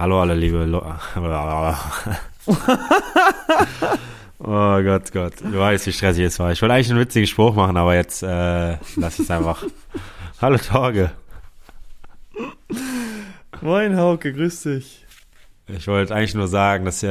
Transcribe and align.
Hallo 0.00 0.18
alle 0.22 0.34
liebe 0.34 0.64
Lo 0.64 0.78
Oh 4.38 4.82
Gott, 4.82 5.12
Gott. 5.12 5.34
Du 5.42 5.58
weißt, 5.58 5.86
wie 5.86 5.92
stressig 5.92 6.24
es 6.24 6.38
war. 6.38 6.50
Ich 6.52 6.62
wollte 6.62 6.74
eigentlich 6.74 6.88
einen 6.88 7.00
witzigen 7.00 7.26
Spruch 7.26 7.54
machen, 7.54 7.76
aber 7.76 7.94
jetzt 7.94 8.22
äh, 8.22 8.78
lass 8.96 9.18
ich 9.18 9.26
es 9.26 9.30
einfach. 9.30 9.62
Hallo 10.40 10.56
Torge. 10.56 11.10
Moin 13.60 13.94
Hauke, 13.98 14.32
grüß 14.32 14.62
dich. 14.62 15.04
Ich 15.66 15.86
wollte 15.86 16.14
eigentlich 16.14 16.34
nur 16.34 16.48
sagen, 16.48 16.86
dass 16.86 17.02
äh, 17.02 17.08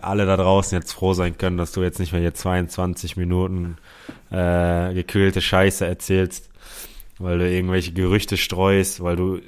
alle 0.00 0.24
da 0.24 0.36
draußen 0.36 0.78
jetzt 0.78 0.92
froh 0.92 1.14
sein 1.14 1.36
können, 1.36 1.56
dass 1.56 1.72
du 1.72 1.82
jetzt 1.82 1.98
nicht 1.98 2.12
mehr 2.12 2.20
hier 2.20 2.34
22 2.34 3.16
Minuten 3.16 3.76
äh, 4.30 4.94
gekühlte 4.94 5.40
Scheiße 5.40 5.84
erzählst, 5.84 6.48
weil 7.18 7.38
du 7.38 7.50
irgendwelche 7.50 7.90
Gerüchte 7.92 8.36
streust, 8.36 9.02
weil 9.02 9.16
du 9.16 9.40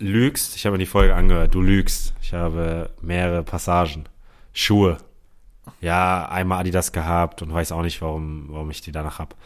lügst. 0.00 0.56
Ich 0.56 0.66
habe 0.66 0.72
mir 0.72 0.80
die 0.80 0.86
Folge 0.86 1.14
angehört. 1.14 1.54
Du 1.54 1.62
lügst. 1.62 2.14
Ich 2.22 2.32
habe 2.32 2.90
mehrere 3.00 3.42
Passagen. 3.44 4.04
Schuhe. 4.52 4.98
Ja, 5.80 6.28
einmal 6.28 6.60
Adidas 6.60 6.90
gehabt 6.90 7.42
und 7.42 7.52
weiß 7.52 7.70
auch 7.72 7.82
nicht, 7.82 8.02
warum, 8.02 8.46
warum 8.48 8.70
ich 8.70 8.80
die 8.80 8.92
danach 8.92 9.18
hab. 9.18 9.36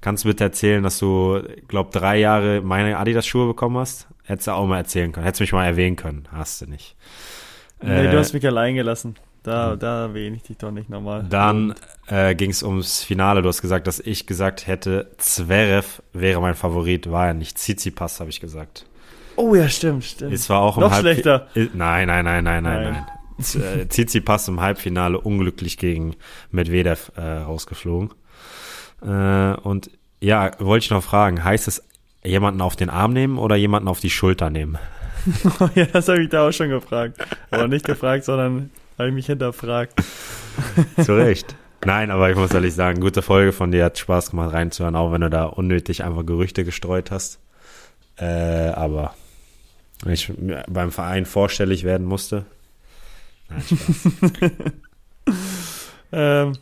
Kannst 0.00 0.24
du 0.24 0.28
bitte 0.28 0.44
erzählen, 0.44 0.82
dass 0.82 0.98
du, 0.98 1.42
glaub, 1.68 1.90
drei 1.90 2.18
Jahre 2.18 2.60
meine 2.62 2.98
Adidas-Schuhe 2.98 3.46
bekommen 3.46 3.76
hast? 3.78 4.06
Hättest 4.24 4.48
du 4.48 4.52
auch 4.52 4.66
mal 4.66 4.78
erzählen 4.78 5.12
können. 5.12 5.24
Hättest 5.24 5.40
mich 5.40 5.52
mal 5.52 5.66
erwähnen 5.66 5.96
können. 5.96 6.28
Hast 6.32 6.62
du 6.62 6.66
nicht. 6.66 6.96
Nee, 7.82 8.10
du 8.10 8.18
hast 8.18 8.32
mich 8.32 8.46
allein 8.46 8.74
gelassen. 8.76 9.16
Da, 9.42 9.76
da 9.76 10.04
erwähne 10.04 10.36
ich 10.36 10.42
dich 10.42 10.56
doch 10.56 10.70
nicht 10.70 10.88
nochmal. 10.88 11.26
Dann 11.28 11.74
äh, 12.06 12.34
ging 12.34 12.50
es 12.50 12.62
ums 12.62 13.02
Finale. 13.02 13.42
Du 13.42 13.48
hast 13.48 13.60
gesagt, 13.60 13.86
dass 13.86 14.00
ich 14.00 14.26
gesagt 14.26 14.66
hätte, 14.66 15.10
Zverev 15.18 16.02
wäre 16.14 16.40
mein 16.40 16.54
Favorit. 16.54 17.10
War 17.10 17.26
er 17.26 17.34
nicht. 17.34 17.58
Tsitsipas, 17.58 18.20
habe 18.20 18.30
ich 18.30 18.40
gesagt. 18.40 18.86
Oh 19.36 19.54
ja, 19.54 19.68
stimmt, 19.68 20.04
stimmt. 20.04 20.32
Es 20.32 20.48
war 20.48 20.60
auch 20.60 20.76
im 20.76 20.82
Noch 20.82 20.98
schlechter. 20.98 21.48
Nein, 21.54 21.72
nein, 21.74 22.24
nein, 22.24 22.24
nein, 22.24 22.44
nein, 22.44 22.62
Nein. 22.62 22.92
nein. 22.92 23.06
Äh, 23.62 23.88
Tsitsipas 23.88 24.46
im 24.48 24.60
Halbfinale 24.60 25.20
unglücklich 25.20 25.76
gegen 25.76 26.14
Medvedev 26.50 27.10
äh, 27.16 27.20
rausgeflogen. 27.20 28.10
Äh, 29.02 29.54
und 29.54 29.90
ja, 30.20 30.52
wollte 30.60 30.84
ich 30.84 30.90
noch 30.90 31.02
fragen, 31.02 31.42
heißt 31.42 31.66
es 31.68 31.82
jemanden 32.24 32.60
auf 32.60 32.76
den 32.76 32.90
Arm 32.90 33.12
nehmen 33.12 33.38
oder 33.38 33.56
jemanden 33.56 33.88
auf 33.88 34.00
die 34.00 34.10
Schulter 34.10 34.50
nehmen? 34.50 34.78
ja, 35.74 35.86
das 35.86 36.08
habe 36.08 36.22
ich 36.22 36.28
da 36.28 36.48
auch 36.48 36.52
schon 36.52 36.68
gefragt. 36.68 37.18
Aber 37.50 37.66
nicht 37.66 37.84
gefragt, 37.84 38.24
sondern 38.24 38.70
habe 38.98 39.08
ich 39.08 39.14
mich 39.14 39.26
hinterfragt. 39.26 39.94
Zu 41.02 41.16
Recht. 41.16 41.56
Nein, 41.84 42.10
aber 42.10 42.30
ich 42.30 42.36
muss 42.36 42.52
ehrlich 42.52 42.74
sagen, 42.74 43.00
gute 43.00 43.20
Folge 43.20 43.52
von 43.52 43.70
dir, 43.70 43.84
hat 43.84 43.98
Spaß 43.98 44.30
gemacht 44.30 44.54
reinzuhören, 44.54 44.96
auch 44.96 45.12
wenn 45.12 45.20
du 45.20 45.28
da 45.28 45.44
unnötig 45.44 46.02
einfach 46.04 46.24
Gerüchte 46.24 46.64
gestreut 46.64 47.10
hast. 47.10 47.40
Äh, 48.16 48.68
aber 48.68 49.14
ich 50.12 50.32
beim 50.68 50.90
Verein 50.92 51.24
vorstellig 51.26 51.84
werden 51.84 52.06
musste. 52.06 52.44
Nein. 53.48 53.62
Ähm, 56.12 56.52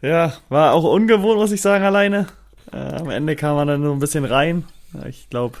ja, 0.00 0.34
war 0.48 0.72
auch 0.72 0.84
ungewohnt, 0.84 1.38
muss 1.38 1.50
ich 1.50 1.60
sagen, 1.60 1.82
alleine. 1.84 2.28
Äh, 2.72 2.76
am 2.76 3.10
Ende 3.10 3.34
kam 3.34 3.56
man 3.56 3.66
dann 3.66 3.80
nur 3.80 3.92
ein 3.92 3.98
bisschen 3.98 4.24
rein. 4.24 4.64
Ich 5.08 5.28
glaube, 5.28 5.58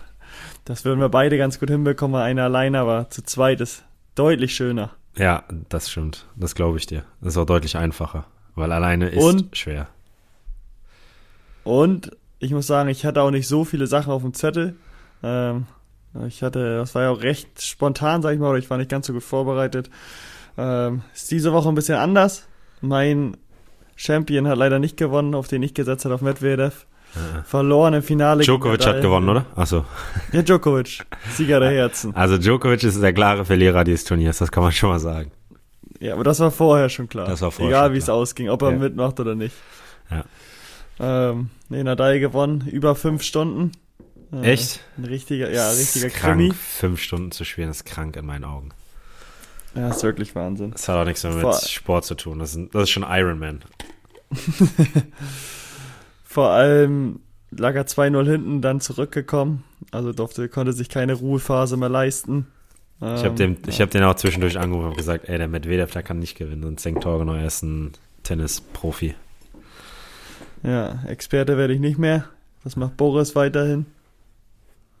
das 0.64 0.84
würden 0.84 1.00
wir 1.00 1.08
beide 1.08 1.36
ganz 1.36 1.58
gut 1.58 1.68
hinbekommen, 1.70 2.20
einer 2.20 2.44
alleine, 2.44 2.78
aber 2.78 3.10
zu 3.10 3.24
zweit 3.24 3.60
ist 3.60 3.82
deutlich 4.14 4.54
schöner. 4.54 4.90
ja, 5.16 5.42
das 5.68 5.90
stimmt. 5.90 6.26
Das 6.36 6.54
glaube 6.54 6.78
ich 6.78 6.86
dir. 6.86 7.02
Das 7.20 7.32
ist 7.34 7.38
auch 7.38 7.46
deutlich 7.46 7.76
einfacher, 7.76 8.26
weil 8.54 8.70
alleine 8.70 9.08
ist 9.08 9.24
Und? 9.24 9.56
schwer. 9.56 9.88
Und 11.64 12.12
ich 12.38 12.52
muss 12.52 12.68
sagen, 12.68 12.88
ich 12.88 13.04
hatte 13.04 13.22
auch 13.22 13.32
nicht 13.32 13.48
so 13.48 13.64
viele 13.64 13.88
Sachen 13.88 14.12
auf 14.12 14.22
dem 14.22 14.34
Zettel. 14.34 14.76
Ähm, 15.24 15.66
ich 16.26 16.42
hatte, 16.42 16.76
das 16.78 16.94
war 16.94 17.02
ja 17.02 17.10
auch 17.10 17.22
recht 17.22 17.62
spontan, 17.62 18.22
sag 18.22 18.32
ich 18.34 18.38
mal, 18.40 18.48
oder 18.50 18.58
ich 18.58 18.70
war 18.70 18.78
nicht 18.78 18.90
ganz 18.90 19.06
so 19.06 19.12
gut 19.12 19.22
vorbereitet. 19.22 19.90
Ähm, 20.58 21.02
ist 21.14 21.30
diese 21.30 21.52
Woche 21.52 21.68
ein 21.68 21.74
bisschen 21.74 21.96
anders. 21.96 22.46
Mein 22.80 23.36
Champion 23.96 24.46
hat 24.48 24.58
leider 24.58 24.78
nicht 24.78 24.96
gewonnen, 24.96 25.34
auf 25.34 25.48
den 25.48 25.62
ich 25.62 25.74
gesetzt 25.74 26.04
habe, 26.04 26.14
auf 26.14 26.20
Medvedev. 26.22 26.86
Ja. 27.14 27.42
Verloren 27.44 27.94
im 27.94 28.02
Finale. 28.02 28.42
Djokovic 28.44 28.84
hat 28.86 29.00
gewonnen, 29.00 29.28
oder? 29.28 29.46
Achso. 29.54 29.84
Ja, 30.32 30.42
Djokovic. 30.42 31.06
Sieger 31.32 31.60
der 31.60 31.70
Herzen. 31.70 32.14
Also 32.14 32.36
Djokovic 32.36 32.82
ist 32.84 33.00
der 33.00 33.12
klare 33.14 33.44
Verlierer 33.44 33.84
dieses 33.84 34.04
Turniers, 34.04 34.38
das 34.38 34.52
kann 34.52 34.62
man 34.62 34.72
schon 34.72 34.90
mal 34.90 34.98
sagen. 34.98 35.30
Ja, 35.98 36.12
aber 36.14 36.24
das 36.24 36.40
war 36.40 36.50
vorher 36.50 36.90
schon 36.90 37.08
klar. 37.08 37.26
Das 37.26 37.40
war 37.40 37.50
vorher 37.50 37.74
Egal 37.74 37.92
wie 37.94 37.98
es 37.98 38.10
ausging, 38.10 38.50
ob 38.50 38.60
er 38.62 38.72
Ja. 38.72 38.76
mitmacht 38.76 39.18
oder 39.18 39.34
nicht. 39.34 39.54
Ja. 40.10 40.24
Ähm, 40.98 41.48
nee, 41.70 41.82
Nadal 41.82 42.20
gewonnen, 42.20 42.68
über 42.70 42.94
fünf 42.94 43.22
Stunden. 43.22 43.72
Äh, 44.32 44.52
Echt? 44.52 44.80
Ein 44.98 45.04
richtiger, 45.04 45.50
ja, 45.50 45.68
Das 45.70 45.78
richtiger 45.78 46.10
krank. 46.10 46.38
Krimi. 46.40 46.52
Fünf 46.52 47.00
Stunden 47.00 47.30
zu 47.30 47.44
spielen, 47.44 47.70
ist 47.70 47.84
krank 47.84 48.16
in 48.16 48.26
meinen 48.26 48.44
Augen. 48.44 48.70
Ja, 49.74 49.90
ist 49.90 50.02
wirklich 50.02 50.34
Wahnsinn. 50.34 50.70
Das 50.72 50.88
hat 50.88 50.96
auch 50.96 51.04
nichts 51.04 51.22
mehr 51.22 51.32
mit 51.32 51.42
Vor- 51.42 51.60
Sport 51.60 52.04
zu 52.06 52.14
tun. 52.14 52.38
Das 52.38 52.54
ist, 52.54 52.74
das 52.74 52.84
ist 52.84 52.90
schon 52.90 53.04
Ironman. 53.08 53.60
Vor 56.24 56.50
allem 56.50 57.20
lag 57.50 57.74
er 57.74 57.86
2-0 57.86 58.30
hinten, 58.30 58.60
dann 58.62 58.80
zurückgekommen. 58.80 59.64
Also 59.92 60.12
durfte, 60.12 60.48
konnte 60.48 60.72
sich 60.72 60.88
keine 60.88 61.14
Ruhephase 61.14 61.76
mehr 61.76 61.88
leisten. 61.88 62.46
Ich 62.98 63.04
habe 63.06 63.28
Ähm, 63.28 63.36
den, 63.36 63.58
ich 63.68 63.80
hab 63.80 63.90
den 63.90 64.02
auch 64.02 64.14
zwischendurch 64.14 64.58
angerufen 64.58 64.88
und 64.88 64.96
gesagt, 64.96 65.28
ey, 65.28 65.36
der 65.38 65.48
Medvedev, 65.48 65.92
der 65.92 66.02
kann 66.02 66.18
nicht 66.18 66.36
gewinnen. 66.36 66.64
Und 66.64 66.80
Zenk 66.80 67.02
Torgenau, 67.02 67.34
er 67.34 67.46
ist 67.46 67.62
ein 67.62 67.92
Tennisprofi. 68.22 69.14
Ja, 70.62 71.02
Experte 71.06 71.56
werde 71.58 71.74
ich 71.74 71.80
nicht 71.80 71.98
mehr. 71.98 72.24
Das 72.64 72.74
macht 72.76 72.96
Boris 72.96 73.36
weiterhin. 73.36 73.86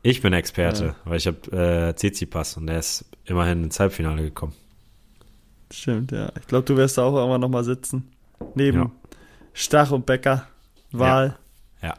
Ich 0.08 0.22
bin 0.22 0.32
Experte, 0.32 0.84
Ja. 0.84 0.94
weil 1.04 1.16
ich 1.16 1.26
habe 1.26 1.88
äh, 1.88 1.92
Tsitsipas 1.94 2.56
und 2.56 2.66
der 2.68 2.78
ist 2.78 3.04
immerhin 3.24 3.64
ins 3.64 3.80
Halbfinale 3.80 4.22
gekommen. 4.22 4.52
Stimmt, 5.72 6.12
ja. 6.12 6.30
Ich 6.40 6.46
glaube, 6.46 6.64
du 6.64 6.76
wirst 6.76 6.96
da 6.96 7.02
auch 7.04 7.14
irgendwann 7.16 7.40
nochmal 7.40 7.64
sitzen. 7.64 8.08
Neben 8.54 8.78
Ja. 8.78 8.90
Stach 9.52 9.90
und 9.90 10.06
Becker. 10.06 10.46
Wahl. 10.92 11.36
Ja. 11.82 11.94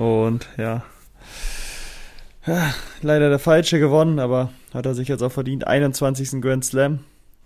Und 0.00 0.46
ja. 0.56 0.84
ja. 2.46 2.74
Leider 3.02 3.28
der 3.28 3.38
Falsche 3.40 3.80
gewonnen, 3.80 4.18
aber 4.20 4.50
hat 4.72 4.86
er 4.86 4.94
sich 4.94 5.08
jetzt 5.08 5.22
auch 5.22 5.32
verdient. 5.32 5.66
21. 5.66 6.40
Grand 6.40 6.64
Slam. 6.64 7.00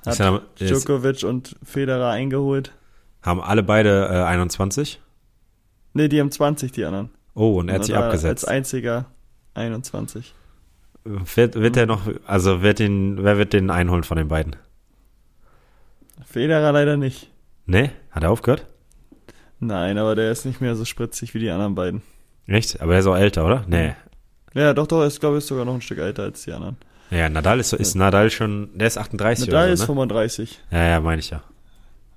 Hat 0.04 0.18
ja- 0.18 0.40
Djokovic 0.58 1.22
und 1.24 1.56
Federer 1.62 2.10
eingeholt. 2.10 2.72
Haben 3.22 3.40
alle 3.40 3.62
beide 3.62 4.08
äh, 4.10 4.22
21? 4.24 5.00
Ne, 5.94 6.08
die 6.08 6.20
haben 6.20 6.30
20, 6.30 6.72
die 6.72 6.84
anderen. 6.84 7.10
Oh, 7.34 7.58
und 7.58 7.68
er 7.68 7.76
hat 7.76 7.84
sich 7.84 7.96
Als 7.96 8.04
abgesetzt. 8.04 8.48
einziger 8.48 9.06
21. 9.54 10.34
Wird, 11.04 11.54
wird 11.54 11.76
er 11.76 11.86
noch, 11.86 12.02
also 12.26 12.62
wird 12.62 12.78
den, 12.78 13.22
wer 13.24 13.38
wird 13.38 13.52
den 13.52 13.70
einholen 13.70 14.04
von 14.04 14.16
den 14.18 14.28
beiden? 14.28 14.56
Federer 16.24 16.72
leider 16.72 16.96
nicht. 16.96 17.30
Ne? 17.66 17.90
Hat 18.10 18.22
er 18.22 18.30
aufgehört? 18.30 18.66
Nein, 19.58 19.98
aber 19.98 20.14
der 20.14 20.30
ist 20.30 20.44
nicht 20.44 20.60
mehr 20.60 20.76
so 20.76 20.84
spritzig 20.84 21.34
wie 21.34 21.38
die 21.38 21.50
anderen 21.50 21.74
beiden. 21.74 22.02
Echt? 22.46 22.80
Aber 22.80 22.94
er 22.94 23.00
ist 23.00 23.06
auch 23.06 23.16
älter, 23.16 23.44
oder? 23.46 23.64
Nee. 23.66 23.94
Ja, 24.54 24.74
doch, 24.74 24.86
doch, 24.86 25.04
ist, 25.04 25.20
glaube 25.20 25.38
ich, 25.38 25.44
sogar 25.44 25.64
noch 25.64 25.74
ein 25.74 25.80
Stück 25.80 25.98
älter 25.98 26.24
als 26.24 26.42
die 26.42 26.52
anderen. 26.52 26.76
Ja, 27.10 27.28
Nadal 27.28 27.60
ist, 27.60 27.72
ist 27.72 27.94
Nadal 27.94 28.30
schon, 28.30 28.70
der 28.74 28.86
ist 28.86 28.98
38 28.98 29.46
Nadal 29.46 29.64
oder 29.64 29.72
ist 29.72 29.80
so, 29.80 29.84
ne? 29.84 29.86
35. 29.86 30.60
Ja, 30.70 30.84
ja, 30.84 31.00
meine 31.00 31.20
ich 31.20 31.30
ja. 31.30 31.42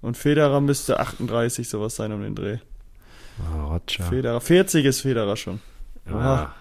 Und 0.02 0.18
Federer 0.18 0.62
müsste 0.62 1.00
38 1.00 1.68
sowas 1.68 1.96
sein 1.96 2.12
um 2.12 2.22
den 2.22 2.36
Dreh. 2.36 2.58
Oh, 3.40 3.74
Roger. 3.74 4.04
Federer, 4.06 4.42
40 4.42 4.86
ist 4.86 5.02
Federer 5.02 5.36
schon. 5.36 5.60
Ja. 6.10 6.54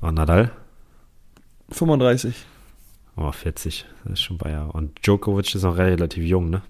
Und 0.00 0.14
Nadal? 0.14 0.50
35. 1.70 2.34
Oh, 3.16 3.30
40. 3.30 3.84
Das 4.04 4.14
ist 4.14 4.22
schon 4.22 4.38
bei 4.38 4.50
Jahren. 4.50 4.70
Und 4.70 5.04
Djokovic 5.04 5.54
ist 5.54 5.62
noch 5.62 5.76
relativ 5.76 6.24
jung, 6.24 6.50
ne? 6.50 6.62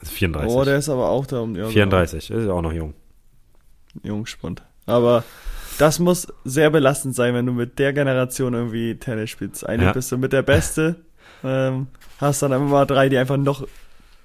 Also 0.00 0.12
34. 0.12 0.56
Oh, 0.56 0.64
der 0.64 0.78
ist 0.78 0.88
aber 0.88 1.08
auch 1.10 1.26
da 1.26 1.40
um 1.40 1.54
ja, 1.54 1.68
34, 1.68 2.30
ist 2.30 2.48
auch 2.48 2.62
noch 2.62 2.72
jung. 2.72 2.94
Jungspund. 4.02 4.62
Aber 4.86 5.22
das 5.78 5.98
muss 6.00 6.26
sehr 6.44 6.70
belastend 6.70 7.14
sein, 7.14 7.34
wenn 7.34 7.46
du 7.46 7.52
mit 7.52 7.78
der 7.78 7.92
Generation 7.92 8.54
irgendwie 8.54 8.96
Tennis 8.96 9.30
spielst. 9.30 9.66
Eigentlich 9.68 9.86
Ja. 9.86 9.92
bist 9.92 10.10
du 10.10 10.18
mit 10.18 10.32
der 10.32 10.42
Beste, 10.42 10.96
ähm, 11.44 11.86
hast 12.18 12.42
dann 12.42 12.52
immer 12.52 12.84
drei, 12.86 13.08
die 13.08 13.18
einfach 13.18 13.36
noch 13.36 13.66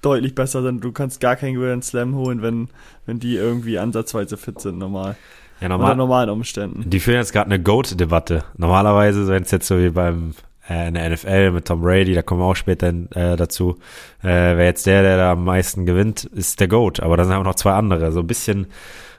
deutlich 0.02 0.34
besser 0.34 0.62
sind. 0.62 0.82
Du 0.84 0.92
kannst 0.92 1.20
gar 1.20 1.36
keinen 1.36 1.54
Grand 1.60 1.84
Slam 1.84 2.14
holen, 2.14 2.42
wenn, 2.42 2.68
wenn 3.06 3.18
die 3.18 3.36
irgendwie 3.36 3.78
ansatzweise 3.78 4.36
fit 4.36 4.60
sind, 4.60 4.78
normal. 4.78 5.16
Ja, 5.60 5.66
Unter 5.66 5.78
normal. 5.78 5.96
normalen 5.96 6.30
Umständen. 6.30 6.88
Die 6.88 7.00
führen 7.00 7.16
jetzt 7.16 7.32
gerade 7.32 7.46
eine 7.46 7.60
GOAT-Debatte. 7.60 8.44
Normalerweise, 8.56 9.26
wenn 9.26 9.42
es 9.42 9.50
jetzt 9.50 9.66
so 9.66 9.78
wie 9.78 9.90
beim 9.90 10.34
äh, 10.70 10.86
in 10.88 10.94
der 10.94 11.10
NFL 11.10 11.50
mit 11.50 11.64
Tom 11.66 11.80
Brady, 11.82 12.14
da 12.14 12.22
kommen 12.22 12.40
wir 12.40 12.44
auch 12.46 12.54
später 12.54 12.88
äh, 12.88 13.36
dazu, 13.36 13.76
äh, 14.22 14.26
wer 14.28 14.66
jetzt 14.66 14.86
der, 14.86 15.02
der 15.02 15.16
da 15.16 15.32
am 15.32 15.44
meisten 15.44 15.84
gewinnt, 15.84 16.24
ist 16.24 16.60
der 16.60 16.68
GOAT. 16.68 17.00
Aber 17.00 17.16
da 17.16 17.24
sind 17.24 17.32
auch 17.34 17.42
noch 17.42 17.56
zwei 17.56 17.72
andere. 17.72 18.12
So 18.12 18.20
ein 18.20 18.26
bisschen 18.28 18.66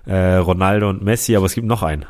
äh, 0.06 0.36
Ronaldo 0.36 0.90
und 0.90 1.04
Messi, 1.04 1.36
aber 1.36 1.46
es 1.48 1.56
gibt 1.56 1.68
noch 1.68 1.84
einen. 1.84 2.06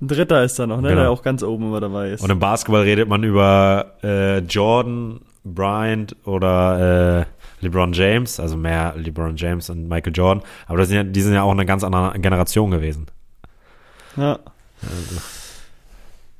Ein 0.00 0.08
Dritter 0.08 0.44
ist 0.44 0.58
da 0.58 0.66
noch, 0.66 0.80
ne, 0.80 0.88
Genau. 0.90 1.00
der 1.02 1.10
auch 1.10 1.22
ganz 1.22 1.42
oben 1.42 1.64
immer 1.64 1.80
dabei 1.80 2.10
ist. 2.10 2.22
Und 2.22 2.30
im 2.30 2.38
Basketball 2.38 2.82
redet 2.82 3.08
man 3.08 3.22
über 3.24 3.92
äh, 4.02 4.38
Jordan, 4.38 5.20
Bryant 5.44 6.16
oder 6.26 7.20
äh, 7.20 7.64
LeBron 7.64 7.92
James, 7.92 8.40
also 8.40 8.56
mehr 8.56 8.94
LeBron 8.96 9.36
James 9.36 9.70
und 9.70 9.88
Michael 9.88 10.12
Jordan. 10.14 10.42
Aber 10.66 10.78
das 10.78 10.88
sind 10.88 10.96
ja, 10.96 11.02
die 11.04 11.20
sind 11.22 11.34
ja 11.34 11.42
auch 11.42 11.50
eine 11.52 11.66
ganz 11.66 11.84
andere 11.84 12.18
Generation 12.18 12.70
gewesen. 12.70 13.06
Ja. 14.16 14.38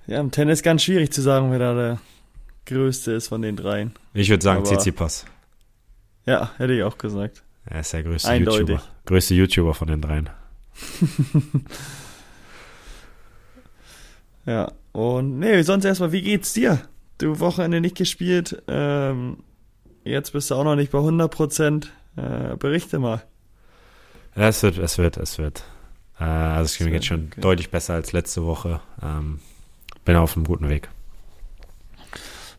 Ja, 0.07 0.21
im 0.21 0.31
Tennis 0.31 0.63
ganz 0.63 0.83
schwierig 0.83 1.13
zu 1.13 1.23
sagen, 1.23 1.51
wer 1.51 1.59
da 1.59 1.75
der 1.75 1.99
Größte 2.67 3.13
ist 3.13 3.29
von 3.29 3.43
den 3.43 3.57
dreien. 3.57 3.93
Ich 4.13 4.29
würde 4.31 4.43
sagen 4.43 4.61
Aber- 4.61 4.69
Tsitsipas. 4.69 5.25
Ja, 6.27 6.51
hätte 6.57 6.73
ich 6.73 6.83
auch 6.83 6.97
gesagt. 6.99 7.43
Er 7.67 7.81
ist 7.81 7.93
der 7.93 8.03
größte 8.03 8.29
Eindeutig. 8.29 8.69
YouTuber. 8.69 8.83
Größte 9.07 9.35
YouTuber 9.35 9.75
von 9.75 9.89
den 9.89 10.01
dreien. 10.01 10.31
Ja, 14.47 14.71
und 14.93 15.39
nee, 15.39 15.63
sonst 15.63 15.85
erstmal, 15.85 16.13
wie 16.13 16.23
geht's 16.23 16.53
dir? 16.53 16.81
Du 17.19 17.39
Wochenende 17.41 17.81
nicht 17.81 17.97
gespielt, 17.97 18.63
ähm, 18.67 19.39
jetzt 20.05 20.33
bist 20.33 20.51
du 20.51 20.57
auch 20.57 20.65
noch 20.65 20.77
nicht 20.77 20.91
bei 20.91 20.99
100 20.99 21.31
Prozent. 21.31 21.93
Äh, 22.17 22.57
berichte 22.57 22.99
mal. 22.99 23.23
Ja, 24.37 24.49
es 24.49 24.63
wird, 24.63 24.79
es 24.79 24.99
wird, 24.99 25.17
es 25.17 25.39
wird. 25.39 25.65
Äh, 26.19 26.25
also 26.25 26.67
es 26.67 26.73
Es 26.73 26.79
geht 26.79 26.93
wird, 26.93 27.05
schon 27.05 27.29
okay. 27.31 27.41
deutlich 27.41 27.71
besser 27.71 27.95
als 27.95 28.13
letzte 28.13 28.45
Woche. 28.45 28.81
Ähm, 29.03 29.41
bin 30.05 30.17
auf 30.17 30.37
einem 30.37 30.45
guten 30.45 30.69
Weg. 30.69 30.89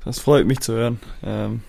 Das 0.03 0.19
freut 0.19 0.45
mich 0.45 0.59
zu 0.59 0.73
hören. 0.73 0.99
Ähm, 1.23 1.61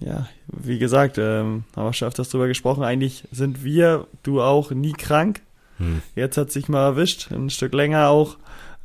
ja, 0.00 0.28
wie 0.46 0.78
gesagt, 0.78 1.18
ähm, 1.18 1.64
haben 1.74 1.86
wir 1.86 1.92
schon 1.92 2.08
öfters 2.08 2.28
drüber 2.28 2.48
gesprochen. 2.48 2.82
Eigentlich 2.82 3.24
sind 3.30 3.64
wir, 3.64 4.06
du 4.22 4.42
auch, 4.42 4.70
nie 4.70 4.92
krank. 4.92 5.42
Hm. 5.78 6.02
Jetzt 6.14 6.36
hat 6.36 6.50
sich 6.50 6.68
mal 6.68 6.84
erwischt, 6.84 7.30
ein 7.30 7.50
Stück 7.50 7.72
länger 7.72 8.08
auch. 8.08 8.36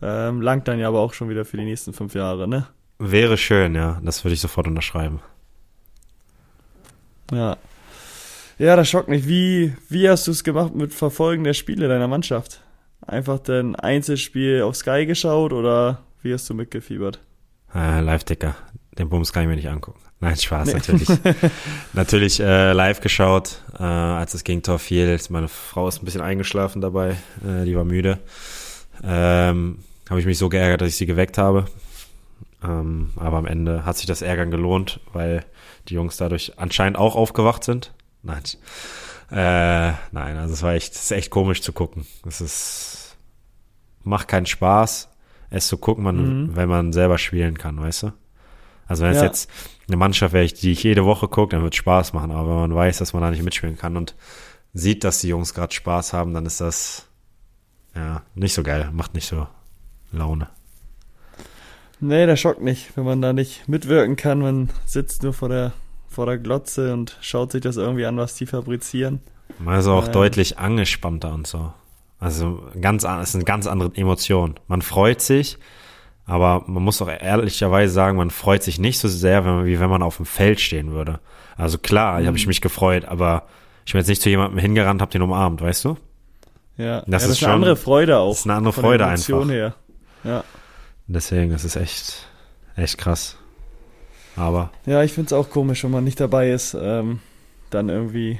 Ähm, 0.01 0.42
langt 0.42 0.68
dann 0.68 0.80
ja 0.80 0.88
aber 0.88 1.00
auch 1.00 1.13
schon 1.13 1.30
wieder 1.30 1.45
für 1.45 1.57
die 1.57 1.66
nächsten 1.66 1.94
fünf 1.94 2.13
Jahre, 2.13 2.48
ne? 2.48 2.68
Wäre 3.05 3.38
schön, 3.38 3.75
ja. 3.75 4.00
Das 4.01 4.23
würde 4.23 4.33
ich 4.33 4.39
sofort 4.39 4.65
unterschreiben. 4.65 5.19
Ja. 7.31 7.57
Ja, 8.57 8.75
das 8.77 8.89
schockt 8.89 9.09
mich. 9.09 9.27
Wie, 9.27 9.73
wie 9.89 10.09
hast 10.09 10.25
du 10.27 10.31
es 10.31 10.44
gemacht 10.45 10.73
mit 10.73 10.94
Verfolgen 10.94 11.44
der 11.44 11.53
Spiele 11.53 11.89
deiner 11.89 12.07
Mannschaft? 12.07 12.61
Einfach 13.05 13.39
dein 13.39 13.75
Einzelspiel 13.75 14.61
auf 14.61 14.77
Sky 14.77 15.05
geschaut 15.05 15.51
oder 15.51 16.03
wie 16.21 16.33
hast 16.33 16.50
du 16.50 16.53
mitgefiebert? 16.53 17.19
Äh, 17.75 18.00
Live-Ticker. 18.00 18.55
Den 18.97 19.09
Bums 19.09 19.33
kann 19.33 19.44
ich 19.44 19.49
mir 19.49 19.56
nicht 19.57 19.69
angucken. 19.69 19.99
Nein, 20.21 20.38
Spaß, 20.38 20.67
Nee. 20.67 20.73
natürlich. 20.75 21.09
natürlich 21.94 22.39
äh, 22.39 22.71
live 22.71 23.01
geschaut, 23.01 23.61
äh, 23.77 23.83
als 23.83 24.31
das 24.31 24.45
Gegentor 24.45 24.79
fiel. 24.79 25.19
Meine 25.29 25.49
Frau 25.49 25.89
ist 25.89 26.01
ein 26.01 26.06
bisschen 26.06 26.21
eingeschlafen 26.21 26.79
dabei. 26.81 27.17
Äh, 27.45 27.65
die 27.65 27.75
war 27.75 27.83
müde. 27.83 28.19
Ähm, 29.03 29.79
habe 30.09 30.21
ich 30.21 30.25
mich 30.25 30.38
so 30.38 30.47
geärgert, 30.47 30.79
dass 30.79 30.88
ich 30.89 30.95
sie 30.95 31.06
geweckt 31.07 31.38
habe. 31.38 31.65
Ähm, 32.63 33.12
aber 33.18 33.38
am 33.38 33.45
Ende 33.45 33.86
hat 33.86 33.98
sich 33.98 34.06
das 34.06 34.21
Ärgern 34.21 34.51
gelohnt, 34.51 35.00
weil 35.12 35.45
die 35.89 35.95
Jungs 35.95 36.18
dadurch 36.18 36.54
anscheinend 36.57 36.98
auch 36.98 37.15
aufgewacht 37.15 37.63
sind. 37.63 37.94
Nein. 38.21 38.44
Äh, 39.31 39.94
nein, 40.12 40.38
also 40.38 40.54
es 40.54 40.62
war 40.63 40.74
echt, 40.74 40.94
es 40.94 41.04
ist 41.04 41.12
echt 41.12 41.30
komisch 41.30 41.62
zu 41.62 41.74
gucken. 41.74 42.06
Es 42.25 42.39
ist, 42.39 43.18
macht 44.04 44.27
keinen 44.27 44.45
Spaß, 44.45 45.10
es 45.50 45.68
zu 45.68 45.77
gucken, 45.77 46.04
man, 46.04 46.44
Mhm. 46.45 46.56
wenn 46.56 46.69
man 46.69 46.94
selber 46.94 47.18
spielen 47.18 47.57
kann, 47.57 47.80
weißt 47.81 48.04
du? 48.04 48.13
Also 48.88 49.04
wenn 49.04 49.12
es 49.12 49.18
Ja. 49.18 49.24
jetzt 49.25 49.50
eine 49.88 49.98
Mannschaft 49.98 50.33
wäre, 50.33 50.45
die 50.45 50.71
ich 50.71 50.83
jede 50.83 51.04
Woche 51.06 51.27
gucke, 51.27 51.56
dann 51.56 51.63
wird 51.63 51.74
es 51.74 51.77
Spaß 51.80 52.13
machen. 52.13 52.31
Aber 52.31 52.50
wenn 52.50 52.69
man 52.69 52.75
weiß, 52.75 53.00
dass 53.00 53.13
man 53.13 53.21
da 53.24 53.31
nicht 53.31 53.44
mitspielen 53.44 53.77
kann 53.77 53.98
und 53.98 54.16
sieht, 54.74 55.04
dass 55.04 55.19
die 55.21 55.30
Jungs 55.30 55.54
gerade 55.54 55.74
Spaß 55.74 56.13
haben, 56.13 56.33
dann 56.33 56.45
ist 56.45 56.62
das 56.62 57.07
ja 57.95 58.21
nicht 58.36 58.54
so 58.54 58.63
geil, 58.63 58.89
macht 58.94 59.13
nicht 59.16 59.27
so 59.27 59.48
Laune. 60.12 60.48
Nee, 62.05 62.25
das 62.25 62.39
schockt 62.39 62.61
nicht, 62.61 62.95
wenn 62.97 63.05
man 63.05 63.21
da 63.21 63.31
nicht 63.33 63.67
mitwirken 63.69 64.15
kann. 64.17 64.39
Man 64.39 64.69
sitzt 64.85 65.23
nur 65.23 65.33
vor 65.33 65.47
der, 65.50 65.71
vor 66.09 66.25
der 66.25 66.38
Glotze 66.38 66.91
und 66.94 67.17
schaut 67.21 67.51
sich 67.53 67.61
das 67.61 67.77
irgendwie 67.77 68.05
an, 68.05 68.17
was 68.17 68.35
die 68.35 68.45
fabrizieren. 68.45 69.21
Man 69.59 69.79
ist 69.79 69.88
auch 69.88 70.07
Ähm. 70.07 70.11
deutlich 70.11 70.59
angespannter 70.59 71.33
und 71.33 71.47
so. 71.47 71.71
Also 72.19 72.61
ganz, 72.81 73.05
an- 73.05 73.21
es 73.21 73.29
ist 73.29 73.35
eine 73.35 73.44
ganz 73.45 73.67
andere 73.67 73.91
Emotion. 73.95 74.55
Man 74.67 74.81
freut 74.81 75.21
sich, 75.21 75.57
aber 76.25 76.63
man 76.67 76.83
muss 76.83 77.01
auch 77.01 77.07
ehrlicherweise 77.09 77.94
sagen, 77.94 78.17
man 78.17 78.31
freut 78.31 78.63
sich 78.63 78.79
nicht 78.79 78.99
so 78.99 79.07
sehr, 79.07 79.45
wenn 79.45 79.56
man, 79.56 79.65
wie 79.65 79.79
wenn 79.79 79.89
man 79.89 80.03
auf 80.03 80.17
dem 80.17 80.25
Feld 80.25 80.59
stehen 80.59 80.91
würde. 80.91 81.19
Also 81.56 81.77
klar, 81.77 82.19
Mhm. 82.19 82.27
habe 82.27 82.38
ich 82.38 82.47
mich 82.47 82.61
gefreut, 82.61 83.06
aber 83.06 83.44
ich 83.85 83.94
bin 83.94 83.99
jetzt 83.99 84.07
nicht 84.09 84.21
zu 84.21 84.29
jemandem 84.29 84.59
hingerannt, 84.59 85.01
hab 85.01 85.11
den 85.11 85.21
umarmt, 85.21 85.61
weißt 85.61 85.85
du? 85.85 85.97
Ja, 86.77 87.01
Das 87.01 87.06
ja, 87.06 87.11
das 87.11 87.23
ist 87.23 87.29
ist 87.29 87.44
eine 87.44 87.51
schon- 87.51 87.56
andere 87.56 87.75
Freude 87.75 88.17
auch. 88.17 88.31
das 88.31 88.39
ist 88.39 88.45
eine 88.45 88.56
andere 88.56 88.73
der 88.73 88.83
Freude 88.83 89.06
einfach. 89.06 89.47
Her. 89.49 89.75
Ja. 90.23 90.44
Deswegen, 91.07 91.51
das 91.51 91.63
ist 91.65 91.75
echt, 91.75 92.27
echt 92.75 92.97
krass. 92.97 93.38
Aber 94.35 94.71
Ja, 94.85 95.03
ich 95.03 95.13
find's 95.13 95.33
auch 95.33 95.50
komisch, 95.50 95.83
wenn 95.83 95.91
man 95.91 96.03
nicht 96.03 96.19
dabei 96.19 96.51
ist, 96.51 96.75
ähm, 96.79 97.19
dann 97.69 97.89
irgendwie 97.89 98.39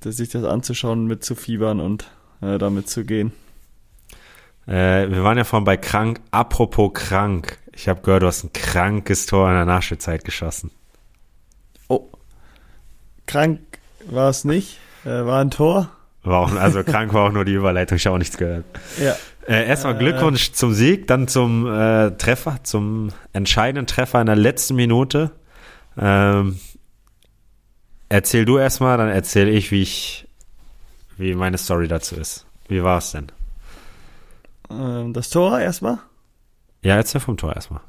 das, 0.00 0.16
sich 0.16 0.28
das 0.30 0.44
anzuschauen, 0.44 1.06
mitzufiebern 1.06 1.78
und 1.80 2.10
äh, 2.40 2.58
damit 2.58 2.88
zu 2.88 3.04
gehen. 3.04 3.32
äh, 4.66 5.08
wir 5.08 5.22
waren 5.22 5.38
ja 5.38 5.44
vorhin 5.44 5.64
bei 5.64 5.76
krank. 5.76 6.20
Apropos 6.30 6.92
krank. 6.94 7.58
Ich 7.72 7.88
habe 7.88 8.00
gehört, 8.02 8.22
du 8.22 8.26
hast 8.26 8.44
ein 8.44 8.52
krankes 8.52 9.26
Tor 9.26 9.48
in 9.48 9.54
der 9.54 9.64
Nachspielzeit 9.66 10.24
geschossen. 10.24 10.70
Oh. 11.88 12.08
Krank 13.26 13.60
war 14.06 14.30
es 14.30 14.44
nicht, 14.44 14.78
äh, 15.04 15.08
war 15.08 15.40
ein 15.40 15.50
Tor. 15.50 15.90
War 16.22 16.40
auch, 16.40 16.52
also 16.52 16.82
krank 16.82 17.14
war 17.14 17.28
auch 17.28 17.32
nur 17.32 17.44
die 17.44 17.54
Überleitung, 17.54 17.96
ich 17.96 18.06
habe 18.06 18.14
auch 18.14 18.18
nichts 18.18 18.36
gehört. 18.36 18.64
Ja. 19.00 19.14
Äh, 19.50 19.66
erstmal. 19.66 19.98
Glückwunsch 19.98 20.52
zum 20.52 20.72
Sieg, 20.72 21.08
dann 21.08 21.26
zum 21.26 21.66
äh, 21.66 22.12
Treffer, 22.12 22.60
zum 22.62 23.08
entscheidenden 23.32 23.88
Treffer 23.88 24.20
in 24.20 24.26
der 24.26 24.36
letzten 24.36 24.76
Minute. 24.76 25.32
Ähm, 25.98 26.60
erzähl 28.08 28.44
du 28.44 28.58
erstmal, 28.58 28.96
dann 28.96 29.08
erzähle 29.08 29.50
ich, 29.50 29.72
wie 29.72 29.82
ich, 29.82 30.28
wie 31.16 31.34
meine 31.34 31.58
Story 31.58 31.88
dazu 31.88 32.14
ist. 32.14 32.46
Wie 32.68 32.84
war 32.84 32.98
es 32.98 33.10
denn? 33.10 33.26
Ähm, 34.70 35.12
das 35.12 35.30
Tor 35.30 35.58
erstmal. 35.58 35.98
Ja, 36.82 36.94
erzähl 36.94 37.20
vom 37.20 37.36
Tor 37.36 37.52
erstmal. 37.56 37.80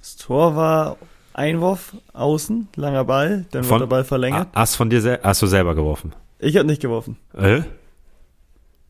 Das 0.00 0.16
Tor 0.16 0.54
war 0.54 0.98
Einwurf 1.32 1.94
außen, 2.12 2.68
langer 2.76 3.04
Ball, 3.04 3.46
dann 3.52 3.64
Von- 3.64 3.80
wird 3.80 3.90
der 3.90 3.96
Ball 3.96 4.04
verlängert. 4.04 4.48
Hast 4.54 4.76
von 4.76 4.90
dir 4.90 5.18
hast 5.22 5.40
du 5.40 5.46
selber 5.46 5.74
geworfen? 5.74 6.12
Ich 6.38 6.58
habe 6.58 6.66
nicht 6.66 6.82
geworfen. 6.82 7.16
Äh? 7.32 7.62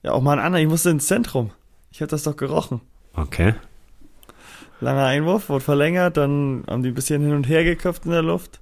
Ja, 0.02 0.10
auch 0.10 0.22
mal 0.22 0.32
ein 0.32 0.44
anderer, 0.44 0.60
ich 0.60 0.68
musste 0.68 0.90
ins 0.90 1.06
Zentrum. 1.06 1.52
Ich 1.94 2.00
habe 2.00 2.10
das 2.10 2.24
doch 2.24 2.34
gerochen. 2.34 2.80
Okay. 3.14 3.54
Langer 4.80 5.04
Einwurf, 5.04 5.48
wurde 5.48 5.64
verlängert, 5.64 6.16
dann 6.16 6.64
haben 6.68 6.82
die 6.82 6.88
ein 6.88 6.94
bisschen 6.94 7.22
hin 7.22 7.34
und 7.34 7.48
her 7.48 7.62
geköpft 7.62 8.04
in 8.04 8.10
der 8.10 8.22
Luft. 8.22 8.60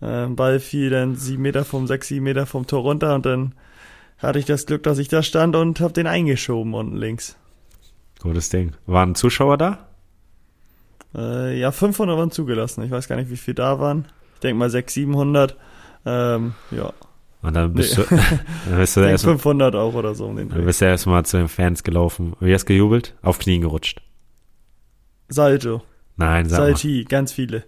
Ähm, 0.00 0.36
Ball 0.36 0.58
fiel 0.58 0.88
dann 0.88 1.14
sieben 1.14 1.42
Meter 1.42 1.66
vom, 1.66 1.86
sechs, 1.86 2.08
sieben 2.08 2.24
Meter 2.24 2.46
vom 2.46 2.66
Tor 2.66 2.80
runter 2.80 3.14
und 3.14 3.26
dann 3.26 3.54
hatte 4.16 4.38
ich 4.38 4.46
das 4.46 4.64
Glück, 4.64 4.84
dass 4.84 4.96
ich 4.96 5.08
da 5.08 5.22
stand 5.22 5.54
und 5.54 5.80
habe 5.80 5.92
den 5.92 6.06
eingeschoben 6.06 6.72
unten 6.72 6.96
links. 6.96 7.36
Gutes 8.20 8.48
Ding. 8.48 8.72
Waren 8.86 9.16
Zuschauer 9.16 9.58
da? 9.58 9.90
Äh, 11.14 11.58
ja, 11.60 11.72
500 11.72 12.16
waren 12.16 12.30
zugelassen. 12.30 12.84
Ich 12.84 12.90
weiß 12.90 13.06
gar 13.06 13.16
nicht, 13.16 13.28
wie 13.28 13.36
viel 13.36 13.52
da 13.52 13.80
waren. 13.80 14.06
Ich 14.36 14.40
denke 14.40 14.56
mal 14.58 14.70
600, 14.70 14.94
700. 14.94 15.56
Ähm, 16.06 16.54
ja, 16.70 16.94
Und 17.42 17.54
dann 17.54 17.72
bist 17.74 17.98
Nee. 17.98 18.04
du, 18.08 18.16
dann 18.70 18.78
bist 18.78 18.96
du 18.96 19.00
erstmal 19.00 19.34
500 19.34 19.74
auch 19.74 19.94
oder 19.94 20.14
so 20.14 20.26
um 20.26 20.36
den 20.36 20.48
dann 20.48 20.64
bist 20.64 20.80
du 20.80 20.84
erstmal 20.84 21.24
zu 21.26 21.38
den 21.38 21.48
Fans 21.48 21.82
gelaufen. 21.82 22.34
Wie 22.40 22.54
hast 22.54 22.64
du 22.64 22.68
gejubelt? 22.74 23.14
Auf 23.22 23.38
Knien 23.40 23.60
gerutscht. 23.62 24.00
Salto, 25.28 25.82
Nein, 26.16 26.48
sag 26.48 26.58
mal. 26.60 26.66
Salti, 26.66 27.04
ganz 27.04 27.32
viele. 27.32 27.64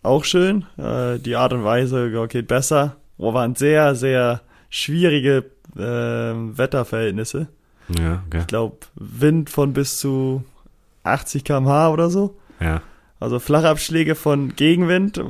auch 0.03 0.25
schön. 0.25 0.67
Äh, 0.77 1.19
die 1.19 1.37
Art 1.37 1.53
und 1.53 1.65
Weise 1.65 2.27
geht 2.29 2.49
besser. 2.49 2.97
Oh, 3.19 3.35
waren 3.35 3.55
sehr, 3.55 3.95
sehr 3.95 4.41
schwierige 4.69 5.45
äh, 5.77 5.81
Wetterverhältnisse. 5.81 7.49
Ja, 7.89 8.23
okay. 8.27 8.41
Ich 8.41 8.47
glaube, 8.47 8.79
Wind 8.95 9.51
von 9.51 9.73
bis 9.73 9.99
zu 9.99 10.45
80 11.05 11.45
km/h 11.45 11.91
oder 11.91 12.11
so. 12.11 12.37
Ja. 12.61 12.83
Also 13.21 13.39
Flachabschläge 13.39 14.15
von 14.15 14.57
Gegenwind 14.57 15.23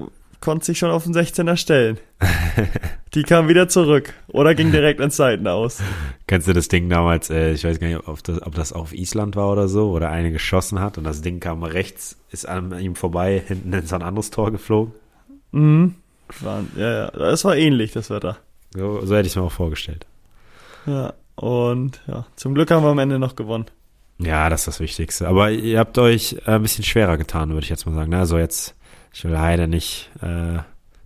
konnte 0.43 0.67
sich 0.67 0.79
schon 0.79 0.91
auf 0.91 1.05
den 1.05 1.15
16er 1.15 1.57
stellen. 1.57 1.99
Die 3.15 3.23
kam 3.23 3.49
wieder 3.49 3.69
zurück 3.69 4.13
oder 4.29 4.55
ging 4.55 4.73
direkt 4.73 5.01
ins 5.01 5.17
Seiten 5.17 5.47
aus. 5.47 5.81
Kennst 6.27 6.49
du 6.49 6.53
das 6.53 6.69
Ding 6.69 6.91
damals, 6.91 7.31
äh, 7.31 7.53
ich 7.53 7.65
weiß 7.65 7.81
gar 7.81 7.87
nicht, 7.87 8.07
ob 8.07 8.23
das, 8.23 8.43
ob 8.43 8.55
das 8.55 8.73
auf 8.73 8.93
Island 8.93 9.37
war 9.37 9.51
oder 9.51 9.69
so, 9.69 9.91
oder 9.91 10.11
eine 10.11 10.33
geschossen 10.33 10.81
hat 10.81 10.99
und 10.99 11.05
das 11.05 11.23
Ding 11.23 11.41
kam 11.41 11.63
rechts, 11.63 12.19
ist 12.31 12.47
an 12.47 12.79
ihm 12.79 12.97
vorbei, 12.97 13.43
hinten 13.47 13.73
in 13.73 13.87
so 13.87 13.95
ein 13.95 14.03
anderes 14.03 14.31
Tor 14.31 14.51
geflogen? 14.51 14.93
Mhm. 15.53 15.95
War, 16.41 16.65
ja, 16.77 16.93
ja, 16.93 17.11
das 17.11 17.45
war 17.45 17.57
ähnlich, 17.57 17.93
das 17.93 18.11
Wetter. 18.11 18.39
So, 18.75 19.05
so 19.05 19.15
hätte 19.15 19.27
ich 19.27 19.33
es 19.33 19.37
mir 19.37 19.43
auch 19.43 19.53
vorgestellt. 19.53 20.07
Ja, 20.87 21.13
und 21.37 22.01
ja, 22.07 22.27
zum 22.37 22.55
Glück 22.55 22.71
haben 22.71 22.83
wir 22.83 22.91
am 22.91 22.99
Ende 22.99 23.19
noch 23.19 23.37
gewonnen. 23.37 23.67
Ja, 24.19 24.49
das 24.49 24.63
ist 24.63 24.69
das 24.69 24.81
Wichtigste. 24.81 25.29
Aber 25.29 25.51
ihr 25.51 25.79
habt 25.79 25.99
euch 25.99 26.37
äh, 26.47 26.53
ein 26.53 26.63
bisschen 26.63 26.85
schwerer 26.85 27.17
getan, 27.17 27.51
würde 27.51 27.65
ich 27.65 27.71
jetzt 27.71 27.87
mal 27.87 27.95
sagen. 27.95 28.11
Ne? 28.11 28.19
Also 28.19 28.39
jetzt 28.39 28.75
ich 29.12 29.25
will 29.25 29.38
Heide 29.38 29.69
nicht 29.69 30.11
äh, 30.21 30.59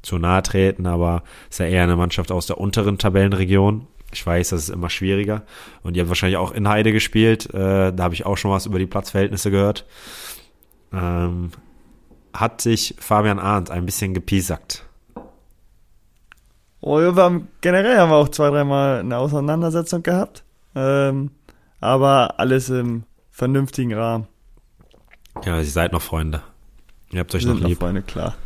zu 0.02 0.18
nahe 0.18 0.42
treten, 0.42 0.86
aber 0.86 1.22
ist 1.50 1.58
ja 1.58 1.66
eher 1.66 1.82
eine 1.82 1.96
Mannschaft 1.96 2.30
aus 2.30 2.46
der 2.46 2.58
unteren 2.58 2.98
Tabellenregion. 2.98 3.86
Ich 4.12 4.24
weiß, 4.24 4.50
das 4.50 4.62
ist 4.62 4.68
immer 4.68 4.88
schwieriger. 4.88 5.42
Und 5.82 5.96
ihr 5.96 6.02
habt 6.02 6.08
wahrscheinlich 6.08 6.36
auch 6.36 6.52
in 6.52 6.68
Heide 6.68 6.92
gespielt. 6.92 7.52
Äh, 7.52 7.92
da 7.92 8.04
habe 8.04 8.14
ich 8.14 8.24
auch 8.24 8.36
schon 8.36 8.52
was 8.52 8.66
über 8.66 8.78
die 8.78 8.86
Platzverhältnisse 8.86 9.50
gehört. 9.50 9.84
Ähm, 10.92 11.50
hat 12.32 12.60
sich 12.60 12.94
Fabian 12.98 13.38
Arndt 13.40 13.70
ein 13.70 13.84
bisschen 13.84 14.14
gepiesackt. 14.14 14.84
Oh, 16.80 17.00
wir 17.00 17.14
haben, 17.16 17.48
generell 17.60 17.98
haben 17.98 18.10
wir 18.10 18.16
auch 18.16 18.28
zwei, 18.28 18.50
dreimal 18.50 19.00
eine 19.00 19.18
Auseinandersetzung 19.18 20.04
gehabt. 20.04 20.44
Ähm, 20.76 21.30
aber 21.80 22.38
alles 22.38 22.70
im 22.70 23.04
vernünftigen 23.30 23.92
Rahmen. 23.92 24.28
Ja, 25.44 25.58
ihr 25.58 25.64
seid 25.64 25.92
noch 25.92 26.02
Freunde. 26.02 26.42
Ihr 27.16 27.20
habt 27.20 27.34
euch 27.34 27.46
noch 27.46 27.58
lieb. 27.58 27.78
Freunde, 27.78 28.02
klar. 28.02 28.36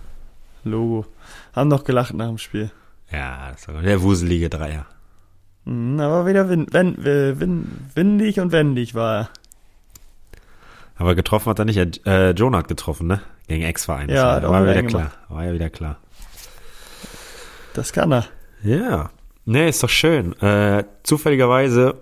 Logo. 0.63 1.05
Haben 1.53 1.67
noch 1.67 1.83
gelacht 1.83 2.15
nach 2.15 2.29
dem 2.29 2.39
Spiel. 2.39 2.71
Ja, 3.11 3.51
das 3.51 3.67
war 3.67 3.83
der 3.83 4.01
wuselige 4.01 4.49
Dreier. 4.49 4.87
Mhm, 5.65 5.99
aber 5.99 6.25
wieder 6.25 6.49
win, 6.49 6.69
win, 6.71 6.95
win, 6.97 7.67
windig 7.97 8.39
und 8.39 8.53
wendig 8.53 8.95
war 8.95 9.23
er. 9.23 9.31
Aber 10.95 11.17
getroffen 11.17 11.51
hat 11.51 11.59
er 11.59 11.65
nicht. 11.65 12.07
Äh, 12.07 12.31
Jonah 12.31 12.59
hat 12.59 12.69
getroffen, 12.69 13.09
ne? 13.09 13.21
Gegen 13.49 13.65
Ex-Verein. 13.65 14.09
Ja, 14.09 14.41
war, 14.41 14.53
war 14.53 14.63
wieder 14.63 14.85
klar. 14.85 15.11
War 15.29 15.45
ja 15.47 15.53
wieder 15.53 15.71
klar. 15.71 15.97
Das 17.75 17.93
kann 17.93 18.13
er. 18.13 18.27
Ja. 18.63 19.11
Nee, 19.47 19.69
ist 19.69 19.83
doch 19.83 19.89
schön. 19.91 20.41
Äh, 20.41 20.85
zufälligerweise, 21.03 21.97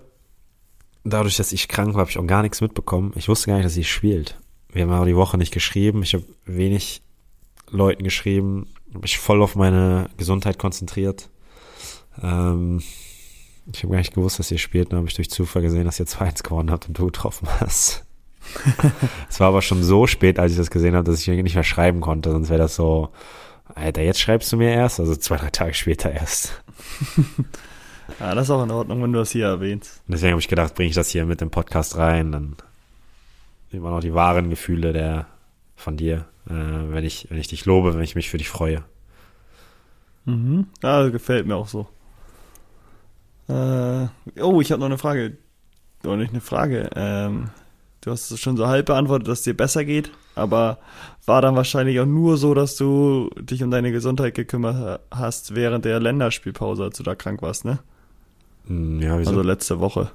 dadurch, 1.03 1.37
dass 1.37 1.51
ich 1.51 1.67
krank 1.67 1.95
war, 1.95 2.01
habe 2.01 2.11
ich 2.11 2.19
auch 2.19 2.27
gar 2.27 2.43
nichts 2.43 2.61
mitbekommen. 2.61 3.11
Ich 3.15 3.27
wusste 3.27 3.47
gar 3.47 3.55
nicht, 3.55 3.65
dass 3.65 3.73
sie 3.73 3.83
spielt. 3.83 4.37
Wir 4.71 4.83
haben 4.83 4.91
auch 4.91 5.05
die 5.05 5.15
Woche 5.15 5.37
nicht 5.37 5.53
geschrieben. 5.53 6.03
Ich 6.03 6.13
habe 6.13 6.25
wenig 6.45 7.01
Leuten 7.69 8.03
geschrieben. 8.03 8.67
Habe 8.89 9.01
mich 9.01 9.17
voll 9.17 9.41
auf 9.41 9.55
meine 9.55 10.09
Gesundheit 10.17 10.59
konzentriert. 10.59 11.29
Ähm, 12.21 12.81
ich 13.71 13.83
habe 13.83 13.91
gar 13.91 13.99
nicht 13.99 14.13
gewusst, 14.13 14.39
dass 14.39 14.47
sie 14.47 14.57
spielt. 14.57 14.91
Dann 14.91 14.99
habe 14.99 15.07
ich 15.07 15.15
durch 15.15 15.29
Zufall 15.29 15.61
gesehen, 15.61 15.85
dass 15.85 15.99
ihr 15.99 16.05
2-1 16.05 16.43
gewonnen 16.43 16.71
habt 16.71 16.87
und 16.87 16.97
du 16.97 17.05
getroffen 17.05 17.47
hast. 17.59 18.05
Es 19.29 19.39
war 19.39 19.49
aber 19.49 19.61
schon 19.61 19.83
so 19.83 20.07
spät, 20.07 20.39
als 20.39 20.53
ich 20.53 20.57
das 20.57 20.71
gesehen 20.71 20.95
habe, 20.95 21.09
dass 21.09 21.19
ich 21.19 21.27
nicht 21.27 21.55
mehr 21.55 21.63
schreiben 21.63 22.01
konnte. 22.01 22.31
Sonst 22.31 22.49
wäre 22.49 22.59
das 22.59 22.75
so, 22.75 23.09
Alter, 23.75 24.01
jetzt 24.01 24.19
schreibst 24.19 24.51
du 24.51 24.57
mir 24.57 24.71
erst, 24.71 24.99
also 24.99 25.15
zwei, 25.15 25.37
drei 25.37 25.51
Tage 25.51 25.73
später 25.73 26.11
erst. 26.11 26.63
Ja, 28.19 28.33
das 28.35 28.45
ist 28.45 28.51
auch 28.51 28.63
in 28.63 28.71
Ordnung, 28.71 29.03
wenn 29.03 29.13
du 29.13 29.19
das 29.19 29.31
hier 29.31 29.45
erwähnst. 29.45 30.01
Deswegen 30.07 30.31
habe 30.31 30.41
ich 30.41 30.47
gedacht, 30.47 30.73
bringe 30.73 30.89
ich 30.89 30.95
das 30.95 31.09
hier 31.09 31.25
mit 31.25 31.41
dem 31.41 31.51
Podcast 31.51 31.97
rein, 31.97 32.31
dann 32.31 32.55
man 33.71 33.93
auch 33.93 33.99
die 33.99 34.13
wahren 34.13 34.49
Gefühle 34.49 34.93
der 34.93 35.27
von 35.75 35.95
dir, 35.97 36.25
äh, 36.49 36.53
wenn 36.53 37.05
ich, 37.05 37.27
wenn 37.29 37.37
ich 37.37 37.47
dich 37.47 37.65
lobe, 37.65 37.93
wenn 37.93 38.01
ich 38.01 38.15
mich 38.15 38.29
für 38.29 38.37
dich 38.37 38.49
freue. 38.49 38.83
Mhm. 40.25 40.67
Ja, 40.83 41.07
gefällt 41.09 41.47
mir 41.47 41.55
auch 41.55 41.67
so. 41.67 41.87
Äh, 43.47 44.07
oh, 44.41 44.61
ich 44.61 44.71
habe 44.71 44.79
noch 44.79 44.87
eine 44.87 44.97
Frage. 44.97 45.37
Oder 46.03 46.17
nicht 46.17 46.31
eine 46.31 46.41
Frage. 46.41 46.89
Ähm, 46.95 47.49
du 48.01 48.11
hast 48.11 48.31
es 48.31 48.39
schon 48.39 48.57
so 48.57 48.67
halb 48.67 48.85
beantwortet, 48.87 49.27
dass 49.27 49.39
es 49.39 49.43
dir 49.45 49.57
besser 49.57 49.83
geht, 49.85 50.11
aber 50.35 50.77
war 51.25 51.41
dann 51.41 51.55
wahrscheinlich 51.55 51.99
auch 51.99 52.05
nur 52.05 52.37
so, 52.37 52.53
dass 52.53 52.75
du 52.75 53.29
dich 53.39 53.63
um 53.63 53.71
deine 53.71 53.91
Gesundheit 53.91 54.35
gekümmert 54.35 55.01
hast 55.11 55.55
während 55.55 55.85
der 55.85 55.99
Länderspielpause, 55.99 56.83
als 56.83 56.97
du 56.97 57.03
da 57.03 57.15
krank 57.15 57.41
warst, 57.41 57.65
ne? 57.65 57.79
Hm, 58.67 59.01
Ja, 59.01 59.19
wieso? 59.19 59.31
Also 59.31 59.41
letzte 59.41 59.79
Woche. 59.79 60.11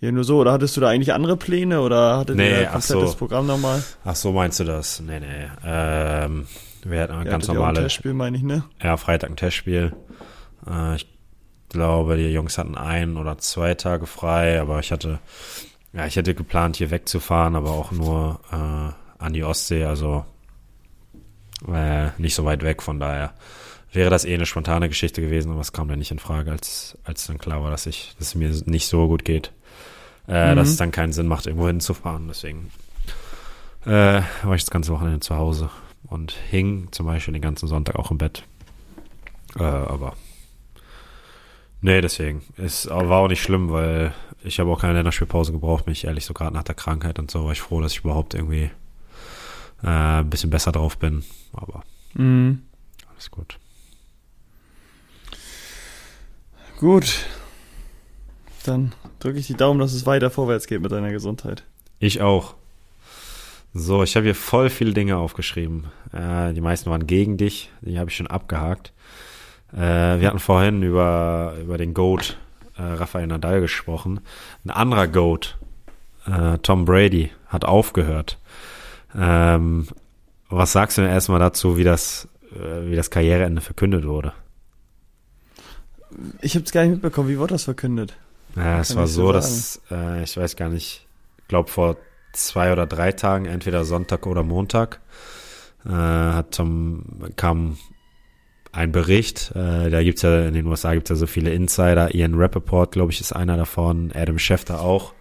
Ja, 0.00 0.12
nur 0.12 0.24
so. 0.24 0.38
Oder 0.38 0.52
hattest 0.52 0.76
du 0.76 0.80
da 0.80 0.88
eigentlich 0.88 1.12
andere 1.12 1.36
Pläne 1.36 1.80
oder 1.80 2.18
hattet 2.18 2.36
Nee, 2.36 2.50
ihr 2.50 2.58
ein 2.72 2.80
komplettes 2.80 3.12
so. 3.12 3.16
Programm 3.16 3.46
nochmal? 3.46 3.82
Ach 4.04 4.14
so, 4.14 4.32
meinst 4.32 4.60
du 4.60 4.64
das? 4.64 5.00
Nee, 5.00 5.18
nee. 5.20 5.48
Ähm, 5.64 6.46
wir 6.84 7.00
hatten 7.02 7.12
eine 7.14 7.24
Ja, 7.24 7.30
ganz 7.30 7.44
hattet 7.48 7.54
ihr 7.56 7.60
auch 7.60 7.66
ein 7.66 7.74
normale, 7.74 7.82
Testspiel, 7.82 8.14
meine 8.14 8.36
ich, 8.36 8.42
ne? 8.44 8.64
ja, 8.82 8.96
Freitag 8.96 9.30
ein 9.30 9.36
Testspiel. 9.36 9.92
Äh, 10.68 10.96
ich 10.96 11.06
glaube, 11.68 12.16
die 12.16 12.30
Jungs 12.32 12.58
hatten 12.58 12.76
ein 12.76 13.16
oder 13.16 13.38
zwei 13.38 13.74
Tage 13.74 14.06
frei, 14.06 14.60
aber 14.60 14.78
ich 14.78 14.92
hatte, 14.92 15.18
ja, 15.92 16.06
ich 16.06 16.14
hätte 16.16 16.34
geplant, 16.34 16.76
hier 16.76 16.90
wegzufahren, 16.90 17.56
aber 17.56 17.70
auch 17.70 17.90
nur 17.90 18.40
äh, 18.52 19.22
an 19.22 19.32
die 19.32 19.42
Ostsee, 19.42 19.84
also 19.84 20.24
äh, 21.66 22.10
nicht 22.18 22.34
so 22.36 22.44
weit 22.44 22.62
weg, 22.62 22.82
von 22.82 23.00
daher 23.00 23.32
wäre 23.92 24.10
das 24.10 24.24
eh 24.24 24.34
eine 24.34 24.46
spontane 24.46 24.88
Geschichte 24.88 25.20
gewesen, 25.20 25.50
aber 25.50 25.60
es 25.60 25.72
kam 25.72 25.88
dann 25.88 25.98
nicht 25.98 26.10
in 26.12 26.18
Frage, 26.18 26.50
als, 26.52 26.96
als 27.04 27.26
dann 27.26 27.38
klar 27.38 27.62
war, 27.62 27.70
dass 27.70 27.86
ich, 27.86 28.14
dass 28.18 28.28
es 28.28 28.34
mir 28.34 28.50
nicht 28.66 28.86
so 28.86 29.08
gut 29.08 29.24
geht. 29.24 29.52
Äh, 30.28 30.52
Mhm. 30.52 30.56
Dass 30.56 30.68
es 30.68 30.76
dann 30.76 30.92
keinen 30.92 31.12
Sinn 31.12 31.26
macht, 31.26 31.46
irgendwo 31.46 31.66
hinzufahren. 31.66 32.28
Deswegen 32.28 32.70
äh, 33.86 34.20
war 34.42 34.54
ich 34.54 34.62
das 34.64 34.70
ganze 34.70 34.92
Wochenende 34.92 35.20
zu 35.20 35.36
Hause 35.36 35.70
und 36.04 36.32
hing 36.50 36.88
zum 36.90 37.06
Beispiel 37.06 37.32
den 37.32 37.42
ganzen 37.42 37.66
Sonntag 37.66 37.96
auch 37.96 38.10
im 38.10 38.18
Bett. 38.18 38.42
Äh, 39.58 39.62
aber 39.62 40.14
nee, 41.80 42.00
deswegen. 42.02 42.42
Es 42.58 42.86
war 42.88 43.18
auch 43.18 43.28
nicht 43.28 43.42
schlimm, 43.42 43.70
weil 43.70 44.12
ich 44.44 44.60
habe 44.60 44.70
auch 44.70 44.80
keine 44.80 44.92
Länderspielpause 44.94 45.52
gebraucht, 45.52 45.86
mich 45.86 46.04
ehrlich 46.04 46.24
so 46.26 46.34
gerade 46.34 46.54
nach 46.54 46.62
der 46.62 46.74
Krankheit 46.74 47.18
und 47.18 47.30
so 47.30 47.44
war 47.46 47.52
ich 47.52 47.60
froh, 47.62 47.80
dass 47.80 47.92
ich 47.92 48.00
überhaupt 48.00 48.34
irgendwie 48.34 48.70
äh, 49.82 49.86
ein 49.86 50.28
bisschen 50.30 50.50
besser 50.50 50.72
drauf 50.72 50.98
bin. 50.98 51.24
Aber 51.54 51.82
Mhm. 52.14 52.62
alles 53.14 53.30
gut. 53.30 53.58
Gut. 56.78 57.24
Dann 58.68 58.92
drücke 59.18 59.38
ich 59.38 59.46
die 59.46 59.54
Daumen, 59.54 59.80
dass 59.80 59.94
es 59.94 60.04
weiter 60.04 60.30
vorwärts 60.30 60.66
geht 60.66 60.82
mit 60.82 60.92
deiner 60.92 61.10
Gesundheit. 61.10 61.64
Ich 62.00 62.20
auch. 62.20 62.54
So, 63.72 64.02
ich 64.02 64.14
habe 64.14 64.24
hier 64.24 64.34
voll 64.34 64.68
viele 64.68 64.92
Dinge 64.92 65.16
aufgeschrieben. 65.16 65.86
Äh, 66.12 66.52
die 66.52 66.60
meisten 66.60 66.90
waren 66.90 67.06
gegen 67.06 67.38
dich, 67.38 67.70
die 67.80 67.98
habe 67.98 68.10
ich 68.10 68.16
schon 68.16 68.26
abgehakt. 68.26 68.92
Äh, 69.72 70.20
wir 70.20 70.26
hatten 70.26 70.38
vorhin 70.38 70.82
über, 70.82 71.54
über 71.62 71.78
den 71.78 71.94
GOAT 71.94 72.36
äh, 72.76 72.82
Rafael 72.82 73.26
Nadal 73.26 73.60
gesprochen. 73.62 74.20
Ein 74.64 74.70
anderer 74.70 75.08
GOAT, 75.08 75.56
äh, 76.26 76.58
Tom 76.58 76.84
Brady, 76.84 77.30
hat 77.46 77.64
aufgehört. 77.64 78.38
Ähm, 79.16 79.86
was 80.50 80.72
sagst 80.72 80.98
du 80.98 81.02
denn 81.02 81.10
erstmal 81.10 81.40
dazu, 81.40 81.78
wie 81.78 81.84
das, 81.84 82.28
äh, 82.52 82.90
wie 82.90 82.96
das 82.96 83.10
Karriereende 83.10 83.62
verkündet 83.62 84.06
wurde? 84.06 84.34
Ich 86.42 86.54
habe 86.54 86.64
es 86.64 86.72
gar 86.72 86.82
nicht 86.82 86.92
mitbekommen. 86.92 87.28
Wie 87.28 87.38
wurde 87.38 87.54
das 87.54 87.64
verkündet? 87.64 88.16
Ja, 88.58 88.80
es 88.80 88.96
war 88.96 89.06
so 89.06 89.26
so, 89.26 89.32
dass 89.32 89.80
äh, 89.90 90.22
ich 90.22 90.36
weiß 90.36 90.56
gar 90.56 90.68
nicht, 90.68 91.06
ich 91.38 91.48
glaube 91.48 91.70
vor 91.70 91.96
zwei 92.32 92.72
oder 92.72 92.86
drei 92.86 93.12
Tagen, 93.12 93.46
entweder 93.46 93.84
Sonntag 93.84 94.26
oder 94.26 94.42
Montag, 94.42 95.00
äh, 95.86 95.90
hat 95.90 96.52
Tom, 96.52 97.04
kam 97.36 97.78
ein 98.72 98.92
Bericht, 98.92 99.52
äh, 99.54 99.90
da 99.90 100.02
gibt's 100.02 100.22
ja 100.22 100.46
in 100.46 100.54
den 100.54 100.66
USA 100.66 100.94
gibt's 100.94 101.10
ja 101.10 101.16
so 101.16 101.26
viele 101.26 101.52
Insider, 101.52 102.14
Ian 102.14 102.34
Rappaport, 102.34 102.92
glaube 102.92 103.12
ich, 103.12 103.20
ist 103.20 103.32
einer 103.32 103.56
davon, 103.56 104.12
Adam 104.14 104.38
Schefter 104.38 104.80
auch. 104.80 105.14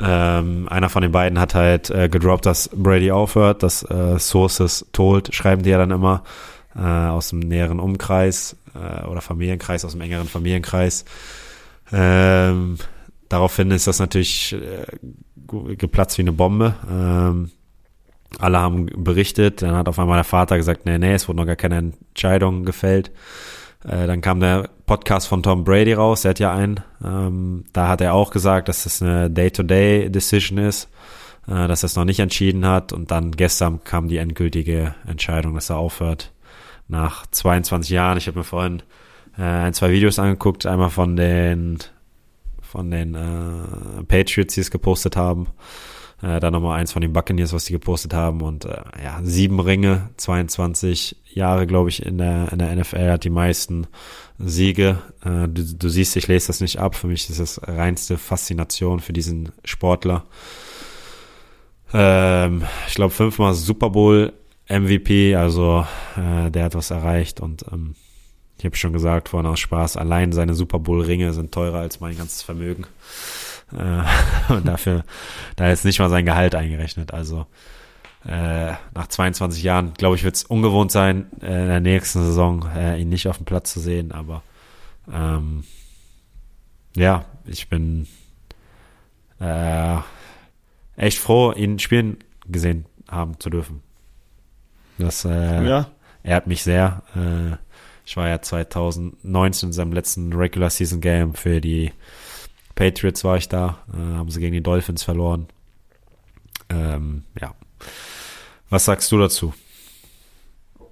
Ähm, 0.00 0.68
einer 0.70 0.88
von 0.88 1.02
den 1.02 1.12
beiden 1.12 1.38
hat 1.38 1.54
halt 1.54 1.90
äh, 1.90 2.08
gedroppt, 2.08 2.46
dass 2.46 2.70
Brady 2.74 3.10
aufhört, 3.10 3.62
dass 3.62 3.82
äh, 3.90 4.18
Sources 4.18 4.86
told, 4.92 5.34
schreiben 5.34 5.62
die 5.62 5.70
ja 5.70 5.76
dann 5.76 5.90
immer 5.90 6.22
äh, 6.74 6.80
aus 6.80 7.28
dem 7.28 7.40
näheren 7.40 7.78
Umkreis 7.78 8.56
äh, 8.74 9.04
oder 9.06 9.20
Familienkreis, 9.20 9.84
aus 9.84 9.92
dem 9.92 10.00
engeren 10.00 10.28
Familienkreis. 10.28 11.04
Ähm, 11.92 12.78
daraufhin 13.28 13.70
ist 13.70 13.86
das 13.86 13.98
natürlich 13.98 14.54
äh, 14.54 15.76
geplatzt 15.76 16.18
wie 16.18 16.22
eine 16.22 16.32
Bombe. 16.32 16.74
Ähm, 16.90 17.50
alle 18.38 18.58
haben 18.58 18.86
berichtet, 18.86 19.62
dann 19.62 19.74
hat 19.74 19.88
auf 19.88 19.98
einmal 19.98 20.16
der 20.16 20.24
Vater 20.24 20.56
gesagt, 20.56 20.86
nee, 20.86 20.98
nee, 20.98 21.12
es 21.12 21.28
wurde 21.28 21.38
noch 21.38 21.46
gar 21.46 21.56
keine 21.56 21.78
Entscheidung 21.78 22.64
gefällt. 22.64 23.10
Äh, 23.84 24.06
dann 24.06 24.20
kam 24.20 24.40
der 24.40 24.70
Podcast 24.86 25.28
von 25.28 25.42
Tom 25.42 25.64
Brady 25.64 25.92
raus, 25.92 26.22
der 26.22 26.30
hat 26.30 26.38
ja 26.38 26.52
einen. 26.52 26.80
Ähm, 27.04 27.64
da 27.72 27.88
hat 27.88 28.00
er 28.00 28.14
auch 28.14 28.30
gesagt, 28.30 28.68
dass 28.68 28.84
das 28.84 29.02
eine 29.02 29.30
Day-to-Day-Decision 29.30 30.58
ist, 30.58 30.88
äh, 31.46 31.66
dass 31.68 31.82
er 31.82 31.86
es 31.86 31.96
noch 31.96 32.04
nicht 32.04 32.20
entschieden 32.20 32.66
hat. 32.66 32.92
Und 32.92 33.10
dann 33.10 33.32
gestern 33.32 33.82
kam 33.84 34.08
die 34.08 34.18
endgültige 34.18 34.94
Entscheidung, 35.06 35.54
dass 35.54 35.70
er 35.70 35.78
aufhört. 35.78 36.32
Nach 36.88 37.26
22 37.26 37.90
Jahren. 37.90 38.18
Ich 38.18 38.26
habe 38.26 38.38
mir 38.38 38.44
vorhin 38.44 38.82
äh, 39.38 39.42
ein, 39.42 39.74
zwei 39.74 39.90
Videos 39.90 40.18
angeguckt, 40.18 40.66
einmal 40.66 40.90
von 40.90 41.16
den 41.16 41.78
von 42.60 42.90
den 42.90 43.14
äh, 43.14 44.02
Patriots, 44.04 44.54
die 44.54 44.60
es 44.60 44.70
gepostet 44.70 45.14
haben. 45.16 45.48
Äh, 46.22 46.40
dann 46.40 46.52
nochmal 46.52 46.80
eins 46.80 46.92
von 46.92 47.02
den 47.02 47.12
Buccaneers, 47.12 47.52
was 47.52 47.66
die 47.66 47.72
gepostet 47.72 48.14
haben. 48.14 48.40
Und 48.40 48.64
äh, 48.64 48.80
ja, 49.02 49.20
sieben 49.22 49.60
Ringe, 49.60 50.08
22 50.16 51.16
Jahre, 51.34 51.66
glaube 51.66 51.90
ich, 51.90 52.04
in 52.06 52.16
der, 52.16 52.50
in 52.52 52.58
der 52.58 52.74
NFL 52.74 53.10
hat 53.10 53.24
die 53.24 53.30
meisten 53.30 53.88
Siege. 54.38 54.98
Äh, 55.22 55.48
du, 55.48 55.76
du 55.76 55.88
siehst, 55.88 56.16
ich 56.16 56.28
lese 56.28 56.46
das 56.46 56.60
nicht 56.60 56.78
ab. 56.78 56.94
Für 56.94 57.08
mich 57.08 57.28
ist 57.28 57.40
das 57.40 57.60
reinste 57.62 58.16
Faszination 58.16 59.00
für 59.00 59.12
diesen 59.12 59.50
Sportler. 59.64 60.24
Ähm, 61.92 62.62
ich 62.88 62.94
glaube, 62.94 63.12
fünfmal 63.12 63.52
Super 63.52 63.90
Bowl 63.90 64.32
MVP, 64.68 65.34
also 65.34 65.84
äh, 66.16 66.50
der 66.50 66.64
hat 66.64 66.74
was 66.74 66.90
erreicht 66.90 67.40
und 67.40 67.66
ähm, 67.70 67.94
ich 68.62 68.66
habe 68.66 68.76
schon 68.76 68.92
gesagt, 68.92 69.28
vorhin 69.28 69.50
aus 69.50 69.58
Spaß, 69.58 69.96
allein 69.96 70.30
seine 70.30 70.54
Super 70.54 70.78
Bowl-Ringe 70.78 71.32
sind 71.32 71.50
teurer 71.50 71.80
als 71.80 71.98
mein 71.98 72.16
ganzes 72.16 72.42
Vermögen. 72.42 72.86
Äh, 73.72 74.52
und 74.52 74.68
dafür, 74.68 75.02
da 75.56 75.72
ist 75.72 75.84
nicht 75.84 75.98
mal 75.98 76.08
sein 76.08 76.24
Gehalt 76.24 76.54
eingerechnet. 76.54 77.12
Also 77.12 77.46
äh, 78.24 78.74
nach 78.94 79.08
22 79.08 79.64
Jahren, 79.64 79.94
glaube 79.94 80.14
ich, 80.14 80.22
wird 80.22 80.36
es 80.36 80.44
ungewohnt 80.44 80.92
sein, 80.92 81.26
äh, 81.42 81.62
in 81.62 81.68
der 81.70 81.80
nächsten 81.80 82.20
Saison 82.20 82.64
äh, 82.76 83.00
ihn 83.00 83.08
nicht 83.08 83.26
auf 83.26 83.38
dem 83.38 83.46
Platz 83.46 83.72
zu 83.72 83.80
sehen. 83.80 84.12
Aber 84.12 84.44
ähm, 85.12 85.64
ja, 86.94 87.24
ich 87.44 87.68
bin 87.68 88.06
äh, 89.40 89.96
echt 90.94 91.18
froh, 91.18 91.50
ihn 91.50 91.80
spielen 91.80 92.18
gesehen 92.46 92.86
haben 93.10 93.40
zu 93.40 93.50
dürfen. 93.50 93.82
Das, 94.98 95.24
äh, 95.24 95.64
Ja, 95.66 95.90
er 96.22 96.36
hat 96.36 96.46
mich 96.46 96.62
sehr. 96.62 97.02
Äh, 97.16 97.56
ich 98.04 98.16
war 98.16 98.28
ja 98.28 98.40
2019 98.40 99.68
in 99.68 99.72
seinem 99.72 99.92
letzten 99.92 100.32
Regular 100.32 100.70
Season 100.70 101.00
Game 101.00 101.34
für 101.34 101.60
die 101.60 101.92
Patriots 102.74 103.22
war 103.24 103.36
ich 103.36 103.48
da. 103.48 103.78
Äh, 103.92 104.16
haben 104.16 104.30
sie 104.30 104.40
gegen 104.40 104.54
die 104.54 104.62
Dolphins 104.62 105.02
verloren. 105.02 105.46
Ähm, 106.68 107.24
ja. 107.40 107.54
Was 108.70 108.86
sagst 108.86 109.12
du 109.12 109.18
dazu? 109.18 109.52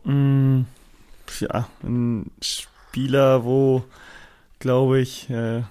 Mm, 0.04 0.62
ja, 1.40 1.68
ein 1.82 2.30
Spieler, 2.42 3.44
wo, 3.44 3.84
glaube 4.58 5.00
ich, 5.00 5.30
äh, 5.30 5.62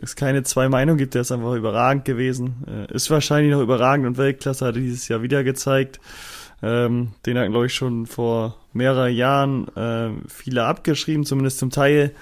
es 0.00 0.16
keine 0.16 0.42
zwei 0.44 0.68
Meinungen 0.68 0.96
gibt, 0.96 1.14
der 1.14 1.20
ist 1.20 1.32
einfach 1.32 1.54
überragend 1.54 2.04
gewesen. 2.04 2.64
Äh, 2.66 2.94
ist 2.94 3.10
wahrscheinlich 3.10 3.52
noch 3.52 3.60
überragend 3.60 4.06
und 4.06 4.16
Weltklasse, 4.16 4.66
hat 4.66 4.76
er 4.76 4.80
dieses 4.80 5.08
Jahr 5.08 5.22
wieder 5.22 5.44
gezeigt. 5.44 6.00
Ähm, 6.64 7.08
den 7.26 7.36
hatten, 7.36 7.50
glaube 7.50 7.66
ich, 7.66 7.74
schon 7.74 8.06
vor 8.06 8.56
mehreren 8.72 9.14
Jahren 9.14 9.68
äh, 9.76 10.10
viele 10.28 10.64
abgeschrieben, 10.64 11.26
zumindest 11.26 11.58
zum 11.58 11.70
Teil. 11.70 12.12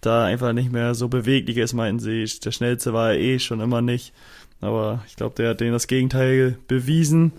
Da 0.00 0.24
einfach 0.24 0.52
nicht 0.52 0.72
mehr 0.72 0.94
so 0.94 1.08
beweglich 1.08 1.56
ist, 1.58 1.74
meinten 1.74 2.00
sie. 2.00 2.24
Der 2.44 2.50
schnellste 2.50 2.92
war 2.92 3.12
er 3.12 3.20
eh 3.20 3.38
schon 3.38 3.60
immer 3.60 3.80
nicht. 3.82 4.12
Aber 4.60 5.04
ich 5.06 5.16
glaube, 5.16 5.36
der 5.36 5.50
hat 5.50 5.60
denen 5.60 5.72
das 5.72 5.86
Gegenteil 5.86 6.58
bewiesen 6.66 7.32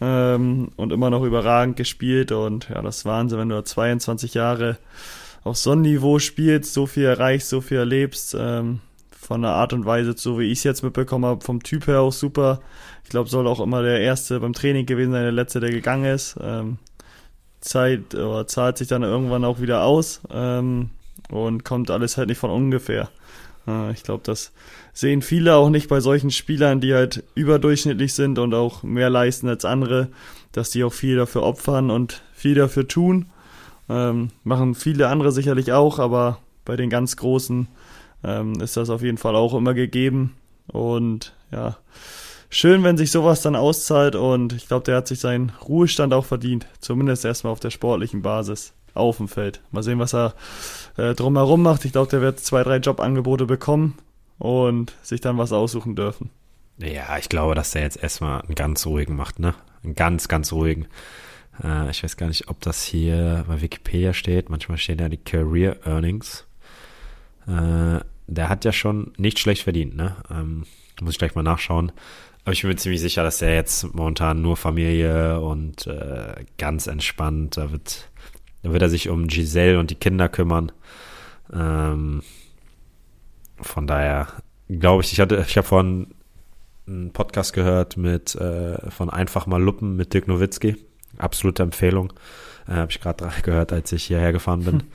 ähm, 0.00 0.72
und 0.76 0.92
immer 0.92 1.08
noch 1.08 1.22
überragend 1.22 1.76
gespielt. 1.76 2.32
Und 2.32 2.68
ja, 2.68 2.82
das 2.82 2.98
ist 2.98 3.04
Wahnsinn, 3.04 3.38
wenn 3.38 3.48
du 3.48 3.62
22 3.62 4.34
Jahre 4.34 4.78
auf 5.44 5.56
so 5.56 5.70
einem 5.70 5.82
Niveau 5.82 6.18
spielst, 6.18 6.74
so 6.74 6.86
viel 6.86 7.04
erreichst, 7.04 7.48
so 7.48 7.60
viel 7.60 7.78
erlebst. 7.78 8.36
Ähm, 8.38 8.80
von 9.22 9.42
der 9.42 9.52
Art 9.52 9.72
und 9.72 9.86
Weise, 9.86 10.14
so 10.16 10.38
wie 10.40 10.46
ich 10.50 10.58
es 10.58 10.64
jetzt 10.64 10.82
mitbekommen 10.82 11.24
habe, 11.24 11.44
vom 11.44 11.62
Typ 11.62 11.86
her 11.86 12.00
auch 12.00 12.12
super. 12.12 12.60
Ich 13.04 13.10
glaube, 13.10 13.30
soll 13.30 13.46
auch 13.46 13.60
immer 13.60 13.82
der 13.82 14.00
Erste 14.00 14.40
beim 14.40 14.52
Training 14.52 14.84
gewesen 14.84 15.12
sein, 15.12 15.22
der 15.22 15.32
Letzte, 15.32 15.60
der 15.60 15.70
gegangen 15.70 16.06
ist. 16.06 16.36
Ähm, 16.42 16.78
Zeit 17.60 18.16
oder 18.16 18.48
zahlt 18.48 18.78
sich 18.78 18.88
dann 18.88 19.04
irgendwann 19.04 19.44
auch 19.44 19.60
wieder 19.60 19.84
aus 19.84 20.22
ähm, 20.32 20.90
und 21.30 21.64
kommt 21.64 21.90
alles 21.92 22.16
halt 22.16 22.28
nicht 22.28 22.38
von 22.38 22.50
ungefähr. 22.50 23.10
Äh, 23.68 23.92
ich 23.92 24.02
glaube, 24.02 24.22
das 24.24 24.50
sehen 24.92 25.22
viele 25.22 25.54
auch 25.54 25.70
nicht 25.70 25.88
bei 25.88 26.00
solchen 26.00 26.32
Spielern, 26.32 26.80
die 26.80 26.92
halt 26.92 27.22
überdurchschnittlich 27.36 28.14
sind 28.14 28.40
und 28.40 28.54
auch 28.54 28.82
mehr 28.82 29.08
leisten 29.08 29.48
als 29.48 29.64
andere, 29.64 30.08
dass 30.50 30.70
die 30.70 30.82
auch 30.82 30.92
viel 30.92 31.14
dafür 31.16 31.44
opfern 31.44 31.90
und 31.90 32.22
viel 32.32 32.56
dafür 32.56 32.88
tun. 32.88 33.26
Ähm, 33.88 34.30
machen 34.42 34.74
viele 34.74 35.06
andere 35.06 35.30
sicherlich 35.30 35.72
auch, 35.72 36.00
aber 36.00 36.38
bei 36.64 36.74
den 36.74 36.90
ganz 36.90 37.16
Großen 37.16 37.68
ähm, 38.24 38.60
ist 38.60 38.76
das 38.76 38.90
auf 38.90 39.02
jeden 39.02 39.18
Fall 39.18 39.36
auch 39.36 39.54
immer 39.54 39.74
gegeben. 39.74 40.36
Und 40.68 41.34
ja, 41.50 41.76
schön, 42.50 42.82
wenn 42.84 42.96
sich 42.96 43.10
sowas 43.10 43.42
dann 43.42 43.56
auszahlt 43.56 44.14
und 44.14 44.52
ich 44.52 44.68
glaube, 44.68 44.84
der 44.84 44.96
hat 44.96 45.08
sich 45.08 45.20
seinen 45.20 45.50
Ruhestand 45.66 46.14
auch 46.14 46.24
verdient. 46.24 46.66
Zumindest 46.80 47.24
erstmal 47.24 47.52
auf 47.52 47.60
der 47.60 47.70
sportlichen 47.70 48.22
Basis 48.22 48.72
auf 48.94 49.16
dem 49.16 49.28
Feld. 49.28 49.60
Mal 49.70 49.82
sehen, 49.82 49.98
was 49.98 50.14
er 50.14 50.34
äh, 50.96 51.14
drumherum 51.14 51.62
macht. 51.62 51.84
Ich 51.84 51.92
glaube, 51.92 52.10
der 52.10 52.20
wird 52.20 52.40
zwei, 52.40 52.62
drei 52.62 52.76
Jobangebote 52.76 53.46
bekommen 53.46 53.94
und 54.38 54.92
sich 55.02 55.20
dann 55.20 55.38
was 55.38 55.52
aussuchen 55.52 55.96
dürfen. 55.96 56.30
Ja, 56.78 57.16
ich 57.18 57.28
glaube, 57.28 57.54
dass 57.54 57.72
der 57.72 57.82
jetzt 57.82 58.02
erstmal 58.02 58.42
einen 58.42 58.54
ganz 58.54 58.86
ruhigen 58.86 59.16
macht, 59.16 59.38
ne? 59.38 59.54
Einen 59.84 59.94
ganz, 59.94 60.28
ganz 60.28 60.52
ruhigen. 60.52 60.86
Äh, 61.62 61.90
ich 61.90 62.02
weiß 62.02 62.16
gar 62.16 62.28
nicht, 62.28 62.48
ob 62.48 62.60
das 62.60 62.82
hier 62.82 63.44
bei 63.46 63.60
Wikipedia 63.60 64.12
steht. 64.14 64.50
Manchmal 64.50 64.78
stehen 64.78 64.98
ja 64.98 65.08
die 65.08 65.16
Career 65.16 65.76
Earnings. 65.84 66.46
Äh, 67.46 68.00
der 68.26 68.48
hat 68.48 68.64
ja 68.64 68.72
schon 68.72 69.12
nicht 69.16 69.38
schlecht 69.38 69.62
verdient, 69.62 69.96
ne? 69.96 70.16
Ähm, 70.30 70.64
muss 71.00 71.12
ich 71.12 71.18
gleich 71.18 71.34
mal 71.34 71.42
nachschauen. 71.42 71.92
Aber 72.44 72.52
ich 72.52 72.62
bin 72.62 72.70
mir 72.70 72.76
ziemlich 72.76 73.00
sicher, 73.00 73.22
dass 73.22 73.40
er 73.40 73.54
jetzt 73.54 73.94
momentan 73.94 74.42
nur 74.42 74.56
Familie 74.56 75.40
und 75.40 75.86
äh, 75.86 76.44
ganz 76.58 76.86
entspannt, 76.86 77.56
da 77.56 77.70
wird, 77.70 78.08
da 78.62 78.72
wird 78.72 78.82
er 78.82 78.90
sich 78.90 79.08
um 79.08 79.28
Giselle 79.28 79.78
und 79.78 79.90
die 79.90 79.96
Kinder 79.96 80.28
kümmern. 80.28 80.72
Ähm, 81.52 82.22
von 83.60 83.86
daher 83.86 84.28
glaube 84.68 85.02
ich, 85.02 85.12
ich 85.12 85.20
hatte, 85.20 85.44
ich 85.46 85.56
habe 85.56 85.66
vorhin 85.66 86.08
einen 86.86 87.12
Podcast 87.12 87.52
gehört 87.52 87.96
mit 87.96 88.34
äh, 88.34 88.90
von 88.90 89.08
Einfach 89.08 89.46
mal 89.46 89.62
Luppen 89.62 89.96
mit 89.96 90.12
Dirk 90.12 90.26
Nowitzki. 90.26 90.76
Absolute 91.18 91.62
Empfehlung. 91.62 92.12
Äh, 92.66 92.72
habe 92.72 92.90
ich 92.90 93.00
gerade 93.00 93.30
gehört, 93.42 93.72
als 93.72 93.92
ich 93.92 94.04
hierher 94.04 94.32
gefahren 94.32 94.64
bin. 94.64 94.82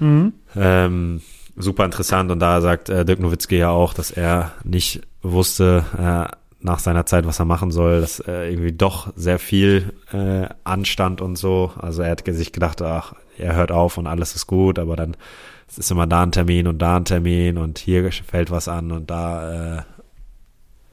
Mhm. 0.00 0.32
Ähm, 0.56 1.22
super 1.56 1.84
interessant 1.84 2.30
und 2.30 2.40
da 2.40 2.60
sagt 2.60 2.88
äh, 2.88 3.04
Dirk 3.04 3.20
Nowitzki 3.20 3.56
ja 3.56 3.70
auch, 3.70 3.94
dass 3.94 4.10
er 4.10 4.52
nicht 4.64 5.02
wusste 5.22 5.84
äh, 5.98 6.36
nach 6.60 6.78
seiner 6.78 7.06
Zeit, 7.06 7.26
was 7.26 7.38
er 7.38 7.44
machen 7.44 7.70
soll, 7.70 8.00
dass 8.00 8.20
äh, 8.20 8.50
irgendwie 8.50 8.72
doch 8.72 9.12
sehr 9.16 9.38
viel 9.38 9.92
äh, 10.12 10.48
anstand 10.64 11.20
und 11.20 11.36
so. 11.36 11.72
Also 11.78 12.02
er 12.02 12.12
hat 12.12 12.24
sich 12.26 12.52
gedacht, 12.52 12.80
ach, 12.80 13.14
er 13.36 13.54
hört 13.54 13.70
auf 13.70 13.98
und 13.98 14.06
alles 14.06 14.34
ist 14.34 14.46
gut, 14.46 14.78
aber 14.78 14.96
dann 14.96 15.16
es 15.68 15.78
ist 15.78 15.90
immer 15.90 16.06
da 16.06 16.22
ein 16.22 16.32
Termin 16.32 16.66
und 16.66 16.78
da 16.78 16.96
ein 16.96 17.04
Termin 17.04 17.58
und 17.58 17.78
hier 17.78 18.10
fällt 18.12 18.50
was 18.50 18.68
an 18.68 18.92
und 18.92 19.10
da 19.10 19.78
äh, 19.78 19.82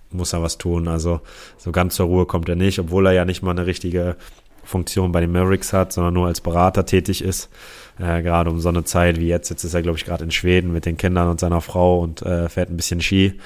muss 0.09 0.33
er 0.33 0.41
was 0.41 0.57
tun. 0.57 0.87
Also 0.87 1.21
so 1.57 1.71
ganz 1.71 1.95
zur 1.95 2.07
Ruhe 2.07 2.25
kommt 2.25 2.49
er 2.49 2.55
nicht, 2.55 2.79
obwohl 2.79 3.05
er 3.07 3.13
ja 3.13 3.25
nicht 3.25 3.41
mal 3.41 3.51
eine 3.51 3.65
richtige 3.65 4.15
Funktion 4.63 5.11
bei 5.11 5.21
den 5.21 5.31
Mavericks 5.31 5.73
hat, 5.73 5.93
sondern 5.93 6.13
nur 6.13 6.27
als 6.27 6.41
Berater 6.41 6.85
tätig 6.85 7.23
ist. 7.23 7.49
Äh, 8.01 8.23
gerade 8.23 8.49
um 8.49 8.59
so 8.59 8.69
eine 8.69 8.83
Zeit 8.83 9.19
wie 9.19 9.27
jetzt. 9.27 9.49
Jetzt 9.49 9.63
ist 9.63 9.73
er, 9.75 9.83
glaube 9.83 9.97
ich, 9.97 10.05
gerade 10.05 10.23
in 10.23 10.31
Schweden 10.31 10.73
mit 10.73 10.85
den 10.85 10.97
Kindern 10.97 11.27
und 11.29 11.39
seiner 11.39 11.61
Frau 11.61 11.99
und 11.99 12.23
äh, 12.23 12.49
fährt 12.49 12.69
ein 12.69 12.77
bisschen 12.77 13.01
Ski, 13.01 13.39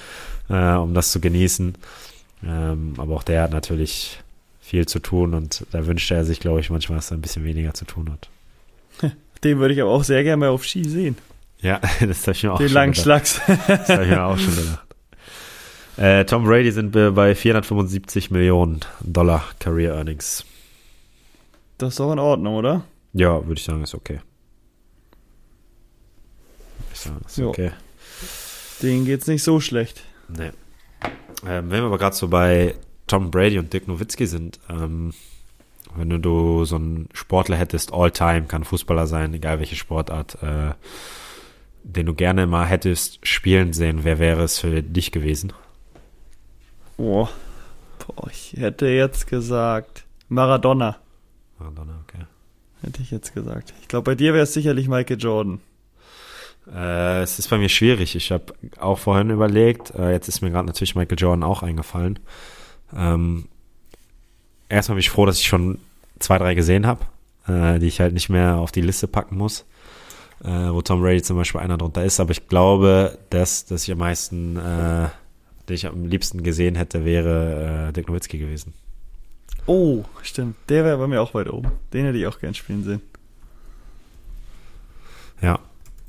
äh, 0.50 0.74
um 0.76 0.94
das 0.94 1.12
zu 1.12 1.20
genießen. 1.20 1.76
Ähm, 2.46 2.94
aber 2.98 3.16
auch 3.16 3.24
der 3.24 3.44
hat 3.44 3.52
natürlich 3.52 4.20
viel 4.62 4.86
zu 4.86 5.00
tun 5.00 5.34
und 5.34 5.66
da 5.72 5.86
wünschte 5.86 6.16
er 6.16 6.24
sich, 6.24 6.40
glaube 6.40 6.62
ich, 6.62 6.70
manchmal, 6.70 6.98
dass 6.98 7.12
er 7.12 7.18
ein 7.18 7.22
bisschen 7.22 7.44
weniger 7.44 7.74
zu 7.74 7.86
tun 7.86 8.12
hat. 8.12 9.12
Den 9.44 9.60
würde 9.60 9.74
ich 9.74 9.82
aber 9.82 9.92
auch 9.92 10.04
sehr 10.04 10.24
gerne 10.24 10.38
mal 10.38 10.50
auf 10.50 10.64
Ski 10.64 10.88
sehen. 10.88 11.18
Ja, 11.62 11.82
das 12.00 12.22
habe 12.26 12.32
ich 12.32 12.44
mir 12.44 12.54
auch 12.54 12.58
Den 12.58 12.70
schon 12.70 12.74
langen 12.76 12.94
gedacht. 12.94 13.04
Schlags. 13.04 13.42
Das 13.68 13.90
habe 13.90 14.04
ich 14.04 14.10
mir 14.10 14.24
auch 14.24 14.38
schon 14.38 14.56
gedacht. 14.56 14.86
Äh, 15.98 16.26
Tom 16.26 16.46
Brady 16.46 16.72
sind 16.72 16.94
wir 16.94 17.12
bei 17.12 17.36
475 17.36 18.32
Millionen 18.32 18.82
Dollar 19.02 19.44
Career 19.60 19.96
Earnings. 19.96 20.46
Das 21.78 21.90
ist 21.90 22.00
doch 22.00 22.12
in 22.14 22.20
Ordnung, 22.20 22.56
oder? 22.56 22.84
Ja, 23.14 23.46
würde 23.46 23.60
ich 23.60 23.64
sagen, 23.64 23.84
ist 23.84 23.96
okay. 23.96 24.20
Sagen, 27.06 27.26
ist 27.26 27.38
Jo. 27.38 27.50
okay. 27.50 27.72
Denen 28.82 29.06
geht's 29.06 29.28
nicht 29.28 29.44
so 29.44 29.60
schlecht. 29.60 30.04
Nee. 30.28 30.52
Ähm, 31.48 31.70
wenn 31.70 31.82
wir 31.82 31.84
aber 31.84 31.98
gerade 31.98 32.16
so 32.16 32.28
bei 32.28 32.76
Tom 33.08 33.32
Brady 33.32 33.60
und 33.60 33.72
Dirk 33.72 33.88
Nowitzki 33.88 34.26
sind, 34.28 34.60
ähm, 34.70 35.14
wenn 35.96 36.10
du, 36.22 36.66
so 36.66 36.76
einen 36.76 37.08
Sportler 37.14 37.56
hättest, 37.56 37.94
All-Time, 37.94 38.44
kann 38.44 38.64
Fußballer 38.64 39.08
sein, 39.08 39.34
egal 39.34 39.60
welche 39.60 39.76
Sportart, 39.76 40.42
äh, 40.44 40.74
den 41.84 42.06
du 42.06 42.14
gerne 42.14 42.48
mal 42.48 42.66
hättest 42.66 43.26
spielen 43.26 43.72
sehen, 43.72 44.04
wer 44.04 44.20
wäre 44.20 44.44
es 44.44 44.60
für 44.60 44.82
dich 44.82 45.12
gewesen? 45.12 45.54
Boah. 46.98 47.30
Boah, 48.00 48.30
ich 48.30 48.54
hätte 48.58 48.88
jetzt 48.88 49.28
gesagt 49.28 50.06
Maradona. 50.28 50.98
Maradona, 51.60 52.04
okay. 52.08 52.26
Hätte 52.82 53.02
ich 53.02 53.12
jetzt 53.12 53.34
gesagt. 53.34 53.74
Ich 53.82 53.88
glaube, 53.88 54.12
bei 54.12 54.16
dir 54.16 54.34
wäre 54.34 54.44
es 54.44 54.54
sicherlich 54.54 54.88
Michael 54.88 55.20
Jordan. 55.20 55.62
Äh, 56.74 57.22
es 57.22 57.40
ist 57.40 57.50
bei 57.50 57.58
mir 57.58 57.70
schwierig. 57.70 58.16
Ich 58.16 58.32
habe 58.32 58.54
auch 58.80 58.98
vorhin 58.98 59.30
überlegt, 59.30 59.92
äh, 59.92 60.12
jetzt 60.12 60.28
ist 60.28 60.42
mir 60.42 60.52
gerade 60.52 60.68
natürlich 60.68 60.96
Michael 60.96 61.20
Jordan 61.20 61.44
auch 61.44 61.64
eingefallen. 61.64 62.20
Ähm, 62.96 63.48
erstmal 64.70 64.96
bin 64.96 65.02
ich 65.02 65.10
froh, 65.10 65.26
dass 65.26 65.40
ich 65.40 65.48
schon 65.48 65.80
zwei, 66.20 66.38
drei 66.38 66.56
gesehen 66.56 66.88
habe, 66.88 67.06
äh, 67.48 67.80
die 67.80 67.88
ich 67.88 68.00
halt 68.00 68.14
nicht 68.14 68.30
mehr 68.30 68.58
auf 68.58 68.72
die 68.72 68.82
Liste 68.82 69.08
packen 69.08 69.38
muss, 69.38 69.66
äh, 70.44 70.48
wo 70.48 70.82
Tom 70.82 71.02
Brady 71.02 71.22
zum 71.22 71.38
Beispiel 71.38 71.62
einer 71.62 71.78
drunter 71.78 72.04
ist. 72.04 72.20
Aber 72.20 72.32
ich 72.32 72.48
glaube, 72.48 73.20
dass, 73.30 73.66
dass 73.66 73.84
ich 73.84 73.92
am 73.92 74.00
meisten, 74.00 74.58
äh, 74.58 75.10
den 75.70 75.76
ich 75.76 75.86
am 75.86 76.06
liebsten 76.06 76.44
gesehen 76.44 76.76
hätte, 76.76 77.06
wäre 77.06 77.90
äh, 77.90 77.94
Dirk 77.94 78.08
Nowitzki 78.08 78.40
gewesen. 78.40 78.74
Oh, 79.68 80.04
stimmt. 80.22 80.56
Der 80.70 80.84
wäre 80.84 80.98
bei 80.98 81.08
mir 81.08 81.22
auch 81.22 81.34
weit 81.34 81.50
oben. 81.50 81.72
Den 81.92 82.06
hätte 82.06 82.18
ich 82.18 82.28
auch 82.28 82.40
gern 82.40 82.54
spielen 82.54 82.84
sehen. 82.84 83.02
Ja, 85.42 85.60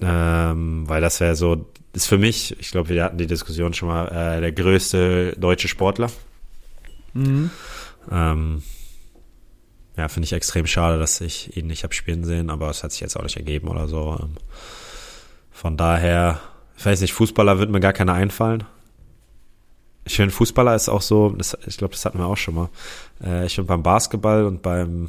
ähm, 0.00 0.88
weil 0.88 1.00
das 1.00 1.20
wäre 1.20 1.36
so, 1.36 1.66
ist 1.92 2.06
für 2.06 2.18
mich, 2.18 2.58
ich 2.60 2.70
glaube, 2.70 2.90
wir 2.90 3.04
hatten 3.04 3.18
die 3.18 3.26
Diskussion 3.26 3.72
schon 3.72 3.88
mal, 3.88 4.08
äh, 4.08 4.40
der 4.40 4.52
größte 4.52 5.34
deutsche 5.38 5.68
Sportler. 5.68 6.10
Mhm. 7.14 7.50
Ähm, 8.10 8.62
ja, 9.96 10.08
finde 10.08 10.26
ich 10.26 10.32
extrem 10.34 10.66
schade, 10.66 10.98
dass 10.98 11.20
ich 11.20 11.56
ihn 11.56 11.68
nicht 11.68 11.82
habe 11.82 11.94
spielen 11.94 12.24
sehen, 12.24 12.50
aber 12.50 12.68
es 12.68 12.84
hat 12.84 12.92
sich 12.92 13.00
jetzt 13.00 13.16
auch 13.16 13.22
nicht 13.22 13.36
ergeben 13.36 13.68
oder 13.68 13.88
so. 13.88 14.18
Ähm, 14.20 14.34
von 15.50 15.78
daher, 15.78 16.40
ich 16.76 16.84
weiß 16.84 17.00
nicht, 17.00 17.14
Fußballer 17.14 17.58
wird 17.58 17.70
mir 17.70 17.80
gar 17.80 17.94
keiner 17.94 18.12
einfallen. 18.12 18.64
Ich 20.04 20.16
finde, 20.16 20.32
Fußballer 20.32 20.74
ist 20.74 20.90
auch 20.90 21.00
so, 21.00 21.30
das, 21.30 21.56
ich 21.66 21.78
glaube, 21.78 21.94
das 21.94 22.04
hatten 22.04 22.18
wir 22.18 22.26
auch 22.26 22.36
schon 22.36 22.54
mal. 22.54 22.68
Äh, 23.24 23.46
ich 23.46 23.54
finde 23.54 23.68
beim 23.68 23.82
Basketball 23.82 24.44
und 24.44 24.60
beim, 24.60 25.08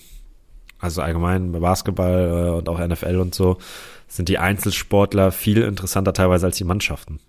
also 0.80 1.02
allgemein 1.02 1.52
bei 1.52 1.60
Basketball 1.60 2.48
äh, 2.48 2.58
und 2.58 2.70
auch 2.70 2.80
NFL 2.80 3.18
und 3.18 3.36
so, 3.36 3.58
sind 4.08 4.30
die 4.30 4.38
Einzelsportler 4.38 5.32
viel 5.32 5.62
interessanter 5.62 6.14
teilweise 6.14 6.46
als 6.46 6.58
die 6.58 6.64
Mannschaften. 6.64 7.20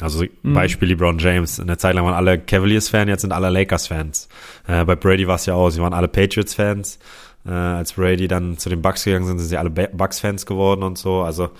Also 0.00 0.24
mhm. 0.42 0.54
Beispiel 0.54 0.88
LeBron 0.88 1.18
James. 1.18 1.58
Eine 1.58 1.76
Zeit 1.76 1.94
lang 1.94 2.04
waren 2.04 2.14
alle 2.14 2.38
Cavaliers-Fans, 2.38 3.08
jetzt 3.08 3.22
sind 3.22 3.32
alle 3.32 3.50
Lakers-Fans. 3.50 4.28
Äh, 4.66 4.84
bei 4.84 4.96
Brady 4.96 5.26
war 5.26 5.36
es 5.36 5.46
ja 5.46 5.54
auch, 5.54 5.70
sie 5.70 5.80
waren 5.80 5.94
alle 5.94 6.08
Patriots-Fans. 6.08 6.98
Äh, 7.46 7.50
als 7.50 7.94
Brady 7.94 8.28
dann 8.28 8.58
zu 8.58 8.68
den 8.68 8.82
Bucks 8.82 9.04
gegangen 9.04 9.26
sind, 9.26 9.38
sind 9.38 9.48
sie 9.48 9.56
alle 9.56 9.70
Bucks-Fans 9.70 10.46
geworden 10.46 10.82
und 10.82 10.98
so. 10.98 11.22
Also 11.22 11.50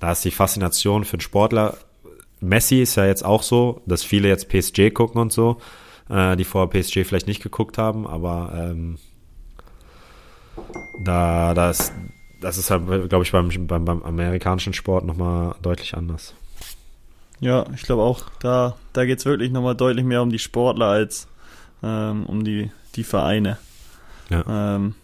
da 0.00 0.12
ist 0.12 0.24
die 0.24 0.30
Faszination 0.30 1.04
für 1.04 1.16
den 1.16 1.22
Sportler. 1.22 1.76
Messi 2.40 2.80
ist 2.82 2.96
ja 2.96 3.06
jetzt 3.06 3.24
auch 3.24 3.42
so, 3.42 3.82
dass 3.86 4.04
viele 4.04 4.28
jetzt 4.28 4.48
PSG 4.48 4.90
gucken 4.94 5.20
und 5.20 5.32
so, 5.32 5.58
äh, 6.08 6.36
die 6.36 6.44
vorher 6.44 6.68
PSG 6.68 7.04
vielleicht 7.04 7.26
nicht 7.26 7.42
geguckt 7.42 7.78
haben, 7.78 8.06
aber 8.06 8.52
ähm, 8.54 8.98
da, 11.02 11.54
das, 11.54 11.92
das 12.40 12.58
ist 12.58 12.70
halt, 12.70 12.86
glaube 13.08 13.24
ich, 13.24 13.32
beim, 13.32 13.48
beim, 13.66 13.84
beim 13.84 14.02
amerikanischen 14.02 14.72
Sport 14.72 15.04
nochmal 15.04 15.54
deutlich 15.62 15.94
anders. 15.94 16.34
Ja, 17.40 17.66
ich 17.74 17.82
glaube 17.82 18.02
auch, 18.02 18.22
da, 18.40 18.76
da 18.92 19.04
geht 19.04 19.18
es 19.20 19.24
wirklich 19.24 19.52
nochmal 19.52 19.76
deutlich 19.76 20.04
mehr 20.04 20.22
um 20.22 20.30
die 20.30 20.38
Sportler 20.38 20.86
als 20.86 21.28
ähm, 21.82 22.26
um 22.26 22.44
die, 22.44 22.70
die 22.96 23.04
Vereine. 23.04 23.58
Ja. 24.28 24.44
Ähm, 24.76 24.94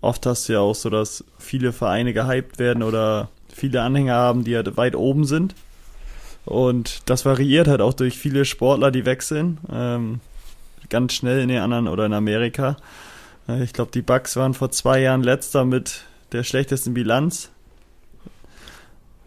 oft 0.00 0.24
hast 0.26 0.48
du 0.48 0.54
ja 0.54 0.60
auch 0.60 0.74
so, 0.74 0.88
dass 0.88 1.24
viele 1.38 1.72
Vereine 1.72 2.12
gehypt 2.12 2.58
werden 2.58 2.82
oder 2.82 3.28
viele 3.52 3.82
Anhänger 3.82 4.14
haben, 4.14 4.44
die 4.44 4.54
halt 4.54 4.76
weit 4.76 4.94
oben 4.94 5.24
sind. 5.24 5.54
Und 6.46 7.02
das 7.06 7.24
variiert 7.24 7.68
halt 7.68 7.80
auch 7.80 7.92
durch 7.92 8.16
viele 8.16 8.44
Sportler, 8.44 8.90
die 8.90 9.04
wechseln. 9.04 9.58
Ähm, 9.70 10.20
ganz 10.88 11.12
schnell 11.12 11.40
in 11.40 11.48
den 11.48 11.60
anderen 11.60 11.88
oder 11.88 12.06
in 12.06 12.12
Amerika. 12.12 12.76
Äh, 13.48 13.62
ich 13.64 13.72
glaube, 13.72 13.90
die 13.92 14.02
Bucks 14.02 14.36
waren 14.36 14.54
vor 14.54 14.70
zwei 14.70 15.00
Jahren 15.00 15.22
letzter 15.22 15.64
mit 15.64 16.04
der 16.32 16.44
schlechtesten 16.44 16.94
Bilanz 16.94 17.50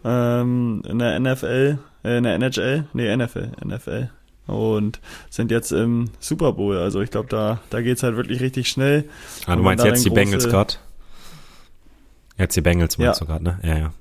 ähm, 0.03 0.83
in 0.87 0.99
der 0.99 1.19
NFL, 1.19 1.77
äh, 2.03 2.17
in 2.17 2.23
der 2.23 2.35
NHL, 2.35 2.85
nee, 2.93 3.15
NFL, 3.15 3.51
NFL. 3.63 4.09
Und 4.45 4.99
sind 5.29 5.51
jetzt 5.51 5.71
im 5.71 6.09
Super 6.19 6.51
Bowl. 6.53 6.77
Also 6.77 6.99
ich 7.01 7.11
glaube, 7.11 7.29
da, 7.29 7.61
da 7.69 7.79
es 7.79 8.03
halt 8.03 8.17
wirklich 8.17 8.41
richtig 8.41 8.67
schnell. 8.69 9.05
Ah, 9.45 9.55
du 9.55 9.63
meinst 9.63 9.85
jetzt 9.85 10.03
die 10.03 10.09
Bengals 10.09 10.49
gerade? 10.49 10.73
Jetzt 12.37 12.55
die 12.55 12.61
Bengals 12.61 12.97
meinst 12.97 13.21
ja. 13.21 13.25
du 13.25 13.31
gerade, 13.31 13.43
ne? 13.43 13.59
Ja, 13.63 13.77
ja. 13.77 13.93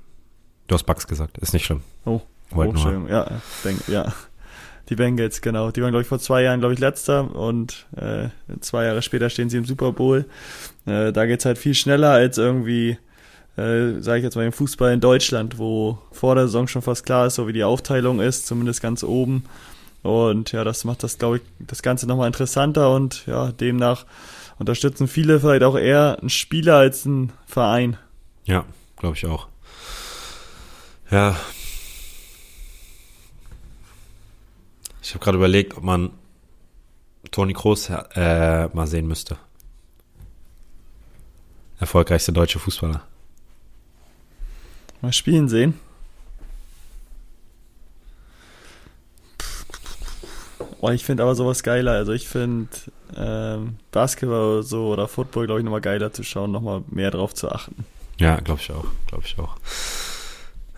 Du 0.67 0.75
hast 0.75 0.83
Bugs 0.83 1.07
gesagt, 1.07 1.37
ist 1.37 1.53
nicht 1.53 1.65
schlimm. 1.65 1.81
Oh, 2.03 2.21
Wollt 2.51 2.71
oh 2.71 2.77
schön. 2.77 3.07
Ja, 3.07 3.25
Beng 3.63 3.79
ja. 3.87 4.13
Die 4.89 4.95
Bengals, 4.95 5.41
genau. 5.41 5.71
Die 5.71 5.81
waren, 5.81 5.91
glaube 5.91 6.01
ich, 6.01 6.07
vor 6.07 6.19
zwei 6.19 6.43
Jahren, 6.43 6.59
glaube 6.59 6.73
ich, 6.73 6.79
letzter 6.79 7.33
und 7.35 7.85
äh, 7.95 8.27
zwei 8.59 8.85
Jahre 8.85 9.01
später 9.01 9.29
stehen 9.29 9.49
sie 9.49 9.57
im 9.57 9.65
Super 9.65 9.93
Bowl. 9.93 10.25
Äh, 10.85 11.13
da 11.13 11.23
es 11.23 11.45
halt 11.45 11.57
viel 11.57 11.73
schneller 11.73 12.11
als 12.11 12.37
irgendwie 12.37 12.97
äh, 13.55 14.01
sage 14.01 14.19
ich 14.19 14.23
jetzt 14.23 14.35
mal, 14.35 14.45
im 14.45 14.51
Fußball 14.51 14.93
in 14.93 14.99
Deutschland, 14.99 15.57
wo 15.57 15.99
vor 16.11 16.35
der 16.35 16.45
Saison 16.45 16.67
schon 16.67 16.81
fast 16.81 17.05
klar 17.05 17.27
ist, 17.27 17.35
so 17.35 17.47
wie 17.47 17.53
die 17.53 17.63
Aufteilung 17.63 18.19
ist, 18.19 18.47
zumindest 18.47 18.81
ganz 18.81 19.03
oben. 19.03 19.45
Und 20.01 20.51
ja, 20.51 20.63
das 20.63 20.83
macht 20.83 21.03
das, 21.03 21.17
glaube 21.17 21.37
ich, 21.37 21.43
das 21.59 21.81
Ganze 21.81 22.07
nochmal 22.07 22.27
interessanter 22.27 22.93
und 22.93 23.25
ja, 23.25 23.51
demnach 23.51 24.05
unterstützen 24.59 25.07
viele 25.07 25.39
vielleicht 25.39 25.63
auch 25.63 25.77
eher 25.77 26.17
einen 26.19 26.29
Spieler 26.29 26.77
als 26.77 27.05
einen 27.05 27.31
Verein. 27.45 27.97
Ja, 28.45 28.65
glaube 28.97 29.15
ich 29.15 29.25
auch. 29.25 29.47
Ja. 31.09 31.35
Ich 35.03 35.13
habe 35.13 35.23
gerade 35.23 35.37
überlegt, 35.37 35.75
ob 35.75 35.83
man 35.83 36.11
Toni 37.29 37.53
Kroos 37.53 37.89
äh, 37.89 38.67
mal 38.73 38.87
sehen 38.87 39.05
müsste. 39.07 39.37
Erfolgreichste 41.79 42.31
deutsche 42.31 42.59
Fußballer. 42.59 43.01
Mal 45.01 45.11
spielen 45.11 45.49
sehen. 45.49 45.77
Oh, 50.79 50.89
ich 50.89 51.03
finde 51.03 51.23
aber 51.23 51.35
sowas 51.35 51.63
geiler. 51.63 51.93
Also 51.93 52.13
ich 52.13 52.27
finde 52.27 52.69
ähm, 53.17 53.77
Basketball 53.91 54.39
oder 54.39 54.63
so 54.63 54.87
oder 54.87 55.07
Football, 55.09 55.47
glaube 55.47 55.59
ich, 55.59 55.65
nochmal 55.65 55.81
geiler 55.81 56.13
zu 56.13 56.23
schauen, 56.23 56.51
nochmal 56.51 56.83
mehr 56.87 57.11
drauf 57.11 57.33
zu 57.33 57.51
achten. 57.51 57.85
Ja, 58.17 58.37
glaube 58.39 58.61
ich 58.61 58.71
auch. 58.71 58.85
Glaube 59.07 59.23
ich 59.25 59.37
auch. 59.37 59.57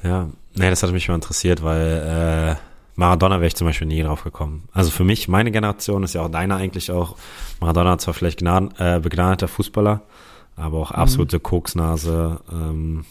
Ja, 0.03 0.29
nee, 0.55 0.69
das 0.69 0.81
hat 0.81 0.91
mich 0.91 1.07
mal 1.07 1.15
interessiert, 1.15 1.63
weil 1.63 2.57
äh, 2.57 2.74
Maradona 2.95 3.36
wäre 3.36 3.47
ich 3.47 3.55
zum 3.55 3.67
Beispiel 3.67 3.88
nie 3.88 4.01
drauf 4.01 4.23
gekommen. 4.23 4.69
Also 4.71 4.89
für 4.89 5.03
mich, 5.03 5.27
meine 5.27 5.51
Generation 5.51 6.03
ist 6.03 6.13
ja 6.13 6.21
auch 6.21 6.31
deine 6.31 6.55
eigentlich 6.55 6.91
auch. 6.91 7.17
Maradona 7.60 7.97
zwar 7.97 8.13
vielleicht 8.13 8.39
gnaden, 8.39 8.73
äh, 8.77 8.99
begnadeter 8.99 9.47
Fußballer, 9.47 10.01
aber 10.55 10.77
auch 10.79 10.91
mhm. 10.91 10.97
absolute 10.97 11.38
mhm. 11.38 11.43
Koksnase. 11.43 12.39
Ähm, 12.51 13.05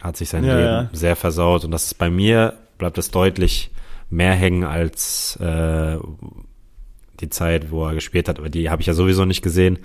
hat 0.00 0.16
sich 0.16 0.28
sein 0.28 0.44
ja, 0.44 0.54
Leben 0.54 0.68
ja. 0.68 0.90
sehr 0.92 1.16
versaut. 1.16 1.64
Und 1.64 1.70
das 1.70 1.86
ist 1.86 1.94
bei 1.94 2.10
mir, 2.10 2.54
bleibt 2.78 2.98
es 2.98 3.10
deutlich 3.10 3.70
mehr 4.10 4.32
hängen 4.32 4.64
als 4.64 5.36
äh, 5.36 5.98
die 7.20 7.30
Zeit, 7.30 7.70
wo 7.70 7.86
er 7.86 7.94
gespielt 7.94 8.28
hat. 8.28 8.38
Aber 8.38 8.48
die 8.48 8.70
habe 8.70 8.80
ich 8.80 8.86
ja 8.86 8.94
sowieso 8.94 9.24
nicht 9.24 9.42
gesehen. 9.42 9.78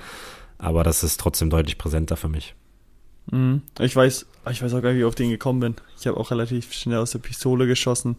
Aber 0.57 0.83
das 0.83 1.03
ist 1.03 1.19
trotzdem 1.19 1.49
deutlich 1.49 1.77
präsenter 1.77 2.15
für 2.15 2.29
mich. 2.29 2.55
Mhm. 3.31 3.63
Ich 3.79 3.95
weiß, 3.95 4.25
ich 4.51 4.61
weiß 4.61 4.73
auch 4.73 4.81
gar 4.81 4.89
nicht, 4.89 4.97
wie 4.97 5.01
ich 5.01 5.07
auf 5.07 5.15
den 5.15 5.29
gekommen 5.29 5.59
bin. 5.59 5.75
Ich 5.99 6.07
habe 6.07 6.17
auch 6.17 6.31
relativ 6.31 6.73
schnell 6.73 6.99
aus 6.99 7.11
der 7.11 7.19
Pistole 7.19 7.67
geschossen. 7.67 8.17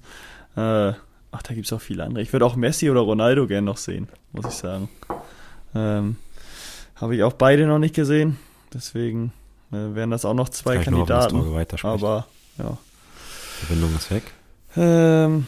Äh, 0.57 0.93
ach, 1.35 1.43
da 1.43 1.55
gibt 1.55 1.67
es 1.67 1.73
auch 1.73 1.81
viele 1.81 2.05
andere. 2.05 2.23
Ich 2.23 2.33
würde 2.33 2.47
auch 2.47 2.57
Messi 2.57 2.89
oder 2.91 3.01
Ronaldo 3.01 3.47
gerne 3.47 3.65
noch 3.65 3.77
sehen, 3.77 4.09
muss 4.33 4.47
ich 4.47 4.55
sagen. 4.55 4.89
Ähm, 5.75 6.17
habe 6.95 7.17
ich 7.17 7.23
auch 7.25 7.33
beide 7.33 7.67
noch 7.67 7.81
nicht 7.81 7.95
gesehen. 7.95 8.39
Deswegen 8.73 9.33
äh, 9.73 9.95
wären 9.95 10.11
das 10.11 10.25
auch 10.25 10.35
noch 10.35 10.49
zwei 10.49 10.77
Kann 10.77 10.95
Kandidaten. 10.95 11.37
Hoffen, 11.37 11.89
aber 11.89 12.27
ja. 12.59 12.79
Die 13.61 13.67
Verbindung 13.67 13.97
ist 13.97 14.11
weg. 14.11 14.23
Ähm, 14.77 15.47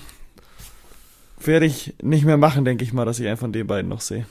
werde 1.41 1.67
ich 1.67 1.95
nicht 2.03 2.25
mehr 2.25 2.37
machen, 2.37 2.65
denke 2.65 2.85
ich 2.85 2.93
mal, 2.93 3.05
dass 3.05 3.21
ich 3.21 3.27
einen 3.27 3.37
von 3.37 3.53
den 3.53 3.67
beiden 3.67 3.89
noch 3.89 4.01
sehe. 4.01 4.27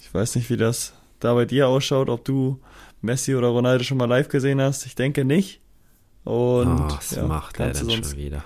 Ich 0.00 0.12
weiß 0.12 0.34
nicht, 0.34 0.50
wie 0.50 0.56
das 0.56 0.94
da 1.20 1.34
bei 1.34 1.44
dir 1.44 1.68
ausschaut, 1.68 2.08
ob 2.08 2.24
du 2.24 2.60
Messi 3.00 3.36
oder 3.36 3.48
Ronaldo 3.48 3.84
schon 3.84 3.98
mal 3.98 4.08
live 4.08 4.28
gesehen 4.28 4.60
hast. 4.60 4.84
Ich 4.86 4.96
denke 4.96 5.24
nicht. 5.24 5.60
Und 6.24 6.80
oh, 6.80 6.88
was 6.88 7.12
ja, 7.12 7.26
macht 7.26 7.58
er 7.60 7.72
denn 7.72 7.90
schon 7.90 8.16
wieder? 8.16 8.44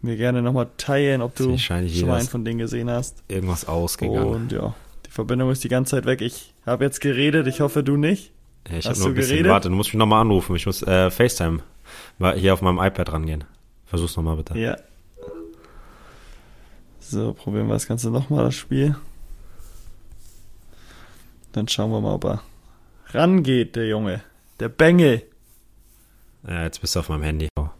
Mir 0.00 0.16
gerne 0.16 0.42
nochmal 0.42 0.68
teilen, 0.76 1.22
ob 1.22 1.34
du 1.34 1.58
schon 1.58 2.06
mal 2.06 2.18
einen 2.18 2.28
von 2.28 2.44
denen 2.44 2.58
gesehen 2.58 2.88
hast. 2.88 3.22
Irgendwas 3.26 3.66
ausgegangen. 3.66 4.28
Und 4.28 4.52
ja, 4.52 4.74
die 5.06 5.10
Verbindung 5.10 5.50
ist 5.50 5.64
die 5.64 5.68
ganze 5.68 5.96
Zeit 5.96 6.06
weg. 6.06 6.20
Ich 6.20 6.54
habe 6.64 6.84
jetzt 6.84 7.00
geredet, 7.00 7.46
ich 7.48 7.60
hoffe 7.60 7.82
du 7.82 7.96
nicht. 7.96 8.32
Ich 8.70 8.86
habe 8.86 8.98
nur 8.98 9.08
ein 9.08 9.14
bisschen 9.14 9.30
geredet? 9.30 9.50
Warte, 9.50 9.68
du 9.70 9.74
musst 9.74 9.88
mich 9.90 9.98
nochmal 9.98 10.20
anrufen. 10.20 10.54
Ich 10.54 10.66
muss 10.66 10.82
äh, 10.82 11.10
FaceTime 11.10 11.62
hier 12.36 12.54
auf 12.54 12.62
meinem 12.62 12.78
iPad 12.78 13.12
rangehen. 13.12 13.44
Versuch's 13.86 14.16
nochmal 14.16 14.36
bitte. 14.36 14.56
Ja. 14.58 14.76
So, 17.00 17.32
probieren 17.32 17.66
wir 17.66 17.72
das 17.74 17.88
Ganze 17.88 18.10
nochmal, 18.10 18.44
das 18.44 18.54
Spiel. 18.54 18.94
Dann 21.52 21.66
schauen 21.66 21.90
wir 21.90 22.00
mal, 22.00 22.14
ob 22.14 22.24
er 22.24 22.42
rangeht, 23.06 23.74
der 23.76 23.88
Junge. 23.88 24.20
Der 24.60 24.68
Bengel. 24.68 25.22
Ja, 26.46 26.64
jetzt 26.64 26.80
bist 26.82 26.94
du 26.94 27.00
auf 27.00 27.08
meinem 27.08 27.22
Handy. 27.22 27.48
Die 27.56 27.77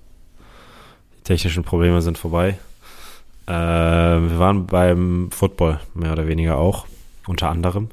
technischen 1.29 1.62
Probleme 1.62 2.01
sind 2.01 2.17
vorbei. 2.17 2.59
Äh, 3.47 3.53
wir 3.53 4.38
waren 4.38 4.67
beim 4.67 5.31
Football, 5.31 5.79
mehr 5.95 6.12
oder 6.12 6.27
weniger 6.27 6.57
auch. 6.57 6.87
Unter 7.27 7.51
anderem. 7.51 7.91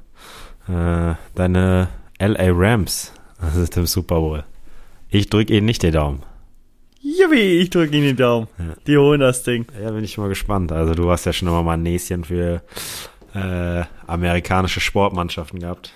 Äh, 0.69 1.15
deine 1.35 1.89
LA 2.17 2.51
Rams 2.51 3.11
sind 3.53 3.75
im 3.75 3.85
Super 3.85 4.15
Bowl. 4.15 4.43
Ich 5.09 5.29
drücke 5.29 5.53
ihnen 5.53 5.65
nicht 5.65 5.83
den 5.83 5.91
Daumen. 5.91 6.23
Juppie, 7.01 7.59
ich 7.59 7.69
drücke 7.69 7.95
ihnen 7.97 8.07
den 8.07 8.15
Daumen. 8.15 8.47
Ja. 8.57 8.73
Die 8.87 8.97
holen 8.97 9.19
das 9.19 9.43
Ding. 9.43 9.65
Ja, 9.81 9.91
bin 9.91 10.05
ich 10.05 10.17
mal 10.17 10.29
gespannt. 10.29 10.71
Also 10.71 10.95
du 10.95 11.11
hast 11.11 11.25
ja 11.25 11.33
schon 11.33 11.49
immer 11.49 11.61
mal 11.61 11.73
ein 11.73 11.83
Näschen 11.83 12.23
für 12.23 12.61
äh, 13.33 13.83
amerikanische 14.07 14.79
Sportmannschaften 14.79 15.59
gehabt. 15.59 15.93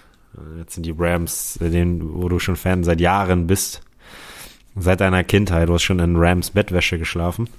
Jetzt 0.57 0.75
sind 0.75 0.85
die 0.85 0.95
Rams, 0.95 1.57
denen, 1.61 2.21
wo 2.21 2.27
du 2.27 2.37
schon 2.37 2.57
Fan 2.57 2.83
seit 2.83 2.99
Jahren 2.99 3.47
bist. 3.47 3.81
Seit 4.75 5.01
deiner 5.01 5.23
Kindheit. 5.23 5.69
Du 5.69 5.73
hast 5.73 5.83
schon 5.83 5.99
in 5.99 6.15
Rams 6.15 6.51
Bettwäsche 6.51 6.97
geschlafen. 6.97 7.49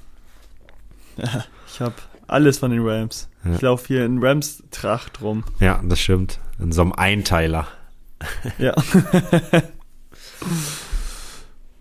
Ja, 1.16 1.44
ich 1.72 1.80
habe 1.80 1.94
alles 2.26 2.58
von 2.58 2.70
den 2.70 2.86
Rams. 2.86 3.28
Ja. 3.44 3.54
Ich 3.54 3.60
laufe 3.62 3.86
hier 3.88 4.04
in 4.04 4.22
Rams 4.22 4.62
Tracht 4.70 5.20
rum. 5.20 5.44
Ja, 5.58 5.80
das 5.82 6.00
stimmt. 6.00 6.38
In 6.58 6.72
so 6.72 6.82
einem 6.82 6.92
Einteiler. 6.92 7.66
Ja. 8.58 8.74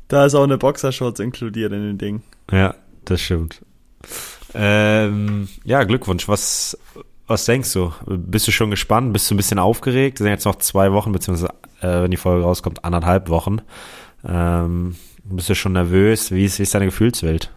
da 0.08 0.26
ist 0.26 0.36
auch 0.36 0.44
eine 0.44 0.58
Boxershorts 0.58 1.20
inkludiert 1.20 1.74
in 1.74 1.82
den 1.82 1.98
Ding. 1.98 2.22
Ja, 2.50 2.76
das 3.04 3.20
stimmt. 3.20 3.62
Ähm, 4.54 5.50
ja, 5.66 5.84
Glückwunsch. 5.84 6.28
Was, 6.30 6.78
was 7.28 7.46
denkst 7.46 7.74
du? 7.74 7.94
Bist 8.08 8.48
du 8.48 8.52
schon 8.52 8.70
gespannt? 8.72 9.12
Bist 9.14 9.30
du 9.30 9.36
ein 9.36 9.38
bisschen 9.38 9.60
aufgeregt? 9.60 10.20
Es 10.20 10.24
sind 10.24 10.32
jetzt 10.32 10.46
noch 10.46 10.56
zwei 10.56 10.92
Wochen, 10.94 11.12
beziehungsweise, 11.12 11.54
äh, 11.82 12.04
wenn 12.04 12.12
die 12.12 12.18
Folge 12.18 12.44
rauskommt, 12.44 12.86
anderthalb 12.86 13.30
Wochen. 13.30 13.60
Ähm, 14.26 14.96
bist 15.36 15.50
du 15.50 15.56
schon 15.56 15.74
nervös? 15.74 16.32
Wie 16.32 16.46
ist, 16.46 16.60
wie 16.60 16.64
ist 16.64 16.74
deine 16.74 16.86
Gefühlswelt? 16.86 17.52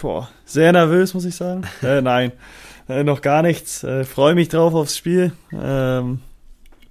Boah, 0.00 0.28
sehr 0.44 0.72
nervös, 0.72 1.14
muss 1.14 1.24
ich 1.24 1.34
sagen. 1.34 1.62
äh, 1.82 2.00
nein, 2.00 2.32
äh, 2.88 3.04
noch 3.04 3.20
gar 3.20 3.42
nichts. 3.42 3.84
Äh, 3.84 4.04
Freue 4.04 4.34
mich 4.34 4.48
drauf 4.48 4.74
aufs 4.74 4.96
Spiel. 4.96 5.32
Ähm, 5.52 6.20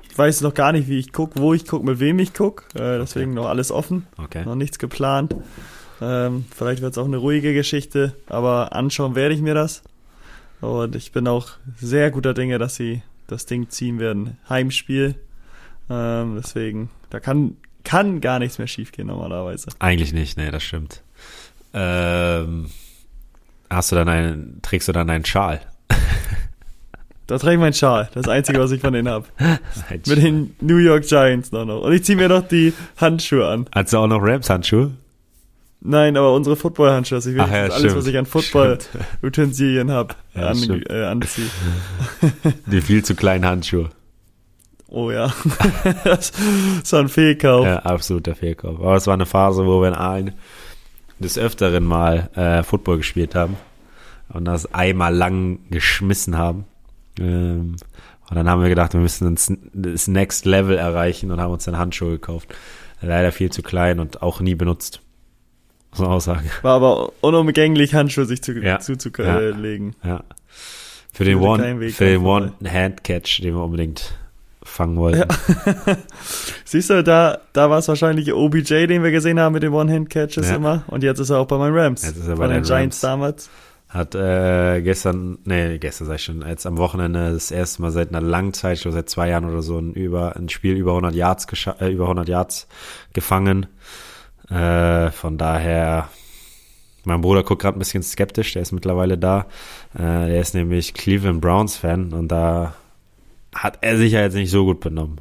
ich 0.10 0.18
weiß 0.18 0.42
noch 0.42 0.54
gar 0.54 0.72
nicht, 0.72 0.88
wie 0.88 1.00
ich 1.00 1.14
gucke, 1.14 1.40
wo 1.40 1.54
ich 1.54 1.66
gucke, 1.66 1.86
mit 1.86 2.00
wem 2.00 2.20
ich 2.20 2.34
gucke. 2.34 2.64
Äh, 2.76 3.00
deswegen 3.00 3.34
noch 3.34 3.48
alles 3.48 3.72
offen. 3.72 4.08
Okay. 4.18 4.46
Noch 4.46 4.56
nichts 4.56 4.80
geplant. 4.80 5.36
Ähm, 6.02 6.46
vielleicht 6.56 6.82
wird 6.82 6.94
es 6.94 6.98
auch 6.98 7.06
eine 7.06 7.18
ruhige 7.18 7.54
Geschichte, 7.54 8.16
aber 8.28 8.74
anschauen 8.74 9.16
werde 9.16 9.36
ich 9.36 9.42
mir 9.42 9.54
das. 9.54 9.84
Und 10.60 10.96
ich 10.96 11.12
bin 11.12 11.28
auch 11.28 11.52
sehr 11.80 12.12
guter 12.12 12.34
Dinge, 12.34 12.60
dass 12.60 12.76
sie 12.76 13.04
das 13.28 13.46
Ding 13.46 13.70
ziehen 13.70 14.00
werden. 14.00 14.38
Heimspiel. 14.50 15.16
Ähm, 15.90 16.40
deswegen, 16.42 16.90
da 17.10 17.20
kann, 17.20 17.58
kann 17.84 18.22
gar 18.22 18.40
nichts 18.40 18.58
mehr 18.58 18.68
schiefgehen 18.68 19.08
normalerweise. 19.08 19.70
Eigentlich 19.80 20.14
nicht, 20.14 20.38
nee, 20.38 20.52
das 20.52 20.64
stimmt. 20.64 21.02
Ähm, 21.74 22.70
hast 23.70 23.92
du 23.92 23.96
dann 23.96 24.10
einen, 24.10 24.62
trägst 24.62 24.88
du 24.88 24.92
dann 24.92 25.10
einen 25.10 25.26
Schal? 25.26 25.62
Da 27.28 27.38
trage 27.38 27.54
ich 27.54 27.60
meinen 27.62 27.72
Schal. 27.74 28.10
Das 28.14 28.28
Einzige, 28.28 28.60
was 28.60 28.72
ich 28.72 28.82
von 28.82 28.92
denen 28.92 29.08
habe. 29.08 29.26
Mit 29.90 30.18
den 30.22 30.54
New 30.60 30.76
York 30.80 31.06
Giants 31.08 31.54
noch. 31.54 31.64
noch. 31.64 31.80
Und 31.82 31.94
ich 31.94 32.04
ziehe 32.04 32.18
mir 32.18 32.28
noch 32.28 32.46
die 32.46 32.74
Handschuhe 32.98 33.48
an. 33.48 33.68
Hast 33.74 33.94
du 33.94 34.00
auch 34.00 34.08
noch 34.08 34.20
Rams-Handschuhe? 34.22 34.92
Nein, 35.80 36.18
aber 36.18 36.34
unsere 36.34 36.58
Football-Handschuhe. 36.58 37.20
dass 37.20 37.26
Ich 37.28 37.34
will 37.36 37.42
Ach 37.42 37.50
ja, 37.50 37.62
alles, 37.64 37.78
stimmt. 37.80 37.96
was 37.96 38.08
ich 38.08 38.18
an. 38.18 38.26
Football-Utensilien 38.26 39.92
habe, 39.92 40.16
Ja, 40.36 40.48
an, 40.50 40.84
äh, 40.90 41.04
anziehe. 41.06 41.48
Die 42.66 42.82
viel 42.82 43.06
zu 43.06 43.16
kleinen 43.16 43.46
Handschuhe. 43.46 43.92
Oh 44.92 45.10
ja. 45.10 45.34
das 46.04 46.32
ist 46.84 46.94
ein 46.94 47.08
Fehlkauf. 47.10 47.66
Ja, 47.66 47.78
absoluter 47.80 48.36
Fehlkauf. 48.36 48.80
Aber 48.80 48.96
es 48.96 49.08
war 49.08 49.14
eine 49.14 49.26
Phase, 49.26 49.66
wo 49.66 49.82
wir 49.82 49.88
in 49.88 49.94
Aalen 49.96 50.34
des 51.20 51.38
Öfteren 51.38 51.84
mal 51.86 52.30
äh, 52.36 52.62
Football 52.64 52.98
gespielt 52.98 53.34
haben 53.34 53.56
und 54.30 54.46
das 54.46 54.74
einmal 54.74 55.16
lang 55.16 55.60
geschmissen 55.70 56.38
haben. 56.38 56.66
Ähm, 57.20 57.78
und 58.30 58.36
dann 58.36 58.50
haben 58.50 58.62
wir 58.62 58.70
gedacht, 58.70 58.94
wir 58.94 59.00
müssen 59.02 59.34
das- 59.36 59.52
das 59.74 60.08
Next 60.08 60.46
Level 60.46 60.78
erreichen 60.78 61.32
und 61.32 61.40
haben 61.42 61.52
uns 61.54 61.66
dann 61.66 61.78
Handschuhe 61.78 62.12
gekauft. 62.12 62.54
Leider 63.02 63.32
viel 63.32 63.50
zu 63.52 63.62
klein 63.64 64.00
und 64.00 64.22
auch 64.22 64.42
nie 64.42 64.56
benutzt. 64.56 65.02
Muss 65.92 66.00
man 66.00 66.10
auch 66.10 66.22
sagen. 66.22 66.50
War 66.62 66.76
aber 66.76 67.12
unumgänglich, 67.22 67.94
Handschuhe 67.96 68.26
sich 68.26 68.42
zu, 68.42 68.54
Ja. 68.60 68.80
zuzulegen. 68.80 69.96
Ja. 70.04 70.24
Für 71.14 71.24
den 71.26 71.40
Führte 71.40 71.62
keinen 71.64 71.74
One, 71.76 71.80
Weg 71.82 71.94
für 71.94 72.06
den 72.06 72.22
One-Hand-Catch, 72.26 73.42
den 73.42 73.56
wir 73.56 73.64
unbedingt 73.64 74.18
fangen 74.72 74.96
wollten. 74.98 75.24
Siehst 76.66 76.90
du, 76.90 77.04
da, 77.04 77.40
da 77.54 77.70
war 77.70 77.80
es 77.80 77.88
wahrscheinlich 77.88 78.34
OBJ, 78.34 78.88
den 78.88 79.04
wir 79.04 79.12
gesehen 79.12 79.40
haben 79.40 79.54
mit 79.54 79.64
den 79.64 79.74
One-Hand-Catches 79.74 80.50
Ja. 80.50 80.56
immer. 80.56 80.84
Und 80.88 81.04
jetzt 81.04 81.20
ist 81.20 81.30
er 81.30 81.40
auch 81.40 81.48
bei 81.48 81.58
meinen 81.58 81.76
Rams. 81.78 82.04
Jetzt 82.06 82.18
ist 82.18 82.28
er 82.28 82.36
bei 82.38 82.48
den 82.48 82.58
den 82.58 82.64
Giants 82.64 82.98
Rams. 82.98 83.02
damals. 83.02 83.50
Hat 83.90 84.16
äh, 84.16 84.82
gestern, 84.82 85.38
nee, 85.44 85.78
gestern 85.78 86.08
sag 86.08 86.16
ich 86.16 86.24
schon, 86.24 86.48
jetzt 86.48 86.66
am 86.66 86.78
Wochenende 86.78 87.34
das 87.34 87.52
erste 87.52 87.82
Mal 87.82 87.92
seit 87.92 88.10
einer 88.10 88.22
langen 88.22 88.54
Zeit, 88.54 88.78
ich 88.78 88.82
glaube 88.84 88.96
seit 88.96 89.10
zwei 89.10 89.28
Jahren 89.28 89.44
oder 89.44 89.62
so, 89.62 89.78
ein, 89.80 89.94
über, 89.94 90.38
ein 90.38 90.48
Spiel 90.48 90.78
über 90.78 90.92
100 90.92 91.14
Yards, 91.14 91.46
äh, 91.82 91.92
über 91.92 92.06
100 92.06 92.30
Yards 92.30 92.68
gefangen. 93.12 93.66
Äh, 94.50 95.12
von 95.12 95.38
daher, 95.38 96.08
mein 97.04 97.20
Bruder 97.20 97.44
guckt 97.44 97.62
gerade 97.64 97.78
ein 97.78 97.80
bisschen 97.80 98.04
skeptisch, 98.04 98.54
der 98.54 98.62
ist 98.62 98.72
mittlerweile 98.72 99.18
da. 99.18 99.48
Äh, 99.94 99.98
der 100.28 100.40
ist 100.40 100.54
nämlich 100.54 100.94
Cleveland 100.94 101.42
Browns 101.42 101.76
Fan 101.76 102.14
und 102.14 102.30
da 102.30 102.76
hat 103.54 103.80
er 103.82 103.98
sich 103.98 104.14
ja 104.14 104.22
jetzt 104.22 104.34
nicht 104.36 104.52
so 104.52 104.66
gut 104.66 104.80
benommen. 104.80 105.20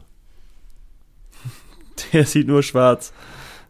Der 2.12 2.24
sieht 2.26 2.46
nur 2.46 2.62
schwarz. 2.62 3.12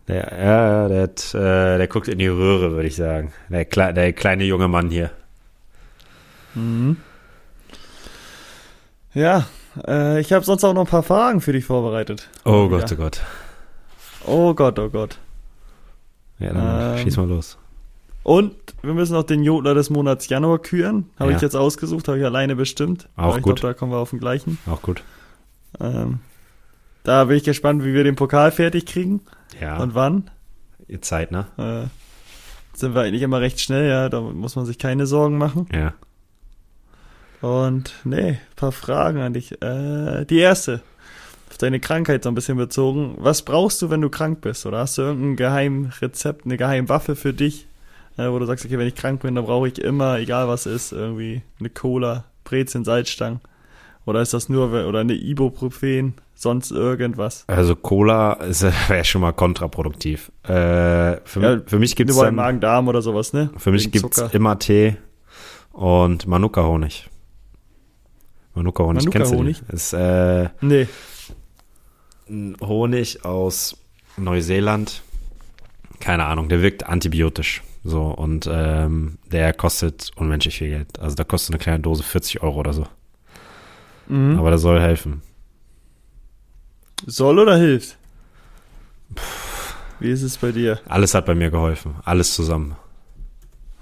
Der, 0.08 0.32
ja, 0.44 0.88
der, 0.88 1.02
hat, 1.02 1.34
äh, 1.34 1.78
der 1.78 1.86
guckt 1.86 2.08
in 2.08 2.18
die 2.18 2.26
Röhre, 2.26 2.72
würde 2.72 2.88
ich 2.88 2.96
sagen. 2.96 3.32
Der, 3.48 3.64
Kle 3.64 3.94
der 3.94 4.12
kleine 4.12 4.42
junge 4.44 4.66
Mann 4.66 4.90
hier. 4.90 5.10
Mhm. 6.54 6.96
Ja, 9.14 9.46
äh, 9.86 10.20
ich 10.20 10.32
habe 10.32 10.44
sonst 10.44 10.64
auch 10.64 10.72
noch 10.74 10.82
ein 10.82 10.90
paar 10.90 11.02
Fragen 11.04 11.40
für 11.40 11.52
dich 11.52 11.64
vorbereitet. 11.64 12.28
Oh 12.44 12.68
Ja. 12.70 12.78
Gott, 12.78 12.92
oh 12.92 12.96
Gott. 12.96 13.20
Oh 14.26 14.54
Gott, 14.54 14.78
oh 14.80 14.88
Gott. 14.88 15.18
Ja, 16.38 16.52
dann 16.54 16.98
Ähm, 16.98 17.04
schieß 17.04 17.16
mal 17.16 17.28
los. 17.28 17.56
Und 18.22 18.54
wir 18.82 18.94
müssen 18.94 19.12
noch 19.14 19.22
den 19.24 19.42
Jodler 19.42 19.74
des 19.74 19.90
Monats 19.90 20.28
Januar 20.28 20.58
küren. 20.58 21.10
Habe 21.18 21.30
Ja. 21.30 21.36
ich 21.36 21.42
jetzt 21.42 21.56
ausgesucht, 21.56 22.08
habe 22.08 22.18
ich 22.18 22.24
alleine 22.24 22.56
bestimmt. 22.56 23.08
Auch 23.16 23.36
ich 23.36 23.42
gut. 23.42 23.60
Glaub, 23.60 23.72
da 23.72 23.78
kommen 23.78 23.92
wir 23.92 23.98
auf 23.98 24.10
den 24.10 24.20
gleichen. 24.20 24.58
Auch 24.66 24.82
gut. 24.82 25.02
Ähm, 25.80 26.20
da 27.04 27.24
bin 27.24 27.36
ich 27.36 27.44
gespannt, 27.44 27.84
wie 27.84 27.94
wir 27.94 28.04
den 28.04 28.16
Pokal 28.16 28.50
fertig 28.52 28.86
kriegen 28.86 29.20
Ja, 29.60 29.78
und 29.78 29.94
wann. 29.94 30.30
ihr 30.88 31.00
Zeit, 31.02 31.30
ne? 31.30 31.46
Äh, 31.56 32.76
sind 32.76 32.94
wir 32.94 33.02
eigentlich 33.02 33.22
immer 33.22 33.40
recht 33.40 33.60
schnell, 33.60 33.88
ja, 33.88 34.08
da 34.08 34.20
muss 34.20 34.56
man 34.56 34.66
sich 34.66 34.78
keine 34.78 35.06
Sorgen 35.06 35.38
machen. 35.38 35.66
Ja. 35.72 35.94
Und 37.40 37.94
nee, 38.04 38.38
paar 38.56 38.72
Fragen 38.72 39.20
an 39.20 39.32
dich. 39.32 39.60
Äh, 39.62 40.24
die 40.26 40.38
erste, 40.38 40.82
auf 41.50 41.56
deine 41.58 41.80
Krankheit 41.80 42.22
so 42.24 42.28
ein 42.30 42.34
bisschen 42.34 42.58
bezogen. 42.58 43.14
Was 43.18 43.42
brauchst 43.42 43.80
du, 43.82 43.90
wenn 43.90 44.00
du 44.02 44.10
krank 44.10 44.40
bist? 44.42 44.66
Oder 44.66 44.78
hast 44.80 44.98
du 44.98 45.02
irgendein 45.02 45.36
Geheimrezept, 45.36 46.44
eine 46.44 46.56
Geheimwaffe 46.58 47.16
für 47.16 47.32
dich, 47.32 47.66
äh, 48.20 48.30
wo 48.32 48.38
du 48.38 48.46
sagst, 48.46 48.64
okay, 48.64 48.78
wenn 48.78 48.86
ich 48.86 48.94
krank 48.94 49.22
bin, 49.22 49.34
dann 49.34 49.44
brauche 49.44 49.68
ich 49.68 49.78
immer, 49.78 50.18
egal 50.18 50.48
was 50.48 50.66
ist, 50.66 50.92
irgendwie 50.92 51.42
eine 51.58 51.70
Cola, 51.70 52.24
Brezeln, 52.44 52.84
Salzstangen. 52.84 53.40
Oder 54.06 54.22
ist 54.22 54.32
das 54.34 54.48
nur, 54.48 54.72
oder 54.86 55.00
eine 55.00 55.14
Ibuprofen, 55.14 56.14
sonst 56.34 56.70
irgendwas? 56.70 57.44
Also 57.46 57.76
Cola 57.76 58.38
wäre 58.88 59.04
schon 59.04 59.20
mal 59.20 59.32
kontraproduktiv. 59.32 60.32
Äh, 60.44 60.48
für, 61.24 61.40
Ja, 61.40 61.60
für 61.66 61.78
mich 61.78 61.96
gibt's 61.96 62.14
Nur 62.14 62.22
bei 62.22 62.28
dann, 62.28 62.34
Magen-Darm 62.36 62.88
oder 62.88 63.02
sowas, 63.02 63.32
ne? 63.32 63.50
für 63.56 63.72
mich 63.72 63.90
gibt's 63.90 64.16
Zucker. 64.16 64.34
immer 64.34 64.58
Tee 64.58 64.96
und 65.72 66.26
Manuka-Honig. 66.26 67.08
Manuka-Honig, 68.54 69.10
kennst 69.10 69.32
du 69.32 69.44
den? 69.44 69.56
Ist 69.68 69.92
äh, 69.92 70.48
Nee, 70.60 70.88
Honig 72.60 73.24
aus 73.24 73.76
Neuseeland. 74.16 75.02
Keine 76.00 76.24
Ahnung, 76.24 76.48
der 76.48 76.62
wirkt 76.62 76.86
antibiotisch. 76.86 77.62
So, 77.82 78.08
und 78.08 78.48
ähm, 78.50 79.18
der 79.32 79.52
kostet 79.54 80.10
unmenschlich 80.16 80.58
viel 80.58 80.68
Geld. 80.68 80.98
Also 80.98 81.16
da 81.16 81.24
kostet 81.24 81.54
eine 81.54 81.62
kleine 81.62 81.80
Dose 81.80 82.02
40 82.02 82.42
Euro 82.42 82.58
oder 82.60 82.72
so. 82.72 82.86
mhm. 84.08 84.38
Aber 84.38 84.50
der 84.50 84.58
soll 84.58 84.80
helfen. 84.80 85.22
soll 87.06 87.38
oder 87.38 87.56
hilft? 87.56 87.96
Wie 89.98 90.10
ist 90.10 90.22
es 90.22 90.36
bei 90.38 90.52
dir? 90.52 90.78
Alles 90.86 91.14
hat 91.14 91.26
bei 91.26 91.34
mir 91.34 91.50
geholfen. 91.50 91.94
Alles 92.04 92.34
zusammen. 92.34 92.76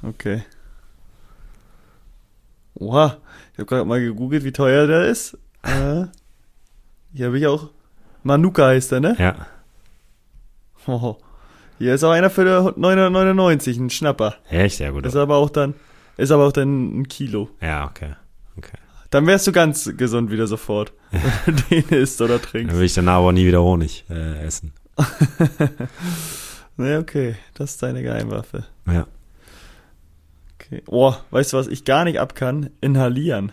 Okay. 0.02 0.44
Oha, 2.74 3.16
ich 3.52 3.58
habe 3.58 3.66
gerade 3.66 3.84
mal 3.84 4.00
gegoogelt, 4.00 4.44
wie 4.44 4.52
teuer 4.52 4.86
der 4.86 5.06
ist. 5.06 5.36
Äh, 5.62 6.04
hier 7.12 7.26
habe 7.26 7.38
ich 7.38 7.46
auch. 7.46 7.70
Manuka 8.22 8.66
heißt 8.66 8.92
der, 8.92 9.00
ne? 9.00 9.16
Ja. 9.18 9.46
Hoho. 10.86 11.18
Hier 11.78 11.94
ist 11.94 12.04
auch 12.04 12.10
einer 12.10 12.30
für 12.30 12.74
999, 12.76 13.78
ein 13.78 13.90
Schnapper. 13.90 14.34
Echt? 14.50 14.80
Ja, 14.80 14.90
gut. 14.90 15.06
Ist 15.06 15.16
aber 15.16 15.36
auch 15.36 15.50
dann, 15.50 15.74
ist 16.16 16.30
aber 16.30 16.46
auch 16.46 16.52
dann 16.52 17.00
ein 17.00 17.08
Kilo. 17.08 17.48
Ja, 17.60 17.86
okay. 17.86 18.14
Okay. 18.56 18.76
Dann 19.10 19.26
wärst 19.26 19.46
du 19.46 19.52
ganz 19.52 19.90
gesund 19.96 20.30
wieder 20.30 20.46
sofort, 20.46 20.92
wenn 21.46 21.56
du 21.56 21.62
den 21.62 21.88
isst 21.98 22.20
oder 22.20 22.38
Dann 22.38 22.42
trinkst. 22.48 22.76
will 22.76 22.84
ich 22.84 22.94
danach 22.94 23.18
aber 23.18 23.32
nie 23.32 23.46
wieder 23.46 23.62
Honig 23.62 24.04
äh, 24.10 24.44
essen. 24.44 24.72
Ne, 26.80 26.98
okay, 27.00 27.34
das 27.54 27.70
ist 27.72 27.82
deine 27.82 28.02
Geheimwaffe. 28.04 28.64
Ja. 28.86 29.08
Okay. 30.54 30.80
Oh, 30.86 31.12
weißt 31.30 31.52
du, 31.52 31.56
was 31.56 31.66
ich 31.66 31.84
gar 31.84 32.04
nicht 32.04 32.20
ab 32.20 32.36
kann? 32.36 32.70
Inhalieren. 32.80 33.50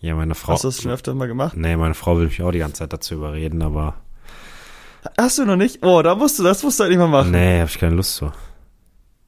Ja, 0.00 0.14
meine 0.14 0.34
Frau. 0.34 0.52
Hast 0.52 0.64
du 0.64 0.68
das 0.68 0.82
schon 0.82 0.90
öfter 0.90 1.14
mal 1.14 1.28
gemacht? 1.28 1.56
Nee, 1.56 1.76
meine 1.76 1.94
Frau 1.94 2.18
will 2.18 2.26
mich 2.26 2.42
auch 2.42 2.52
die 2.52 2.58
ganze 2.58 2.80
Zeit 2.80 2.92
dazu 2.92 3.14
überreden, 3.14 3.62
aber 3.62 3.94
Hast 5.18 5.38
du 5.38 5.44
noch 5.44 5.56
nicht? 5.56 5.84
Oh, 5.84 6.02
da 6.02 6.14
musst 6.14 6.38
du, 6.38 6.42
das 6.42 6.62
musst 6.62 6.78
du 6.78 6.82
halt 6.84 6.90
nicht 6.90 6.98
mal 6.98 7.08
machen. 7.08 7.30
nee, 7.32 7.58
habe 7.60 7.68
ich 7.70 7.78
keine 7.78 7.94
Lust 7.94 8.16
zu. 8.16 8.32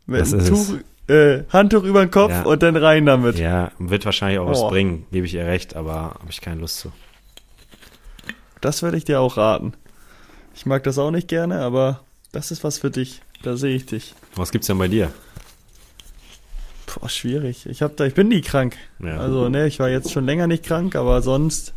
Mit 0.06 0.20
Das 0.20 0.32
ist 0.32 0.48
Tuch, 0.48 0.76
äh, 1.12 1.42
Handtuch 1.52 1.82
über 1.84 2.04
den 2.04 2.10
Kopf 2.10 2.30
Ja. 2.32 2.42
und 2.44 2.62
dann 2.62 2.76
rein 2.76 3.06
damit. 3.06 3.38
Ja, 3.38 3.70
wird 3.78 4.04
wahrscheinlich 4.04 4.38
auch 4.38 4.48
was 4.48 4.60
Oh. 4.60 4.68
bringen, 4.70 5.06
gebe 5.12 5.26
ich 5.26 5.34
ihr 5.34 5.44
recht, 5.46 5.76
aber 5.76 5.92
habe 6.18 6.30
ich 6.30 6.40
keine 6.40 6.60
Lust 6.60 6.78
zu. 6.78 6.92
Das 8.60 8.82
würde 8.82 8.96
ich 8.96 9.04
dir 9.04 9.20
auch 9.20 9.36
raten. 9.36 9.74
Ich 10.54 10.64
mag 10.66 10.82
das 10.84 10.98
auch 10.98 11.10
nicht 11.10 11.28
gerne, 11.28 11.60
aber 11.60 12.00
das 12.32 12.50
ist 12.50 12.64
was 12.64 12.78
für 12.78 12.90
dich. 12.90 13.20
Da 13.42 13.56
sehe 13.56 13.76
ich 13.76 13.86
dich. 13.86 14.14
Was 14.34 14.50
gibt's 14.52 14.66
denn 14.68 14.78
bei 14.78 14.88
dir? 14.88 15.12
Boah, 16.86 17.08
schwierig. 17.08 17.66
Ich 17.66 17.82
hab 17.82 17.96
da, 17.96 18.04
ich 18.06 18.14
bin 18.14 18.28
nie 18.28 18.40
krank. 18.40 18.76
Ja. 19.00 19.18
Also, 19.18 19.48
ne, 19.50 19.66
ich 19.66 19.78
war 19.78 19.88
jetzt 19.90 20.10
schon 20.12 20.24
länger 20.24 20.46
nicht 20.46 20.64
krank, 20.64 20.96
aber 20.96 21.20
sonst, 21.20 21.74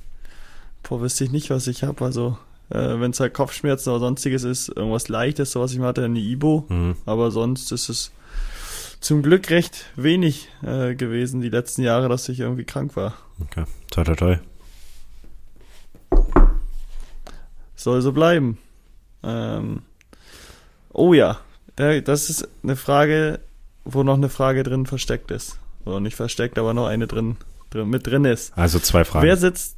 boah, 0.84 1.02
wüsste 1.02 1.26
ich 1.26 1.32
nicht, 1.32 1.50
was 1.50 1.68
ich 1.68 1.84
habe. 1.84 2.06
Also, 2.06 2.38
äh, 2.70 3.00
wenn 3.00 3.12
es 3.12 3.20
halt 3.20 3.34
Kopfschmerzen 3.34 3.90
oder 3.90 4.00
sonstiges 4.00 4.44
ist, 4.44 4.70
irgendwas 4.70 5.08
Leichtes, 5.10 5.52
so 5.52 5.62
was 5.62 5.72
ich 5.74 5.80
mal 5.80 5.88
hatte, 5.88 6.04
eine 6.06 6.20
Ibo. 6.20 6.66
Mhm. 6.70 6.96
Aber 7.06 7.32
sonst 7.32 7.72
ist 7.72 7.90
es 7.90 8.12
zum 9.00 9.22
Glück 9.24 9.50
recht 9.50 9.86
wenig 9.96 10.50
äh, 10.64 10.94
gewesen 10.96 11.42
die 11.42 11.50
letzten 11.50 11.84
Jahre, 11.84 12.10
dass 12.10 12.28
ich 12.30 12.40
irgendwie 12.42 12.66
krank 12.66 12.96
war. 12.96 13.14
Okay. 13.42 13.64
Toi, 13.92 14.04
toi, 14.04 14.16
toi. 14.16 14.38
Soll 17.76 18.02
so 18.02 18.12
bleiben. 18.12 18.58
Ähm, 19.24 19.84
oh 20.92 21.14
ja, 21.14 21.40
da- 21.76 22.00
das 22.02 22.30
ist 22.30 22.48
eine 22.64 22.76
Frage, 22.76 23.40
wo 23.86 24.04
noch 24.04 24.16
eine 24.16 24.30
Frage 24.30 24.64
drin 24.64 24.86
versteckt 24.86 25.32
ist. 25.32 25.58
Oder 25.86 26.00
nicht 26.02 26.16
versteckt, 26.16 26.58
aber 26.60 26.74
noch 26.74 26.88
eine 26.88 27.08
drin, 27.08 27.38
drin 27.70 27.90
mit 27.90 28.06
drin 28.06 28.26
ist. 28.26 28.56
Also 28.58 28.80
zwei 28.80 29.06
Fragen. 29.06 29.26
Wer 29.26 29.38
sitzt. 29.38 29.76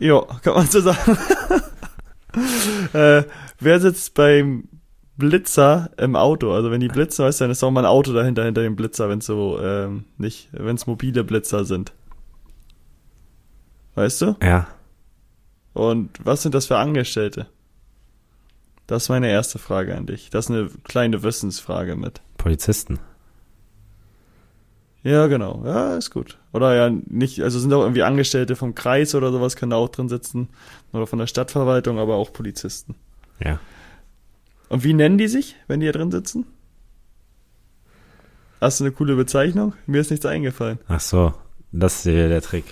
Ja, 0.00 0.22
kann 0.42 0.54
man 0.54 0.66
so 0.66 0.80
sagen. 0.80 1.16
äh, 2.92 3.24
wer 3.60 3.80
sitzt 3.80 4.14
beim 4.14 4.68
Blitzer 5.16 5.90
im 5.96 6.16
Auto? 6.16 6.52
Also 6.52 6.70
wenn 6.70 6.80
die 6.80 6.88
Blitzer, 6.88 7.24
weißt 7.24 7.40
du, 7.40 7.44
dann 7.44 7.50
ist 7.52 7.62
auch 7.62 7.70
mal 7.70 7.82
ein 7.82 7.86
Auto 7.86 8.12
dahinter, 8.12 8.44
hinter 8.44 8.62
dem 8.62 8.76
Blitzer, 8.76 9.08
wenn 9.08 9.18
es 9.18 9.26
so, 9.26 9.60
ähm, 9.60 10.04
nicht, 10.18 10.48
wenn 10.52 10.76
es 10.76 10.86
mobile 10.86 11.24
Blitzer 11.24 11.64
sind. 11.64 11.92
Weißt 13.94 14.22
du? 14.22 14.36
ja. 14.42 14.66
Und 15.72 16.24
was 16.24 16.42
sind 16.42 16.54
das 16.54 16.66
für 16.66 16.78
Angestellte? 16.78 17.48
Das 18.86 19.04
ist 19.04 19.08
meine 19.08 19.28
erste 19.28 19.58
Frage 19.58 19.96
an 19.96 20.06
dich. 20.06 20.30
Das 20.30 20.46
ist 20.46 20.50
eine 20.52 20.70
kleine 20.84 21.22
Wissensfrage 21.22 21.96
mit. 21.96 22.20
Polizisten. 22.38 23.00
Ja, 25.04 25.26
genau. 25.26 25.62
Ja, 25.66 25.96
ist 25.96 26.10
gut. 26.10 26.38
Oder 26.52 26.74
ja, 26.74 26.90
nicht, 26.90 27.42
also 27.42 27.58
sind 27.58 27.72
auch 27.74 27.82
irgendwie 27.82 28.02
Angestellte 28.02 28.56
vom 28.56 28.74
Kreis 28.74 29.14
oder 29.14 29.30
sowas, 29.30 29.54
können 29.54 29.70
da 29.70 29.76
auch 29.76 29.90
drin 29.90 30.08
sitzen. 30.08 30.48
Oder 30.94 31.06
von 31.06 31.18
der 31.18 31.26
Stadtverwaltung, 31.26 31.98
aber 31.98 32.14
auch 32.14 32.32
Polizisten. 32.32 32.96
Ja. 33.38 33.60
Und 34.70 34.82
wie 34.82 34.94
nennen 34.94 35.18
die 35.18 35.28
sich, 35.28 35.56
wenn 35.68 35.80
die 35.80 35.86
hier 35.86 35.92
drin 35.92 36.10
sitzen? 36.10 36.46
Hast 38.62 38.80
du 38.80 38.84
eine 38.84 38.92
coole 38.92 39.14
Bezeichnung? 39.14 39.74
Mir 39.86 40.00
ist 40.00 40.10
nichts 40.10 40.24
eingefallen. 40.24 40.78
Ach 40.88 41.00
so, 41.00 41.34
das 41.70 41.96
ist 41.96 42.06
der, 42.06 42.30
der 42.30 42.40
Trick. 42.40 42.64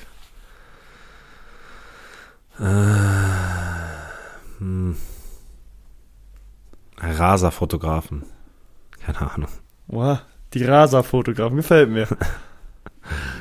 Äh, 2.58 2.64
hm. 4.58 4.96
Raserfotografen. 6.98 8.24
Keine 9.04 9.30
Ahnung. 9.30 9.50
Wow, 9.86 10.20
die 10.54 10.64
Rasa-Fotografen, 10.64 11.56
gefällt 11.56 11.90
mir. 11.90 12.06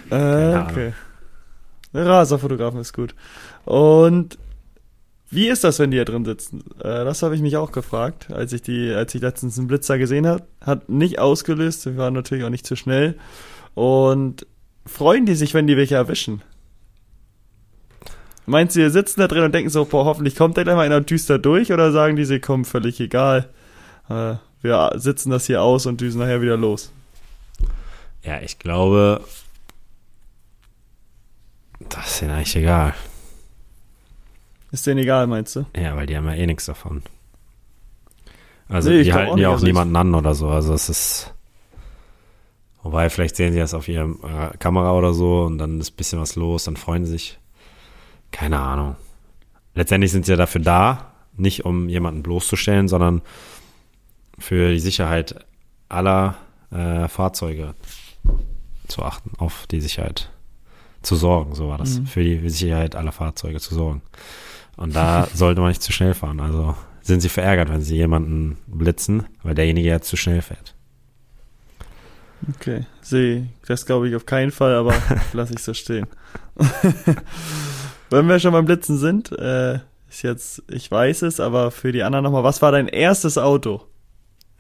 äh, 0.12 0.58
okay. 0.58 0.94
Rasa-Fotografen 1.94 2.80
ist 2.80 2.94
gut. 2.94 3.16
Und 3.66 4.38
wie 5.30 5.48
ist 5.48 5.64
das, 5.64 5.80
wenn 5.80 5.92
die 5.92 5.98
hier 5.98 6.06
drin 6.06 6.26
sitzen? 6.26 6.64
Äh, 6.80 7.06
das 7.06 7.24
habe 7.24 7.36
ich 7.36 7.42
mich 7.42 7.56
auch 7.56 7.72
gefragt, 7.72 8.32
als 8.32 8.52
ich 8.52 8.62
die, 8.62 8.92
als 8.92 9.16
ich 9.16 9.22
letztens 9.22 9.58
einen 9.58 9.68
Blitzer 9.68 9.98
gesehen 9.98 10.28
habe. 10.28 10.44
Hat 10.60 10.90
nicht 10.90 11.20
ausgelöst, 11.20 11.86
wir 11.86 11.98
waren 11.98 12.14
natürlich 12.14 12.44
auch 12.44 12.50
nicht 12.50 12.66
zu 12.66 12.76
schnell. 12.76 13.16
Und 13.74 14.46
freuen 14.86 15.26
die 15.26 15.36
sich, 15.36 15.54
wenn 15.54 15.68
die 15.68 15.78
welche 15.78 15.96
erwischen? 15.96 16.42
Meinst 18.46 18.76
du, 18.76 18.82
die 18.82 18.90
sitzen 18.90 19.22
da 19.22 19.28
drin 19.28 19.44
und 19.44 19.56
denken 19.56 19.70
so, 19.70 19.86
boah, 19.86 20.04
hoffentlich 20.04 20.36
kommt 20.36 20.58
da 20.58 20.64
gleich 20.64 20.76
mal 20.76 20.86
einer 20.86 20.98
und 20.98 21.10
düst 21.10 21.30
da 21.30 21.38
durch? 21.38 21.72
Oder 21.72 21.94
sagen 21.94 22.18
die, 22.18 22.26
sie 22.26 22.40
kommen 22.40 22.66
völlig 22.66 23.00
egal? 23.00 23.50
Äh, 24.10 24.36
wir 24.62 24.92
sitzen 24.96 25.30
das 25.30 25.46
hier 25.46 25.62
aus 25.62 25.86
und 25.86 26.02
düsen 26.02 26.20
nachher 26.20 26.42
wieder 26.42 26.58
los. 26.58 26.92
Ja, 28.24 28.40
ich 28.42 28.60
glaube, 28.60 29.24
das 31.90 32.08
ist 32.16 32.22
ihnen 32.22 32.32
eigentlich 32.32 32.56
egal. 32.56 32.94
Ist 34.72 34.88
denen 34.88 35.00
egal, 35.00 35.28
meinst 35.28 35.56
du? 35.56 35.66
Ja, 35.76 35.96
weil 35.96 36.06
die 36.06 36.16
haben 36.16 36.28
ja 36.28 36.34
eh 36.36 36.46
nichts 36.46 36.66
davon. 36.66 37.04
Also 38.70 38.90
Nee, 38.90 39.04
die 39.04 39.14
halten 39.14 39.32
auch 39.34 39.38
ja 39.38 39.50
auch 39.50 39.58
ich- 39.58 39.64
niemanden 39.64 39.96
an 39.96 40.16
oder 40.16 40.34
so. 40.34 40.50
Also 40.50 40.74
es 40.74 40.88
ist. 40.90 41.34
Wobei, 42.84 43.10
vielleicht 43.10 43.36
sehen 43.36 43.54
sie 43.54 43.60
das 43.60 43.74
auf 43.76 43.88
ihrer 43.88 44.06
äh, 44.54 44.58
Kamera 44.58 44.94
oder 44.94 45.14
so 45.14 45.44
und 45.44 45.58
dann 45.60 45.80
ist 45.80 45.92
ein 45.94 45.96
bisschen 45.98 46.20
was 46.20 46.36
los, 46.36 46.64
dann 46.64 46.78
freuen 46.78 47.06
sie 47.06 47.12
sich. 47.12 47.38
Keine 48.32 48.60
Ahnung. 48.60 48.96
Letztendlich 49.76 50.12
sind 50.12 50.26
sie 50.26 50.32
ja 50.32 50.38
dafür 50.38 50.62
da, 50.62 51.12
nicht 51.36 51.64
um 51.66 51.90
jemanden 51.90 52.24
bloßzustellen, 52.24 52.88
sondern 52.88 53.22
für 54.40 54.72
die 54.72 54.80
Sicherheit 54.80 55.46
aller 55.90 56.38
äh, 56.72 57.08
Fahrzeuge 57.08 57.76
zu 58.92 59.04
achten, 59.04 59.32
auf 59.38 59.68
die 59.68 59.82
Sicherheit 59.82 60.30
zu 61.02 61.16
sorgen, 61.16 61.56
so 61.56 61.70
war 61.70 61.78
das. 61.78 62.00
Mhm. 62.00 62.06
Für 62.06 62.24
die 62.24 62.50
Sicherheit 62.50 62.96
aller 62.96 63.12
Fahrzeuge 63.12 63.60
zu 63.60 63.74
sorgen. 63.74 64.02
Und 64.78 64.96
da 64.96 65.28
sollte 65.34 65.62
man 65.62 65.70
nicht 65.70 65.82
zu 65.82 65.92
schnell 65.92 66.14
fahren. 66.14 66.40
Also 66.40 66.76
sind 67.02 67.22
sie 67.22 67.30
verärgert, 67.30 67.70
wenn 67.70 67.82
sie 67.82 67.96
jemanden 67.96 68.58
blitzen, 68.68 69.26
weil 69.44 69.56
derjenige 69.56 69.90
ja 69.90 70.02
zu 70.02 70.18
schnell 70.18 70.42
fährt. 70.42 70.76
Okay, 72.56 72.86
sehe, 73.02 73.48
das 73.68 73.86
glaube 73.86 74.10
ich 74.10 74.16
auf 74.16 74.26
keinen 74.26 74.52
Fall, 74.52 74.74
aber 74.74 74.94
lasse 75.34 75.54
ich 75.54 75.64
so 75.64 75.74
stehen. 75.74 76.08
Wenn 78.10 78.28
wir 78.28 78.40
schon 78.40 78.52
beim 78.52 78.66
Blitzen 78.66 78.98
sind, 78.98 79.32
äh, 79.32 79.80
ist 80.10 80.24
jetzt, 80.24 80.64
ich 80.68 80.90
weiß 80.90 81.22
es, 81.22 81.40
aber 81.40 81.72
für 81.72 81.92
die 81.92 82.04
anderen 82.04 82.24
nochmal, 82.24 82.44
was 82.44 82.62
war 82.62 82.72
dein 82.72 82.88
erstes 82.88 83.38
Auto? 83.38 83.86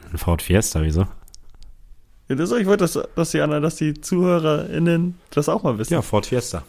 Ein 0.10 0.17
Ford 0.17 0.41
Fiesta, 0.41 0.82
wieso? 0.82 1.08
Ja, 2.32 2.38
das, 2.38 2.52
ich 2.54 2.65
wollte, 2.65 2.86
dass, 2.86 2.94
dass 2.94 3.32
dass 3.32 3.76
die 3.76 4.00
ZuhörerInnen 4.00 5.20
das 5.32 5.50
auch 5.50 5.63
mal 5.63 5.78
wissen. 5.78 5.94
Ja, 5.94 6.02
Ford 6.02 6.26
Fiesta. 6.26 6.63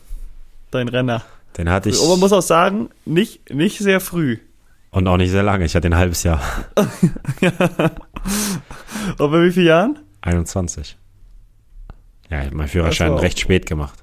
Dein 0.73 0.89
Renner. 0.89 1.23
Den 1.57 1.71
hatte 1.71 1.89
ich 1.89 2.01
Und 2.01 2.09
man 2.09 2.19
muss 2.19 2.33
auch 2.33 2.43
sagen, 2.43 2.89
nicht, 3.05 3.55
nicht 3.55 3.79
sehr 3.79 4.01
früh. 4.01 4.39
und 4.91 5.07
auch 5.07 5.19
nicht 5.19 5.31
sehr 5.31 5.45
lange. 5.45 5.65
Ich 5.65 5.77
hatte 5.77 5.87
ein 5.87 5.95
halbes 5.95 6.25
Jahr. 6.25 6.43
Und 9.19 9.31
bei 9.31 9.45
wie 9.45 9.53
vielen 9.53 9.67
Jahren? 9.67 9.99
21. 10.23 10.97
Ja, 12.29 12.41
ich 12.41 12.47
habe 12.47 12.57
meinen 12.57 12.69
Führerschein 12.69 13.13
recht 13.13 13.39
spät 13.39 13.67
gemacht. 13.67 14.03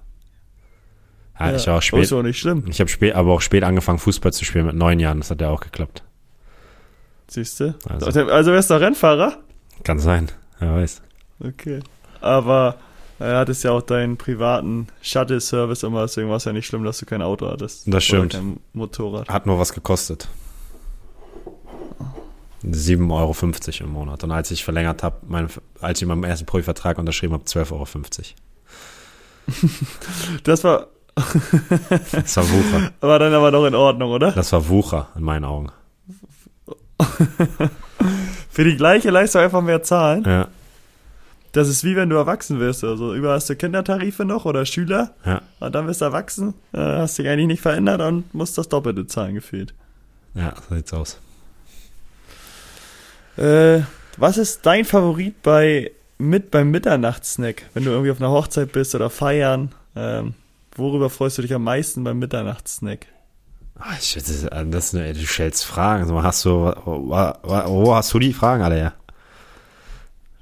Ja, 1.38 1.56
ich 1.56 1.68
war 1.68 1.80
auch 1.80 1.82
spät. 1.82 2.04
Ist 2.04 2.14
auch 2.14 2.24
nicht 2.24 2.40
schlimm, 2.40 2.64
Ich 2.70 2.80
habe 2.80 2.90
spät, 2.90 3.16
aber 3.16 3.34
auch 3.34 3.42
spät 3.42 3.64
angefangen, 3.66 4.00
Fußball 4.00 4.32
zu 4.32 4.46
spielen 4.46 4.66
mit 4.66 4.76
neun 4.76 5.00
Jahren. 5.02 5.20
Das 5.20 5.30
hat 5.30 5.42
ja 5.42 5.50
auch 5.50 5.62
geklappt. 5.62 6.04
siehst 7.28 7.60
du? 7.60 7.76
Also. 7.90 8.06
Also, 8.06 8.26
also 8.28 8.52
wärst 8.54 8.70
du 8.70 8.80
Rennfahrer? 8.80 9.40
Kann 9.84 10.00
sein. 10.00 10.30
Wer 10.60 10.74
weiß. 10.76 11.02
Okay. 11.44 11.80
Aber 12.22 12.76
er 13.20 13.38
hattest 13.38 13.64
ja 13.64 13.72
auch 13.72 13.82
deinen 13.82 14.18
privaten 14.18 14.88
Shuttle-Service 15.02 15.84
immer, 15.84 16.02
deswegen 16.04 16.30
war 16.30 16.38
es 16.38 16.46
ja 16.46 16.54
nicht 16.54 16.66
schlimm, 16.66 16.84
dass 16.84 17.00
du 17.00 17.06
kein 17.06 17.22
Auto 17.22 17.48
hattest. 17.48 17.84
Das 17.86 18.04
stimmt. 18.04 18.34
Kein 18.34 18.60
Motorrad. 18.74 19.30
Hat 19.30 19.46
nur 19.46 19.60
was 19.60 19.74
gekostet. 19.74 20.30
7,50 22.64 23.12
Euro 23.12 23.36
im 23.86 23.94
Monat. 23.94 24.24
Und 24.24 24.32
als 24.32 24.52
ich 24.52 24.64
verlängert 24.64 25.04
habe, 25.04 25.50
als 25.80 26.02
ich 26.02 26.08
meinen 26.08 26.24
ersten 26.24 26.46
Profivertrag 26.46 26.98
unterschrieben 26.98 27.34
habe, 27.34 27.44
12,50 27.44 27.72
Euro. 27.72 27.86
Das 30.44 30.64
war, 30.64 30.88
Das 32.12 32.38
war 32.38 32.50
Wucher. 32.50 32.92
war 33.02 33.20
dann 33.20 33.34
aber 33.34 33.52
noch 33.52 33.66
in 33.66 33.76
Ordnung, 33.76 34.12
oder? 34.12 34.32
Das 34.32 34.52
war 34.52 34.70
Wucher 34.70 35.10
in 35.16 35.24
meinen 35.24 35.44
Augen. 35.46 35.72
Für 38.50 38.64
die 38.64 38.76
gleiche 38.76 39.10
Leistung 39.10 39.42
einfach 39.42 39.62
mehr 39.62 39.84
zahlen. 39.84 40.24
Ja, 40.26 40.48
Das 41.60 41.68
ist 41.70 41.84
wie 41.84 41.96
wenn 41.96 42.10
du 42.10 42.16
erwachsen 42.16 42.60
wirst. 42.60 42.84
Also 42.84 43.14
überall 43.14 43.36
hast 43.36 43.50
du 43.50 43.56
Kindertarife 43.56 44.24
noch 44.26 44.46
oder 44.46 44.66
Schüler 44.66 45.14
ja, 45.26 45.42
und 45.60 45.76
dann 45.76 45.88
bist 45.88 46.00
du 46.02 46.06
erwachsen, 46.06 46.54
äh, 46.74 46.78
hast 46.80 47.18
dich 47.18 47.28
eigentlich 47.28 47.48
nicht 47.48 47.62
verändert 47.62 48.02
und 48.02 48.34
musst 48.34 48.58
das 48.58 48.70
Doppelte 48.70 49.08
zahlen 49.08 49.36
gefühlt. 49.36 49.74
ja, 50.36 50.54
so 50.70 50.76
sieht's 50.76 50.94
aus. 50.94 51.20
Äh, 53.38 53.82
was 54.18 54.38
ist 54.38 54.66
dein 54.66 54.86
Favorit 54.86 55.42
bei 55.42 55.92
mit 56.18 56.52
beim 56.52 56.72
Mitternachtssnack, 56.72 57.64
wenn 57.74 57.86
du 57.86 57.92
irgendwie 57.92 58.12
auf 58.12 58.20
einer 58.20 58.32
Hochzeit 58.32 58.72
bist 58.72 58.94
oder 58.96 59.10
feiern? 59.10 59.72
Ähm, 59.96 60.34
worüber 60.76 61.10
freust 61.10 61.38
du 61.38 61.42
dich 61.42 61.54
am 61.54 61.64
meisten 61.64 62.04
beim 62.04 62.20
Mitternachtssnack? 62.20 63.06
Ah, 63.76 63.94
ich- 64.00 64.14
Das 64.16 64.28
ist, 64.30 64.44
das 64.52 64.86
ist 64.86 64.96
eine, 64.96 65.14
du 65.14 65.26
stellst 65.26 65.66
Fragen. 65.66 66.12
Hast 66.22 66.44
du, 66.44 66.50
wo, 66.84 67.10
wo 67.10 67.96
hast 67.96 68.14
du 68.14 68.20
die 68.20 68.34
Fragen 68.34 68.62
alle 68.64 68.76
her? 68.76 68.94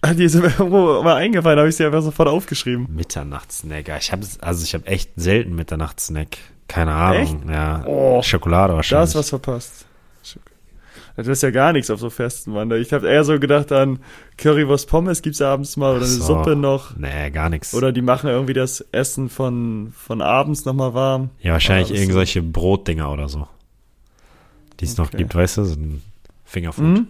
Die 0.15 0.23
ist 0.23 0.35
mir 0.35 0.43
irgendwo 0.47 1.01
mal 1.03 1.15
eingefallen, 1.15 1.57
habe 1.59 1.69
ich 1.69 1.75
sie 1.75 1.85
einfach 1.85 2.01
sofort 2.01 2.29
aufgeschrieben. 2.29 2.87
Mitternachtssnack. 2.93 3.87
Ja, 3.87 3.97
Ich 3.97 4.11
habe 4.11 4.25
also 4.41 4.63
ich 4.63 4.73
habe 4.73 4.85
echt 4.87 5.11
selten 5.15 5.55
Mitternachtssnack. 5.55 6.37
Keine 6.67 6.91
Ahnung. 6.93 7.49
Ja, 7.49 7.83
Oh. 7.85 8.21
Schokolade 8.21 8.73
Da 8.73 8.77
wahrscheinlich. 8.77 9.07
hast 9.07 9.13
du 9.15 9.19
was 9.19 9.29
verpasst. 9.29 9.85
Das 11.15 11.27
ist 11.27 11.41
ja 11.41 11.49
gar 11.49 11.73
nichts 11.73 11.89
auf 11.89 11.99
so 11.99 12.11
Festen, 12.11 12.51
Mann. 12.51 12.69
Ich 12.73 12.93
habe 12.93 13.09
eher 13.09 13.23
so 13.23 13.39
gedacht 13.39 13.71
an 13.71 13.97
Currywurst 14.37 14.87
Pommes 14.87 15.23
gibt's 15.23 15.41
abends 15.41 15.75
mal 15.75 15.95
oder 15.95 16.01
Ach 16.05 16.07
eine 16.07 16.11
so. 16.11 16.23
Suppe 16.25 16.55
noch. 16.55 16.95
Nee, 16.95 17.31
gar 17.31 17.49
nichts. 17.49 17.73
Oder 17.73 17.91
die 17.91 18.03
machen 18.03 18.29
irgendwie 18.29 18.53
das 18.53 18.81
Essen 18.91 19.27
von, 19.29 19.93
von 19.97 20.21
abends 20.21 20.65
nochmal 20.65 20.93
warm. 20.93 21.31
Ja, 21.41 21.53
wahrscheinlich 21.53 21.91
Ah, 21.91 21.99
irgendwelche 21.99 22.43
Brotdinger 22.43 23.11
oder 23.11 23.29
so. 23.29 23.47
Die 24.79 24.85
es 24.85 24.97
noch 24.97 25.07
Okay. 25.07 25.17
gibt, 25.17 25.33
weißt 25.33 25.57
du? 25.57 25.63
So 25.65 25.73
ein 25.73 26.03
Fingerfood. 26.45 26.85
Mhm. 26.85 27.07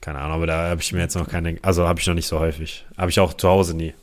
Keine 0.00 0.18
Ahnung, 0.20 0.36
aber 0.36 0.46
da 0.46 0.68
habe 0.70 0.80
ich 0.80 0.92
mir 0.92 1.00
jetzt 1.00 1.16
noch 1.16 1.28
keine, 1.28 1.58
also 1.62 1.86
habe 1.86 1.98
ich 2.00 2.06
noch 2.06 2.14
nicht 2.14 2.28
so 2.28 2.38
häufig. 2.38 2.86
Habe 2.96 3.10
ich 3.10 3.18
auch 3.20 3.34
zu 3.34 3.48
Hause 3.48 3.74
nie. 3.76 3.94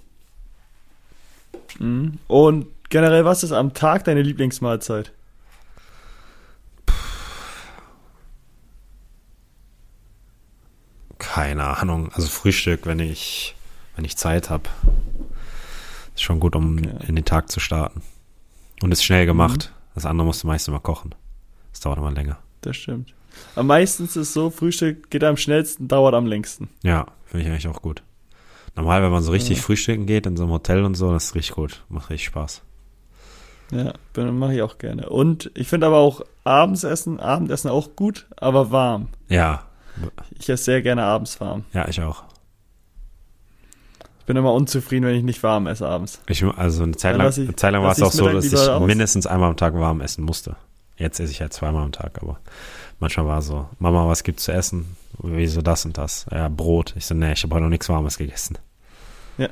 Mhm. 1.80 2.20
Und 2.28 2.68
generell, 2.90 3.26
was 3.26 3.44
ist 3.44 3.52
am 3.52 3.74
Tag 3.74 4.04
deine 4.04 4.22
Lieblingsmahlzeit? 4.22 5.12
Keine 11.18 11.78
Ahnung. 11.78 12.12
Also 12.14 12.28
Frühstück, 12.28 12.86
wenn 12.86 13.00
ich, 13.00 13.56
wenn 13.96 14.06
ich 14.06 14.18
Zeit 14.18 14.50
habe. 14.50 14.70
Ist 16.14 16.24
schon 16.24 16.40
gut, 16.40 16.56
um 16.56 16.78
Okay. 16.78 17.06
in 17.08 17.16
den 17.16 17.26
Tag 17.26 17.52
zu 17.52 17.60
starten. 17.60 18.02
Und 18.82 18.92
ist 18.92 19.04
schnell 19.04 19.26
gemacht. 19.26 19.72
Das 19.96 20.06
andere 20.06 20.26
musst 20.26 20.44
du 20.44 20.48
meist 20.48 20.68
immer 20.68 20.80
kochen. 20.80 21.16
Das 21.72 21.80
dauert 21.80 21.98
immer 21.98 22.12
länger. 22.12 22.38
Das 22.62 22.76
stimmt. 22.76 23.14
Am 23.56 23.68
meisten 23.68 24.06
ist 24.06 24.16
es 24.16 24.34
so, 24.34 24.50
Frühstück 24.50 25.10
geht 25.10 25.24
am 25.24 25.38
schnellsten, 25.38 25.88
dauert 25.88 26.14
am 26.14 26.26
längsten. 26.26 26.70
Ja, 26.84 27.06
finde 27.26 27.46
ich 27.46 27.52
eigentlich 27.52 27.68
auch 27.68 27.82
gut. 27.82 28.04
Normal, 28.76 29.02
wenn 29.04 29.12
man 29.12 29.24
so 29.24 29.32
richtig 29.32 29.58
Ja. 29.58 29.64
frühstücken 29.64 30.06
geht 30.06 30.26
in 30.26 30.36
so 30.36 30.44
einem 30.44 30.52
Hotel 30.52 30.84
und 30.84 30.96
so, 30.96 31.12
das 31.14 31.26
ist 31.26 31.36
richtig 31.36 31.56
gut. 31.56 31.84
Macht 31.90 32.10
richtig 32.10 32.28
Spaß. 32.28 32.62
Ja, 33.72 33.94
mache 34.32 34.54
ich 34.56 34.62
auch 34.62 34.78
gerne. 34.78 35.10
Und 35.10 35.50
ich 35.56 35.68
finde 35.68 35.88
aber 35.88 35.98
auch 35.98 36.22
abends 36.44 36.84
essen, 36.84 37.20
Abendessen 37.20 37.70
auch 37.72 37.96
gut, 37.96 38.28
aber 38.38 38.72
warm. 38.72 39.08
Ja, 39.30 39.64
Ich 40.38 40.50
esse 40.50 40.64
sehr 40.66 40.82
gerne 40.82 41.04
abends 41.04 41.40
warm. 41.40 41.64
ja, 41.74 41.88
ich 41.88 42.02
auch. 42.02 42.24
Ich 44.20 44.26
bin 44.26 44.38
immer 44.38 44.54
unzufrieden, 44.54 45.06
wenn 45.06 45.16
ich 45.16 45.24
nicht 45.24 45.42
warm 45.44 45.68
esse 45.68 45.88
abends. 45.88 46.20
Ich, 46.28 46.44
also 46.44 46.84
eine 46.84 46.96
Zeit 46.98 47.16
lang, 47.16 47.30
ich- 47.30 47.38
eine 47.40 47.56
Zeit 47.56 47.72
lang 47.72 47.84
war 47.84 47.92
es 47.92 48.02
auch 48.02 48.12
so, 48.12 48.28
dass 48.28 48.46
ich 48.46 48.56
aus. 48.56 48.82
mindestens 48.86 49.28
einmal 49.28 49.50
am 49.52 49.58
Tag 49.58 49.74
warm 49.76 50.02
essen 50.02 50.24
musste. 50.26 50.56
Jetzt 50.98 51.20
esse 51.20 51.32
ich 51.32 51.42
halt 51.42 51.54
zweimal 51.54 51.84
am 51.84 51.92
Tag, 51.92 52.22
aber 52.22 52.40
manchmal 53.00 53.28
war 53.28 53.42
so, 53.42 53.68
Mama, 53.80 54.08
was 54.08 54.24
gibt's 54.24 54.44
zu 54.44 54.52
essen? 54.52 54.96
Wieso 55.20 55.62
das 55.62 55.86
und 55.86 55.98
das? 55.98 56.26
Ja, 56.32 56.50
Brot. 56.50 56.94
Ich 56.98 57.06
so, 57.06 57.16
nee, 57.16 57.34
ich 57.34 57.44
habe 57.44 57.56
heute 57.56 57.64
noch 57.64 57.70
nichts 57.70 57.90
Warmes 57.90 58.18
gegessen. 58.18 58.58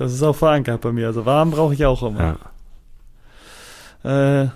Das 0.00 0.14
ist 0.14 0.22
auch 0.22 0.34
verankert 0.34 0.80
bei 0.80 0.92
mir. 0.92 1.08
Also 1.08 1.26
warm 1.26 1.50
brauche 1.50 1.74
ich 1.74 1.84
auch 1.84 2.02
immer. 2.02 2.38
Ja. 4.02 4.42
Äh, 4.42 4.48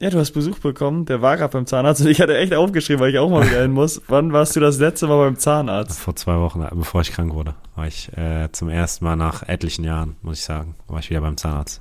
ja, 0.00 0.10
du 0.10 0.18
hast 0.18 0.32
Besuch 0.32 0.58
bekommen. 0.58 1.06
Der 1.06 1.22
war 1.22 1.36
gerade 1.36 1.52
beim 1.52 1.66
Zahnarzt 1.66 2.00
und 2.00 2.08
ich 2.08 2.20
hatte 2.20 2.36
echt 2.36 2.52
aufgeschrieben, 2.52 3.00
weil 3.00 3.10
ich 3.10 3.18
auch 3.20 3.30
mal 3.30 3.46
wieder 3.48 3.62
hin 3.62 3.70
muss. 3.70 4.02
Wann 4.08 4.32
warst 4.32 4.56
du 4.56 4.60
das 4.60 4.80
letzte 4.80 5.06
Mal 5.06 5.18
beim 5.18 5.38
Zahnarzt? 5.38 6.00
Vor 6.00 6.16
zwei 6.16 6.40
Wochen, 6.40 6.62
äh, 6.62 6.68
bevor 6.72 7.00
ich 7.00 7.12
krank 7.12 7.32
wurde, 7.32 7.54
war 7.76 7.86
ich 7.86 8.10
äh, 8.18 8.50
zum 8.50 8.70
ersten 8.70 9.04
Mal 9.04 9.14
nach 9.14 9.44
etlichen 9.44 9.84
Jahren, 9.84 10.16
muss 10.22 10.40
ich 10.40 10.44
sagen, 10.44 10.74
war 10.88 10.98
ich 10.98 11.10
wieder 11.10 11.20
beim 11.20 11.36
Zahnarzt. 11.36 11.80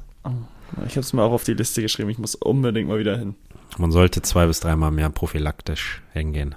Ich 0.86 0.92
habe 0.92 1.00
es 1.00 1.12
mir 1.12 1.24
auch 1.24 1.32
auf 1.32 1.44
die 1.44 1.56
Liste 1.56 1.82
geschrieben. 1.82 2.12
Ich 2.12 2.20
muss 2.20 2.36
unbedingt 2.36 2.88
mal 2.88 3.00
wieder 3.00 3.18
hin. 3.18 3.34
Man 3.78 3.92
sollte 3.92 4.22
zwei 4.22 4.46
bis 4.46 4.60
dreimal 4.60 4.92
im 4.92 5.00
Jahr 5.00 5.10
prophylaktisch 5.10 6.02
hingehen. 6.14 6.56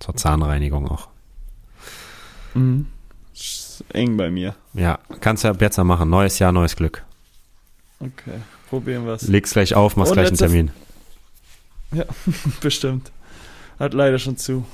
Zur 0.00 0.16
Zahnreinigung 0.16 0.88
auch. 0.88 1.08
Mhm. 2.54 2.86
Ist 3.32 3.84
eng 3.92 4.16
bei 4.16 4.30
mir. 4.30 4.54
Ja, 4.74 4.98
kannst 5.20 5.44
du 5.44 5.48
ab 5.48 5.60
jetzt 5.60 5.78
mal 5.78 5.84
machen. 5.84 6.10
Neues 6.10 6.38
Jahr, 6.38 6.52
neues 6.52 6.76
Glück. 6.76 7.04
Okay, 8.00 8.40
probieren 8.68 9.06
wir 9.06 9.12
es. 9.12 9.28
Legst 9.28 9.52
gleich 9.52 9.74
auf, 9.74 9.96
machst 9.96 10.10
Und 10.10 10.16
gleich 10.16 10.28
einen 10.28 10.36
Termin. 10.36 10.70
Bestimmt. 12.60 13.10
Hat 13.78 13.94
leider 13.94 14.18
schon 14.18 14.36
zu. 14.36 14.66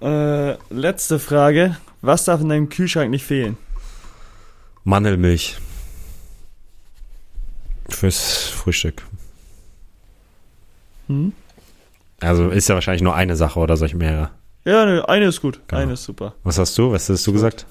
Äh, 0.00 0.56
letzte 0.70 1.18
Frage. 1.18 1.76
Was 2.02 2.24
darf 2.24 2.40
in 2.40 2.48
deinem 2.48 2.68
Kühlschrank 2.68 3.10
nicht 3.10 3.24
fehlen? 3.24 3.56
Mandelmilch. 4.84 5.56
Fürs 7.88 8.48
Frühstück. 8.48 9.02
Hm? 11.08 11.32
Also 12.20 12.48
ist 12.50 12.68
ja 12.68 12.74
wahrscheinlich 12.74 13.02
nur 13.02 13.14
eine 13.14 13.36
Sache 13.36 13.58
oder 13.60 13.76
solche 13.76 13.96
mehrere. 13.96 14.30
Ja, 14.64 14.84
ne, 14.86 15.08
eine 15.08 15.26
ist 15.26 15.40
gut. 15.40 15.60
Genau. 15.68 15.82
Eine 15.82 15.92
ist 15.92 16.04
super. 16.04 16.34
Was 16.42 16.58
hast 16.58 16.76
du? 16.78 16.90
Was 16.92 17.08
hast 17.08 17.26
du 17.26 17.32
gesagt? 17.32 17.66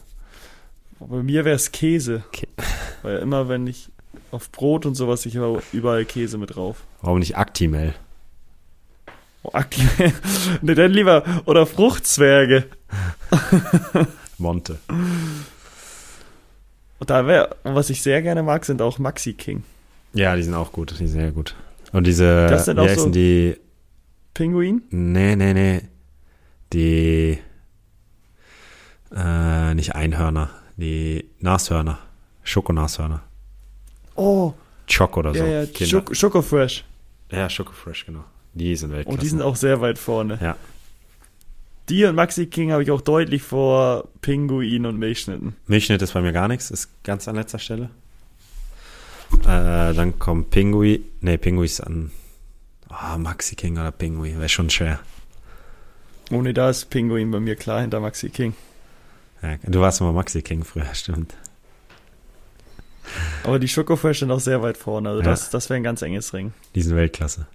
Bei 0.99 1.21
mir 1.23 1.43
wäre 1.45 1.55
es 1.55 1.71
Käse. 1.71 2.23
Kä- 2.33 2.47
Weil 3.01 3.17
immer, 3.17 3.49
wenn 3.49 3.67
ich 3.67 3.89
auf 4.31 4.51
Brot 4.51 4.85
und 4.85 4.95
sowas, 4.95 5.25
ich 5.25 5.37
habe 5.37 5.61
überall 5.73 6.05
Käse 6.05 6.37
mit 6.37 6.55
drauf. 6.55 6.77
Warum 7.01 7.19
nicht 7.19 7.37
Actimel? 7.37 7.93
Oh, 9.43 9.49
aktuell. 9.53 10.13
ne, 10.61 10.73
dann 10.75 10.91
lieber. 10.91 11.23
Oder 11.45 11.65
Fruchtzwerge. 11.65 12.65
Monte. 14.37 14.79
Und 16.99 17.09
da 17.09 17.27
wäre, 17.27 17.55
was 17.63 17.89
ich 17.89 18.01
sehr 18.01 18.21
gerne 18.21 18.41
mag, 18.43 18.65
sind 18.65 18.81
auch 18.81 18.99
Maxi 18.99 19.33
King. 19.33 19.63
Ja, 20.13 20.35
die 20.35 20.43
sind 20.43 20.53
auch 20.53 20.71
gut. 20.71 20.91
Die 20.91 20.95
sind 20.95 21.07
sehr 21.09 21.31
gut. 21.31 21.55
Und 21.95 22.05
diese, 22.07 22.47
Das 22.47 22.65
sind 22.65 22.77
wie 22.77 22.81
auch 22.81 22.87
heißen 22.87 23.03
so- 23.05 23.09
die? 23.11 23.55
Pinguin? 24.33 24.81
Nee, 24.89 25.35
nee, 25.35 25.53
nee. 25.53 25.81
Die, 26.73 27.37
äh, 29.15 29.73
nicht 29.73 29.95
Einhörner. 29.95 30.49
Die 30.77 31.25
Nashörner. 31.39 31.99
Schokonashörner. 32.43 33.21
Oh, 34.15 34.53
Choc 34.91 35.17
oder 35.17 35.33
so. 35.33 35.39
ja, 35.39 35.45
ja, 35.61 35.65
Kinder- 35.65 35.85
Schoko, 35.89 36.13
Schoko 36.13 36.41
Fresh. 36.41 36.83
Ja, 37.31 37.49
Schokofresh, 37.49 38.05
genau. 38.05 38.23
Die 38.53 38.75
sind 38.75 38.91
Weltklasse. 38.91 39.13
Und 39.15 39.23
die 39.23 39.27
sind 39.27 39.41
auch 39.41 39.55
sehr 39.55 39.81
weit 39.81 39.97
vorne. 39.97 40.37
Ja. 40.41 40.55
Die 41.89 42.03
und 42.05 42.15
Maxi 42.15 42.45
King 42.47 42.71
habe 42.71 42.83
ich 42.83 42.91
auch 42.91 43.01
deutlich 43.01 43.41
vor 43.41 44.07
Pinguin 44.21 44.85
und 44.85 44.97
Milchschnitten. 44.97 45.55
Milchschnitt 45.67 46.01
ist 46.01 46.13
bei 46.13 46.21
mir 46.21 46.33
gar 46.33 46.47
nichts, 46.47 46.71
ist 46.71 46.89
ganz 47.03 47.27
an 47.27 47.35
letzter 47.35 47.59
Stelle. 47.59 47.89
Äh, 49.43 49.93
dann 49.93 50.17
kommt 50.19 50.49
Pingui. 50.51 51.03
Nee, 51.21 51.37
Pingui 51.37 51.65
ist 51.65 51.81
an. 51.81 52.11
Ah, 52.89 53.17
Maxi 53.17 53.55
King 53.55 53.77
oder 53.77 53.91
Pingui, 53.91 54.37
wäre 54.37 54.49
schon 54.49 54.69
schwer. 54.69 54.99
Ohne 56.31 56.53
da 56.53 56.69
ist 56.69 56.89
Pinguin 56.89 57.29
bei 57.31 57.39
mir 57.39 57.55
klar 57.55 57.81
hinter 57.81 57.99
Maxi 57.99 58.29
King. 58.29 58.53
Ja, 59.41 59.57
du 59.63 59.81
warst 59.81 60.01
immer 60.01 60.11
Maxi 60.13 60.41
King 60.41 60.63
früher, 60.63 60.85
stimmt. 60.93 61.35
Aber 63.43 63.59
die 63.59 63.67
Schoko 63.67 63.95
Fresh 63.95 64.19
sind 64.19 64.31
auch 64.31 64.39
sehr 64.39 64.61
weit 64.63 64.77
vorne. 64.77 65.09
Also 65.09 65.21
Ja. 65.21 65.27
das, 65.29 65.49
das 65.51 65.69
wäre 65.69 65.77
ein 65.77 65.83
ganz 65.83 66.01
enges 66.01 66.33
Ring. 66.33 66.53
Die 66.73 66.81
sind 66.81 66.95
Weltklasse. 66.95 67.45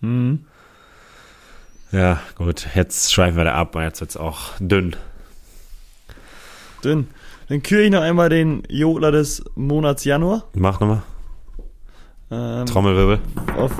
Mhm. 0.00 0.46
Ja, 1.92 2.22
gut, 2.36 2.66
jetzt 2.74 3.12
schweifen 3.12 3.36
wir 3.36 3.44
da 3.44 3.54
ab, 3.54 3.74
weil 3.74 3.86
jetzt 3.86 4.00
wird's 4.00 4.16
auch 4.16 4.52
dünn. 4.60 4.94
Dünn. 6.84 7.08
Dann 7.48 7.62
küre 7.62 7.82
ich 7.82 7.90
noch 7.90 8.02
einmal 8.02 8.28
den 8.28 8.62
Jodler 8.68 9.10
des 9.10 9.42
Monats 9.54 10.04
Januar. 10.04 10.44
Mach 10.54 10.80
nochmal. 10.80 11.02
Ähm, 12.30 12.66
Trommelwirbel. 12.66 13.20
auf, 13.56 13.72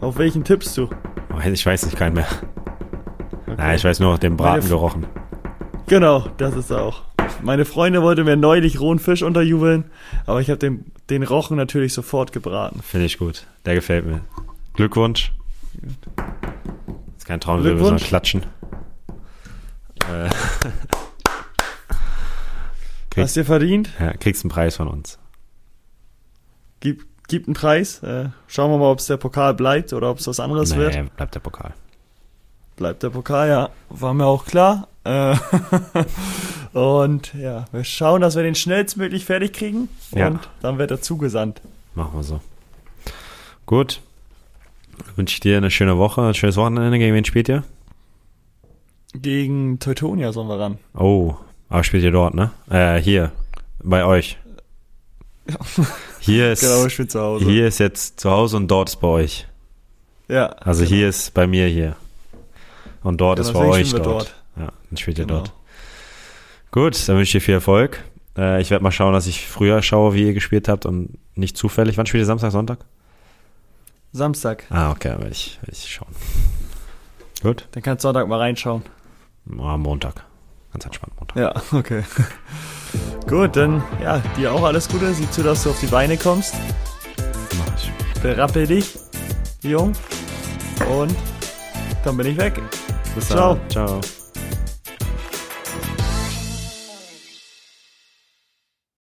auf 0.00 0.18
welchen 0.18 0.42
tippst 0.42 0.76
du? 0.76 0.88
Oh, 1.32 1.38
ich 1.48 1.64
weiß 1.64 1.84
nicht, 1.86 1.96
keinen 1.96 2.14
mehr. 2.14 2.26
Okay. 3.46 3.54
Nein, 3.56 3.76
ich 3.76 3.84
weiß 3.84 4.00
nur, 4.00 4.18
den 4.18 4.36
Braten 4.36 4.58
Meine- 4.60 4.68
gerochen. 4.68 5.06
Genau, 5.86 6.26
das 6.38 6.56
ist 6.56 6.72
auch. 6.72 7.02
Meine 7.42 7.64
Freundin 7.64 8.02
wollte 8.02 8.24
mir 8.24 8.36
neulich 8.36 8.80
rohen 8.80 8.98
Fisch 8.98 9.22
unterjubeln, 9.22 9.84
aber 10.26 10.40
ich 10.40 10.48
habe 10.50 10.58
den, 10.58 10.86
den 11.10 11.22
Rochen 11.22 11.56
natürlich 11.56 11.92
sofort 11.92 12.32
gebraten. 12.32 12.80
Finde 12.82 13.06
ich 13.06 13.18
gut. 13.18 13.46
Der 13.64 13.74
gefällt 13.74 14.04
mir. 14.06 14.22
Glückwunsch. 14.74 15.32
Ist 17.16 17.26
kein 17.26 17.40
Trommelwirbel, 17.40 17.84
sondern. 17.84 17.98
Klatschen. 18.04 18.42
Äh, 20.10 20.28
Krieg- 23.16 23.24
Hast 23.24 23.34
dir 23.36 23.44
verdient? 23.44 23.90
ja, 23.98 24.12
kriegst 24.12 24.44
einen 24.44 24.50
Preis 24.50 24.76
von 24.76 24.88
uns. 24.88 25.18
Gib, 26.80 27.06
gib 27.28 27.46
einen 27.46 27.54
Preis. 27.54 28.02
Äh, 28.02 28.28
schauen 28.46 28.70
wir 28.70 28.78
mal, 28.78 28.90
ob 28.92 28.98
es 28.98 29.06
der 29.06 29.16
Pokal 29.16 29.54
bleibt 29.54 29.92
oder 29.94 30.10
ob 30.10 30.18
es 30.18 30.26
was 30.26 30.38
anderes 30.38 30.76
wird. 30.76 30.94
Nee, 30.94 31.08
bleibt 31.16 31.34
der 31.34 31.40
Pokal. 31.40 31.72
Bleibt 32.76 33.02
der 33.02 33.08
Pokal, 33.10 33.48
ja. 33.48 33.70
War 33.88 34.12
mir 34.12 34.26
auch 34.26 34.44
klar. 34.44 34.88
Äh, 35.04 35.34
und 36.78 37.32
ja, 37.34 37.64
wir 37.72 37.84
schauen, 37.84 38.20
dass 38.20 38.36
wir 38.36 38.42
den 38.42 38.54
schnellstmöglich 38.54 39.24
fertig 39.24 39.54
kriegen. 39.54 39.88
Ja. 40.14 40.28
Und 40.28 40.40
dann 40.60 40.76
wird 40.78 40.90
er 40.90 41.00
zugesandt. 41.00 41.62
Machen 41.94 42.18
wir 42.18 42.22
so. 42.22 42.40
Gut. 43.64 44.02
Wünsche 45.14 45.34
ich 45.34 45.40
dir 45.40 45.56
eine 45.56 45.70
schöne 45.70 45.96
Woche, 45.96 46.20
ein 46.22 46.34
schönes 46.34 46.56
Wochenende. 46.56 46.98
Gegen 46.98 47.14
wen 47.14 47.24
spielt 47.24 47.48
ihr? 47.48 47.64
Gegen 49.14 49.78
Teutonia 49.78 50.32
sollen 50.32 50.48
wir 50.48 50.58
ran. 50.58 50.78
Oh, 50.94 51.36
aber 51.68 51.84
spielt 51.84 52.04
ihr 52.04 52.10
dort, 52.12 52.34
ne? 52.34 52.50
Äh, 52.70 53.00
hier. 53.00 53.32
Bei 53.82 54.04
euch. 54.04 54.38
Hier 56.20 56.50
ist, 56.52 56.60
Genau, 56.62 56.86
ich 56.86 56.96
bin 56.96 57.08
zu 57.08 57.20
Hause. 57.20 57.44
hier 57.44 57.68
ist 57.68 57.78
jetzt 57.78 58.18
zu 58.18 58.30
Hause 58.32 58.56
und 58.56 58.66
dort 58.68 58.88
ist 58.88 58.96
bei 58.96 59.06
euch. 59.06 59.46
Ja. 60.26 60.46
Also 60.46 60.80
genau. 60.82 60.96
hier 60.96 61.08
ist 61.08 61.32
bei 61.34 61.46
mir 61.46 61.68
hier. 61.68 61.94
Und 63.04 63.20
dort 63.20 63.38
Genau, 63.38 63.48
ist 63.48 63.54
bei 63.54 63.64
euch 63.66 63.92
wir 63.92 64.00
dort. 64.00 64.34
Ja, 64.56 64.72
dann 64.90 64.96
spielt 64.96 65.18
ihr 65.18 65.24
Genau. 65.26 65.38
dort. 65.40 65.52
Gut, 66.72 67.08
dann 67.08 67.16
wünsche 67.16 67.28
ich 67.38 67.42
dir 67.42 67.46
viel 67.46 67.54
Erfolg. 67.54 68.02
Äh, 68.36 68.60
ich 68.60 68.70
werde 68.70 68.82
mal 68.82 68.90
schauen, 68.90 69.12
dass 69.12 69.28
ich 69.28 69.46
früher 69.46 69.80
schaue, 69.82 70.14
wie 70.14 70.26
ihr 70.26 70.34
gespielt 70.34 70.66
habt 70.68 70.84
und 70.84 71.16
nicht 71.36 71.56
zufällig. 71.56 71.96
Wann 71.96 72.06
spielt 72.06 72.22
ihr 72.22 72.26
Samstag, 72.26 72.50
Sonntag? 72.50 72.78
Samstag. 74.12 74.64
Ah, 74.70 74.90
okay, 74.90 75.10
werde 75.10 75.28
ich, 75.30 75.58
werd 75.62 75.76
ich 75.78 75.88
schauen. 75.92 76.12
Gut. 77.42 77.68
Dann 77.70 77.84
kannst 77.84 78.02
du 78.02 78.08
Sonntag 78.08 78.26
mal 78.26 78.38
reinschauen. 78.40 78.82
Ah, 79.60 79.76
Montag. 79.76 80.24
Ganz 80.72 80.84
entspannt 80.84 81.14
Montag. 81.18 81.36
Ja, 81.36 81.78
okay. 81.78 82.04
Gut, 83.28 83.56
dann 83.56 83.82
ja, 84.02 84.22
dir 84.36 84.52
auch 84.52 84.62
alles 84.62 84.88
Gute. 84.88 85.12
Sieh 85.12 85.30
zu, 85.30 85.42
dass 85.42 85.62
du 85.64 85.70
auf 85.70 85.80
die 85.80 85.86
Beine 85.86 86.16
kommst. 86.16 86.54
Mach 87.58 87.76
ich. 87.76 88.22
Berappel 88.22 88.66
dich, 88.66 88.98
Jung. 89.62 89.92
Und 90.90 91.14
dann 92.04 92.16
bin 92.16 92.26
ich 92.28 92.36
weg. 92.36 92.60
Bis 93.14 93.28
Ciao. 93.28 93.54
dann. 93.54 93.70
Ciao. 93.70 94.00